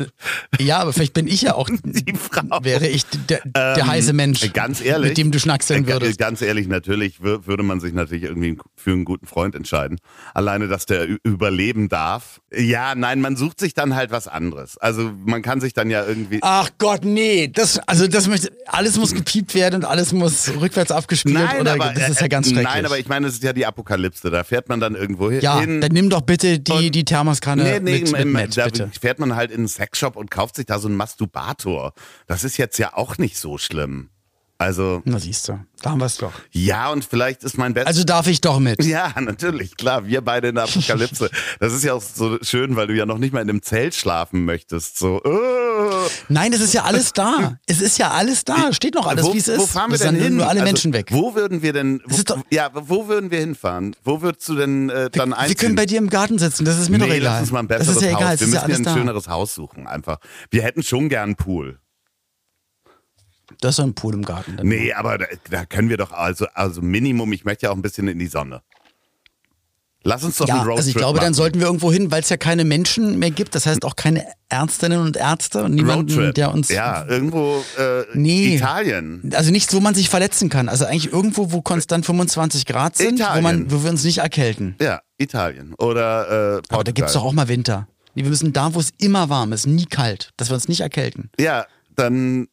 ja, 0.60 0.80
aber 0.80 0.94
vielleicht 0.94 1.14
bin 1.14 1.28
ich 1.28 1.42
ja 1.42 1.56
auch, 1.56 1.70
die 1.84 2.14
Frau. 2.16 2.64
wäre 2.64 2.88
ich 2.88 3.06
der, 3.30 3.42
der 3.46 3.78
Ähm, 3.78 3.88
heiße 3.88 4.14
Mensch, 4.14 4.52
Ganz 4.54 4.82
ehrlich. 4.82 5.10
mit 5.10 5.18
dem 5.18 5.32
du 5.32 5.40
schnackseln 5.40 5.86
äh, 5.86 5.94
würdest. 5.94 6.18
Ganz 6.20 6.42
ehrlich, 6.42 6.68
natürlich 6.68 7.18
wür- 7.18 7.46
würde 7.48 7.64
man 7.64 7.80
sich 7.80 7.94
natürlich 7.94 8.24
irgendwie 8.24 8.58
für 8.76 8.92
einen 8.92 9.06
guten 9.06 9.26
Freund 9.26 9.56
entscheiden. 9.56 10.00
Alleine, 10.34 10.68
dass 10.68 10.86
der 10.86 11.08
überleben 11.24 11.90
darf. 11.90 12.42
Ja, 12.54 12.94
nein, 12.96 13.22
man 13.22 13.36
sucht 13.36 13.60
sich 13.60 13.74
dann 13.74 13.96
halt 13.96 14.12
was 14.12 14.28
anderes. 14.28 14.78
Also 14.78 15.12
man 15.26 15.42
kann 15.42 15.60
sich 15.62 15.74
dann 15.74 15.90
ja 15.90 16.06
irgendwie. 16.06 16.40
Ach 16.42 16.70
Gott, 16.78 17.04
nee, 17.04 17.48
das, 17.48 17.80
also 17.88 18.08
das 18.08 18.28
möchte, 18.28 18.52
alles 18.68 18.98
muss 18.98 19.14
gepiept 19.14 19.56
werden 19.56 19.76
und 19.78 19.86
alles 19.86 20.14
muss 20.14 20.50
rückwärts 20.60 20.92
abgespielt 20.92 21.38
oder 21.60 21.78
das 21.78 22.11
ist 22.12 22.22
ja 22.22 22.28
ganz 22.28 22.48
äh, 22.48 22.52
schrecklich. 22.52 22.74
Nein, 22.74 22.86
aber 22.86 23.00
ich 23.00 23.08
meine, 23.08 23.28
es 23.28 23.34
ist 23.36 23.44
ja 23.44 23.54
die 23.54 23.66
Apokalypse. 23.66 24.30
Da 24.30 24.44
fährt 24.44 24.70
man 24.70 24.80
dann 24.80 24.96
irgendwo 24.96 25.30
hin. 25.32 25.42
ja, 25.42 25.60
dann 25.66 25.80
nimm 25.92 26.10
doch 26.10 26.22
bitte 26.22 26.60
die, 26.60 26.92
die 26.92 27.06
Thermoskanne 27.06 27.64
Nee, 27.64 27.80
nee, 27.80 28.00
mit, 28.02 28.12
mit 28.12 28.22
im- 28.22 28.32
Matt, 28.32 28.58
da 28.58 28.66
bitte. 28.66 28.92
fährt 29.00 29.20
man 29.20 29.36
halt 29.36 29.52
in 29.52 29.58
einen 29.62 29.68
Sexshop 29.68 30.16
und 30.16 30.30
kauft 30.32 30.56
sich 30.56 30.66
da 30.66 30.80
so 30.80 30.88
einen 30.88 30.98
Masturbator. 30.98 31.94
Das 32.28 32.44
ist 32.44 32.58
jetzt 32.58 32.78
ja 32.78 32.94
auch 32.96 33.18
nicht 33.18 33.38
so 33.38 33.58
schlimm. 33.58 34.10
Also, 34.62 35.02
Na 35.06 35.18
siehst 35.18 35.48
du, 35.50 35.60
da 35.82 35.90
haben 35.90 36.00
wir 36.00 36.06
es 36.06 36.18
doch. 36.18 36.32
ja, 36.52 36.92
und 36.92 37.04
vielleicht 37.04 37.44
ist 37.44 37.58
mein 37.58 37.74
Best 37.74 37.88
Also 37.88 38.04
darf 38.04 38.28
ich 38.28 38.42
doch 38.42 38.60
mit. 38.60 38.84
Ja, 38.84 39.12
natürlich, 39.20 39.76
klar, 39.76 40.06
wir 40.06 40.22
beide 40.22 40.50
in 40.50 40.56
der 40.56 40.66
Apokalypse. 40.66 41.32
Das 41.60 41.74
ist 41.74 41.84
ja 41.84 41.94
auch 41.96 42.02
so 42.04 42.38
schön, 42.44 42.76
weil 42.76 42.86
du 42.88 42.94
ja 42.96 43.08
noch 43.08 43.18
nicht 43.18 43.34
mal 43.34 43.42
in 43.42 43.50
einem 43.50 43.64
Zelt 43.64 43.96
schlafen 43.96 44.46
möchtest. 44.46 45.00
So, 45.00 45.20
äh. 45.24 46.10
Nein, 46.30 46.54
es 46.54 46.62
ist 46.62 46.74
ja 46.74 46.84
alles 46.84 47.14
da. 47.14 47.58
Es 47.66 47.82
ist 47.82 47.98
ja 47.98 48.12
alles 48.12 48.46
da. 48.46 48.72
Steht 48.72 48.94
noch 48.94 49.08
alles, 49.08 49.34
wie 49.34 49.38
es 49.40 49.48
ist. 49.48 49.60
wo 49.60 49.66
fahren 49.66 49.90
wir 49.92 49.98
Das 49.98 50.06
denn 50.08 50.16
hin? 50.16 50.36
Nur 50.36 50.46
alle 50.48 50.60
Also, 50.62 50.72
Menschen 50.72 50.94
weg. 50.94 51.08
Wo 51.10 51.34
würden 51.34 51.62
wir 51.64 51.74
denn, 51.74 52.02
wo, 52.06 52.22
doch- 52.22 52.38
ja, 52.52 52.70
wo 52.74 53.08
würden 53.08 53.32
wir 53.32 53.40
hinfahren? 53.40 53.96
Wo 54.04 54.22
würdest 54.22 54.48
du 54.48 54.56
denn 54.56 54.90
äh, 54.92 55.10
dann 55.10 55.30
wir 55.30 55.38
einziehen? 55.40 55.58
können 55.58 55.76
bei 55.76 55.88
dir 55.88 55.98
im 55.98 56.10
Garten 56.12 56.38
sitzen. 56.38 56.66
Das 56.66 56.78
ist 56.78 56.90
mir 56.90 57.00
doch 57.00 57.08
nee, 57.08 57.16
egal. 57.18 57.32
lass 57.34 57.42
uns 57.42 57.52
mal 57.52 57.60
ein 57.60 57.68
das 57.68 57.80
besseres 57.80 57.98
ist 57.98 58.04
ja 58.04 58.10
egal. 58.10 58.34
Haus. 58.34 58.40
Wir 58.42 58.48
müssen 58.48 58.70
ja 58.70 58.76
ein 58.78 58.84
da. 58.84 58.94
schöneres 58.94 59.28
Haus 59.28 59.56
suchen 59.56 59.88
einfach. 59.88 60.18
Wir 60.52 60.62
hätten 60.64 60.84
schon 60.84 61.10
gern 61.10 61.22
einen 61.30 61.36
Pool. 61.36 61.80
Hast 63.64 63.80
doch 63.80 63.84
einen 63.84 63.94
Pool 63.96 64.14
im 64.16 64.24
Garten. 64.24 64.58
Dann. 64.58 64.68
Nee, 64.68 64.94
aber 64.94 65.18
da, 65.18 65.26
da 65.50 65.66
können 65.66 65.90
wir 65.90 65.98
doch, 65.98 66.12
also, 66.12 66.46
also 66.54 66.82
Minimum, 66.82 67.32
ich 67.34 67.46
möchte 67.46 67.66
ja 67.68 67.72
auch 67.72 67.76
ein 67.76 67.82
bisschen 67.82 68.08
in 68.08 68.20
die 68.20 68.28
Sonne. 68.28 68.62
Lass 70.04 70.24
uns 70.24 70.38
doch 70.38 70.48
Ja, 70.48 70.56
einen 70.56 70.64
Roadtrip 70.64 70.78
also 70.80 70.90
ich 70.90 70.96
glaube, 70.96 71.20
dann 71.20 71.26
machen. 71.28 71.34
sollten 71.36 71.60
wir 71.60 71.68
irgendwo 71.68 71.92
hin, 71.92 72.10
weil 72.10 72.22
es 72.24 72.30
ja 72.30 72.38
keine 72.38 72.66
Menschen 72.66 73.20
mehr 73.20 73.30
gibt. 73.30 73.54
Das 73.54 73.68
heißt 73.68 73.86
auch 73.86 73.96
keine 73.96 74.26
Ärztinnen 74.50 75.00
und 75.00 75.16
Ärzte 75.16 75.64
und 75.64 75.76
niemanden, 75.76 76.12
Roadtrip. 76.12 76.34
der 76.34 76.52
uns. 76.52 76.70
Ja, 76.70 77.06
irgendwo 77.08 77.64
äh, 77.78 78.06
Nee. 78.16 78.56
Italien. 78.56 79.32
Also 79.36 79.52
nichts, 79.52 79.72
wo 79.76 79.80
man 79.80 79.94
sich 79.94 80.10
verletzen 80.10 80.50
kann. 80.50 80.70
Also 80.70 80.86
eigentlich 80.86 81.14
irgendwo, 81.14 81.52
wo 81.52 81.62
konstant 81.62 82.04
25 82.08 82.66
Grad 82.66 82.98
sind, 82.98 83.20
wo, 83.20 83.42
man, 83.42 83.72
wo 83.72 83.84
wir 83.84 83.92
uns 83.92 84.04
nicht 84.04 84.18
erkälten. 84.18 84.76
Ja, 84.82 85.02
Italien. 85.20 85.76
Oder 85.78 86.58
äh. 86.58 86.62
Aber 86.70 86.84
da 86.84 86.92
gibt's 86.92 87.14
doch 87.14 87.24
auch 87.24 87.34
mal 87.34 87.48
Winter. 87.48 87.88
Nee, 88.16 88.24
Wir 88.24 88.30
müssen 88.32 88.54
da, 88.54 88.74
wo 88.74 88.80
es 88.80 88.90
immer 88.98 89.30
warm 89.30 89.54
ist, 89.54 89.68
nie 89.68 89.86
kalt, 89.86 90.32
dass 90.36 90.50
wir 90.50 90.56
uns 90.56 90.68
nicht 90.68 90.82
erkälten. 90.82 91.30
Ja, 91.40 91.68
dann. 91.96 92.48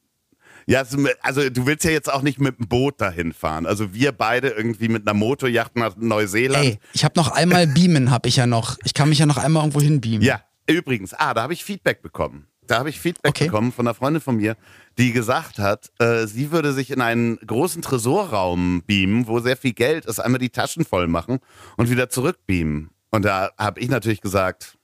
Ja, 0.68 0.82
also, 1.22 1.48
du 1.48 1.66
willst 1.66 1.84
ja 1.84 1.90
jetzt 1.90 2.12
auch 2.12 2.20
nicht 2.20 2.38
mit 2.40 2.58
dem 2.58 2.68
Boot 2.68 3.00
dahin 3.00 3.32
fahren. 3.32 3.64
Also 3.64 3.94
wir 3.94 4.12
beide 4.12 4.48
irgendwie 4.48 4.88
mit 4.88 5.08
einer 5.08 5.14
Motorjacht 5.14 5.76
nach 5.76 5.96
Neuseeland. 5.96 6.64
Ey, 6.64 6.78
ich 6.92 7.04
habe 7.04 7.14
noch 7.16 7.30
einmal 7.30 7.66
beamen, 7.74 8.10
habe 8.10 8.28
ich 8.28 8.36
ja 8.36 8.46
noch. 8.46 8.76
Ich 8.84 8.92
kann 8.92 9.08
mich 9.08 9.18
ja 9.18 9.26
noch 9.26 9.38
einmal 9.38 9.62
irgendwo 9.62 9.80
hin 9.80 10.00
beamen. 10.00 10.22
Ja, 10.22 10.42
übrigens, 10.66 11.14
ah, 11.14 11.32
da 11.32 11.42
habe 11.42 11.54
ich 11.54 11.64
Feedback 11.64 12.02
bekommen. 12.02 12.46
Da 12.66 12.80
habe 12.80 12.90
ich 12.90 13.00
Feedback 13.00 13.30
Okay. 13.30 13.44
bekommen 13.46 13.72
von 13.72 13.86
einer 13.86 13.94
Freundin 13.94 14.20
von 14.20 14.36
mir, 14.36 14.56
die 14.98 15.12
gesagt 15.12 15.58
hat, 15.58 15.90
äh, 16.00 16.26
sie 16.26 16.52
würde 16.52 16.74
sich 16.74 16.90
in 16.90 17.00
einen 17.00 17.38
großen 17.38 17.80
Tresorraum 17.80 18.82
beamen, 18.86 19.26
wo 19.26 19.40
sehr 19.40 19.56
viel 19.56 19.72
Geld 19.72 20.04
ist, 20.04 20.20
einmal 20.20 20.38
die 20.38 20.50
Taschen 20.50 20.84
voll 20.84 21.08
machen 21.08 21.38
und 21.78 21.88
wieder 21.90 22.10
zurückbeamen. 22.10 22.90
Und 23.10 23.24
da 23.24 23.50
habe 23.56 23.80
ich 23.80 23.88
natürlich 23.88 24.20
gesagt, 24.20 24.77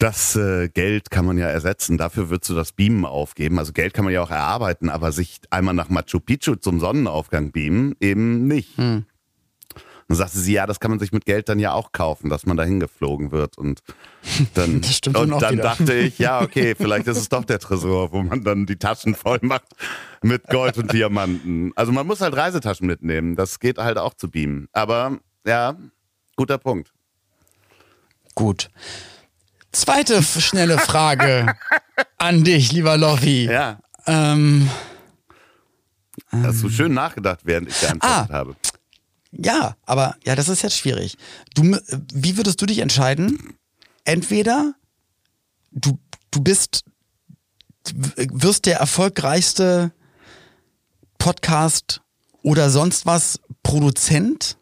das 0.00 0.34
äh, 0.34 0.68
Geld 0.68 1.10
kann 1.10 1.26
man 1.26 1.36
ja 1.36 1.46
ersetzen, 1.46 1.98
dafür 1.98 2.30
würdest 2.30 2.50
du 2.50 2.54
das 2.54 2.72
Beamen 2.72 3.04
aufgeben. 3.04 3.58
Also 3.58 3.72
Geld 3.72 3.92
kann 3.92 4.04
man 4.06 4.14
ja 4.14 4.22
auch 4.22 4.30
erarbeiten, 4.30 4.88
aber 4.88 5.12
sich 5.12 5.40
einmal 5.50 5.74
nach 5.74 5.90
Machu 5.90 6.20
Picchu 6.20 6.56
zum 6.56 6.80
Sonnenaufgang 6.80 7.52
beamen, 7.52 7.94
eben 8.00 8.46
nicht. 8.46 8.78
Hm. 8.78 9.04
dann 10.08 10.16
sagte 10.16 10.38
sie, 10.38 10.54
ja, 10.54 10.66
das 10.66 10.80
kann 10.80 10.90
man 10.90 10.98
sich 11.00 11.12
mit 11.12 11.26
Geld 11.26 11.50
dann 11.50 11.58
ja 11.58 11.74
auch 11.74 11.92
kaufen, 11.92 12.30
dass 12.30 12.46
man 12.46 12.56
dahin 12.56 12.80
geflogen 12.80 13.30
wird. 13.30 13.58
Und 13.58 13.82
dann, 14.54 14.80
Das 14.80 14.96
stimmt 14.96 15.18
und 15.18 15.38
dann 15.42 15.52
wieder. 15.52 15.62
dachte 15.64 15.92
ich, 15.94 16.18
ja, 16.18 16.40
okay, 16.42 16.74
vielleicht 16.74 17.06
ist 17.06 17.18
es 17.18 17.28
doch 17.28 17.44
der 17.44 17.58
Tresor, 17.58 18.10
wo 18.10 18.22
man 18.22 18.42
dann 18.42 18.64
die 18.64 18.76
Taschen 18.76 19.14
voll 19.14 19.40
macht 19.42 19.68
mit 20.22 20.46
Gold 20.46 20.78
und 20.78 20.94
Diamanten. 20.94 21.72
Also 21.76 21.92
man 21.92 22.06
muss 22.06 22.22
halt 22.22 22.34
Reisetaschen 22.34 22.86
mitnehmen. 22.86 23.36
Das 23.36 23.60
geht 23.60 23.76
halt 23.76 23.98
auch 23.98 24.14
zu 24.14 24.30
beamen. 24.30 24.66
Aber 24.72 25.18
ja, 25.46 25.76
guter 26.36 26.56
Punkt. 26.56 26.90
Gut. 28.34 28.70
Zweite 29.72 30.22
schnelle 30.22 30.78
Frage 30.78 31.54
an 32.18 32.44
dich, 32.44 32.72
lieber 32.72 32.96
Loffi. 32.96 33.44
Ja, 33.44 33.78
Ähm, 34.06 34.68
hast 36.32 36.62
du 36.62 36.68
schön 36.70 36.92
nachgedacht, 36.94 37.40
während 37.44 37.68
ich 37.68 37.80
geantwortet 37.80 38.30
Ah. 38.30 38.32
habe. 38.32 38.56
ja, 39.32 39.76
aber 39.86 40.16
ja, 40.24 40.34
das 40.34 40.48
ist 40.48 40.62
jetzt 40.62 40.76
schwierig. 40.76 41.16
Du, 41.54 41.62
wie 42.12 42.36
würdest 42.36 42.60
du 42.60 42.66
dich 42.66 42.78
entscheiden? 42.78 43.54
Entweder 44.04 44.74
du, 45.70 45.98
du 46.30 46.40
bist, 46.40 46.84
wirst 47.94 48.66
der 48.66 48.78
erfolgreichste 48.78 49.92
Podcast 51.18 52.00
oder 52.42 52.70
sonst 52.70 53.06
was 53.06 53.40
Produzent, 53.62 54.56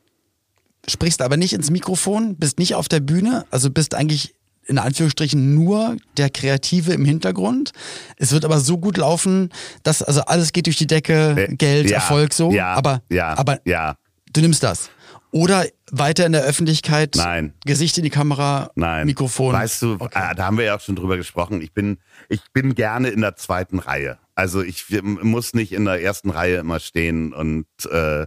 sprichst 0.88 1.22
aber 1.22 1.36
nicht 1.36 1.52
ins 1.52 1.70
Mikrofon, 1.70 2.36
bist 2.36 2.58
nicht 2.58 2.74
auf 2.74 2.88
der 2.88 3.00
Bühne, 3.00 3.46
also 3.50 3.70
bist 3.70 3.94
eigentlich 3.94 4.34
in 4.68 4.78
Anführungsstrichen 4.78 5.54
nur 5.54 5.96
der 6.16 6.30
Kreative 6.30 6.92
im 6.92 7.04
Hintergrund. 7.04 7.72
Es 8.16 8.32
wird 8.32 8.44
aber 8.44 8.60
so 8.60 8.78
gut 8.78 8.96
laufen, 8.98 9.48
dass 9.82 10.02
also 10.02 10.20
alles 10.22 10.52
geht 10.52 10.66
durch 10.66 10.76
die 10.76 10.86
Decke, 10.86 11.34
Äh, 11.48 11.54
Geld, 11.56 11.90
ja, 11.90 11.96
Erfolg 11.96 12.32
so. 12.34 12.52
Ja, 12.52 12.74
aber, 12.74 13.02
ja, 13.10 13.36
aber 13.36 13.60
ja, 13.64 13.96
du 14.32 14.40
nimmst 14.40 14.62
das. 14.62 14.90
Oder 15.30 15.66
weiter 15.90 16.24
in 16.26 16.32
der 16.32 16.42
Öffentlichkeit, 16.42 17.14
Nein. 17.16 17.52
Gesicht 17.66 17.98
in 17.98 18.04
die 18.04 18.10
Kamera, 18.10 18.70
nein. 18.74 19.06
Mikrofon. 19.06 19.52
Weißt 19.54 19.82
du, 19.82 19.96
Okay. 19.98 20.08
ah, 20.18 20.34
da 20.34 20.46
haben 20.46 20.56
wir 20.58 20.64
ja 20.64 20.76
auch 20.76 20.80
schon 20.80 20.96
drüber 20.96 21.16
gesprochen. 21.16 21.60
Ich 21.60 21.72
bin, 21.72 21.98
ich 22.28 22.40
bin 22.52 22.74
gerne 22.74 23.08
in 23.08 23.20
der 23.20 23.36
zweiten 23.36 23.78
Reihe. 23.78 24.18
Also 24.34 24.62
ich 24.62 24.84
muss 25.02 25.52
nicht 25.52 25.72
in 25.72 25.84
der 25.84 26.00
ersten 26.00 26.30
Reihe 26.30 26.58
immer 26.58 26.78
stehen 26.78 27.32
und 27.32 27.66
äh, 27.90 28.22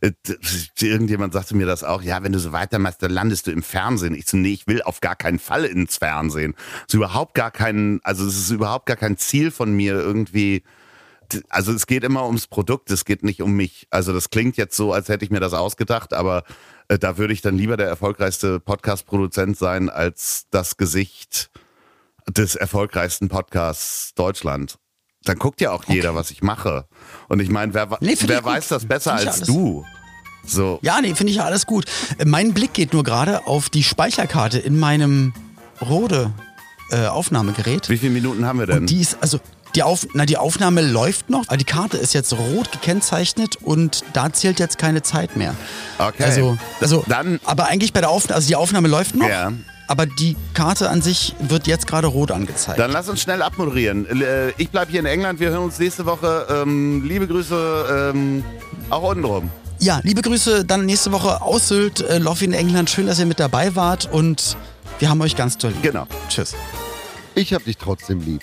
äh, 0.00 0.12
irgendjemand 0.80 1.34
sagte 1.34 1.54
mir 1.54 1.66
das 1.66 1.84
auch, 1.84 2.00
ja, 2.02 2.22
wenn 2.22 2.32
du 2.32 2.38
so 2.38 2.52
weitermachst, 2.52 3.02
dann 3.02 3.10
landest 3.10 3.46
du 3.46 3.50
im 3.50 3.62
Fernsehen. 3.62 4.14
Ich 4.14 4.26
so, 4.26 4.38
nee, 4.38 4.52
ich 4.54 4.66
will 4.66 4.80
auf 4.82 5.00
gar 5.00 5.16
keinen 5.16 5.38
Fall 5.38 5.66
ins 5.66 5.98
Fernsehen. 5.98 6.54
Es 6.78 6.84
ist 6.88 6.94
überhaupt 6.94 7.34
gar 7.34 7.50
kein, 7.50 8.00
also 8.04 8.26
es 8.26 8.38
ist 8.38 8.50
überhaupt 8.50 8.86
gar 8.86 8.96
kein 8.96 9.18
Ziel 9.18 9.50
von 9.50 9.72
mir 9.74 9.94
irgendwie, 9.94 10.62
also 11.48 11.72
es 11.72 11.86
geht 11.86 12.04
immer 12.04 12.26
ums 12.26 12.46
Produkt, 12.46 12.90
es 12.90 13.04
geht 13.04 13.22
nicht 13.22 13.42
um 13.42 13.52
mich. 13.52 13.86
Also 13.90 14.12
das 14.12 14.30
klingt 14.30 14.56
jetzt 14.56 14.76
so, 14.76 14.92
als 14.92 15.08
hätte 15.08 15.24
ich 15.24 15.30
mir 15.30 15.40
das 15.40 15.52
ausgedacht, 15.54 16.12
aber 16.14 16.44
äh, 16.88 16.98
da 16.98 17.18
würde 17.18 17.32
ich 17.32 17.40
dann 17.42 17.56
lieber 17.56 17.76
der 17.76 17.88
erfolgreichste 17.88 18.60
Podcast-Produzent 18.60 19.56
sein 19.56 19.88
als 19.90 20.46
das 20.50 20.76
Gesicht 20.76 21.50
des 22.28 22.54
erfolgreichsten 22.54 23.28
Podcasts 23.28 24.14
Deutschland. 24.14 24.78
Dann 25.24 25.38
guckt 25.38 25.60
ja 25.60 25.72
auch 25.72 25.84
jeder, 25.84 26.14
was 26.14 26.30
ich 26.30 26.42
mache. 26.42 26.86
Und 27.28 27.40
ich 27.40 27.50
meine, 27.50 27.74
wer, 27.74 27.86
Nee, 28.00 28.16
wer 28.20 28.38
ich 28.38 28.42
gut. 28.42 28.52
weiß 28.52 28.68
das 28.68 28.86
besser 28.86 29.14
als 29.14 29.26
alles- 29.26 29.46
du? 29.48 29.84
So, 30.46 30.78
Ja, 30.82 31.00
nee, 31.02 31.14
finde 31.14 31.32
ich 31.32 31.36
ja 31.36 31.44
alles 31.44 31.66
gut. 31.66 31.84
Mein 32.24 32.54
Blick 32.54 32.72
geht 32.72 32.94
nur 32.94 33.04
gerade 33.04 33.46
auf 33.46 33.68
die 33.68 33.82
Speicherkarte 33.82 34.58
in 34.58 34.78
meinem 34.78 35.34
Rode 35.82 36.32
äh, 36.90 37.06
Aufnahmegerät. 37.06 37.88
wie 37.90 37.98
viele 37.98 38.12
Minuten 38.12 38.46
haben 38.46 38.58
wir 38.58 38.66
denn? 38.66 38.78
Und 38.78 38.90
die 38.90 39.00
ist, 39.02 39.18
also 39.20 39.38
die, 39.74 39.82
Auf, 39.82 40.06
na, 40.14 40.26
die 40.26 40.36
Aufnahme 40.36 40.80
läuft 40.82 41.30
noch, 41.30 41.44
aber 41.48 41.56
die 41.56 41.64
Karte 41.64 41.96
ist 41.96 42.12
jetzt 42.14 42.32
rot 42.32 42.72
gekennzeichnet 42.72 43.56
und 43.62 44.04
da 44.12 44.32
zählt 44.32 44.58
jetzt 44.58 44.78
keine 44.78 45.02
Zeit 45.02 45.36
mehr. 45.36 45.54
Okay. 45.98 46.24
Also, 46.24 46.58
also 46.80 47.04
Dann- 47.08 47.40
aber 47.44 47.66
eigentlich 47.66 47.92
bei 47.92 48.00
der 48.00 48.10
Aufnahme, 48.10 48.36
also 48.36 48.48
die 48.48 48.56
Aufnahme 48.56 48.88
läuft 48.88 49.14
noch, 49.14 49.28
Ja. 49.28 49.52
aber 49.86 50.06
die 50.06 50.36
Karte 50.54 50.90
an 50.90 51.02
sich 51.02 51.34
wird 51.40 51.66
jetzt 51.66 51.86
gerade 51.86 52.06
rot 52.08 52.30
angezeigt. 52.30 52.78
Dann 52.78 52.90
lass 52.92 53.08
uns 53.08 53.20
schnell 53.22 53.42
abmoderieren. 53.42 54.06
Äh, 54.20 54.52
Ich 54.58 54.70
bleibe 54.70 54.90
hier 54.90 55.00
in 55.00 55.06
England, 55.06 55.40
wir 55.40 55.50
hören 55.50 55.64
uns 55.64 55.78
nächste 55.78 56.06
Woche. 56.06 56.46
Ähm, 56.50 57.04
liebe 57.06 57.26
Grüße 57.28 58.12
ähm, 58.14 58.44
auch 58.90 59.02
untenrum. 59.02 59.50
Ja, 59.78 60.00
liebe 60.02 60.20
Grüße 60.20 60.64
dann 60.66 60.84
nächste 60.84 61.10
Woche 61.12 61.40
aus 61.40 61.68
Sylt, 61.68 62.00
äh, 62.00 62.18
Loffi 62.18 62.44
in 62.44 62.52
England. 62.52 62.90
Schön, 62.90 63.06
dass 63.06 63.18
ihr 63.18 63.24
mit 63.26 63.40
dabei 63.40 63.74
wart 63.76 64.08
und 64.12 64.56
wir 64.98 65.08
haben 65.08 65.20
euch 65.22 65.36
ganz 65.36 65.56
toll 65.56 65.70
lieb. 65.70 65.82
Genau. 65.82 66.06
Tschüss. 66.28 66.54
Ich 67.34 67.54
hab 67.54 67.64
dich 67.64 67.78
trotzdem 67.78 68.20
lieb. 68.20 68.42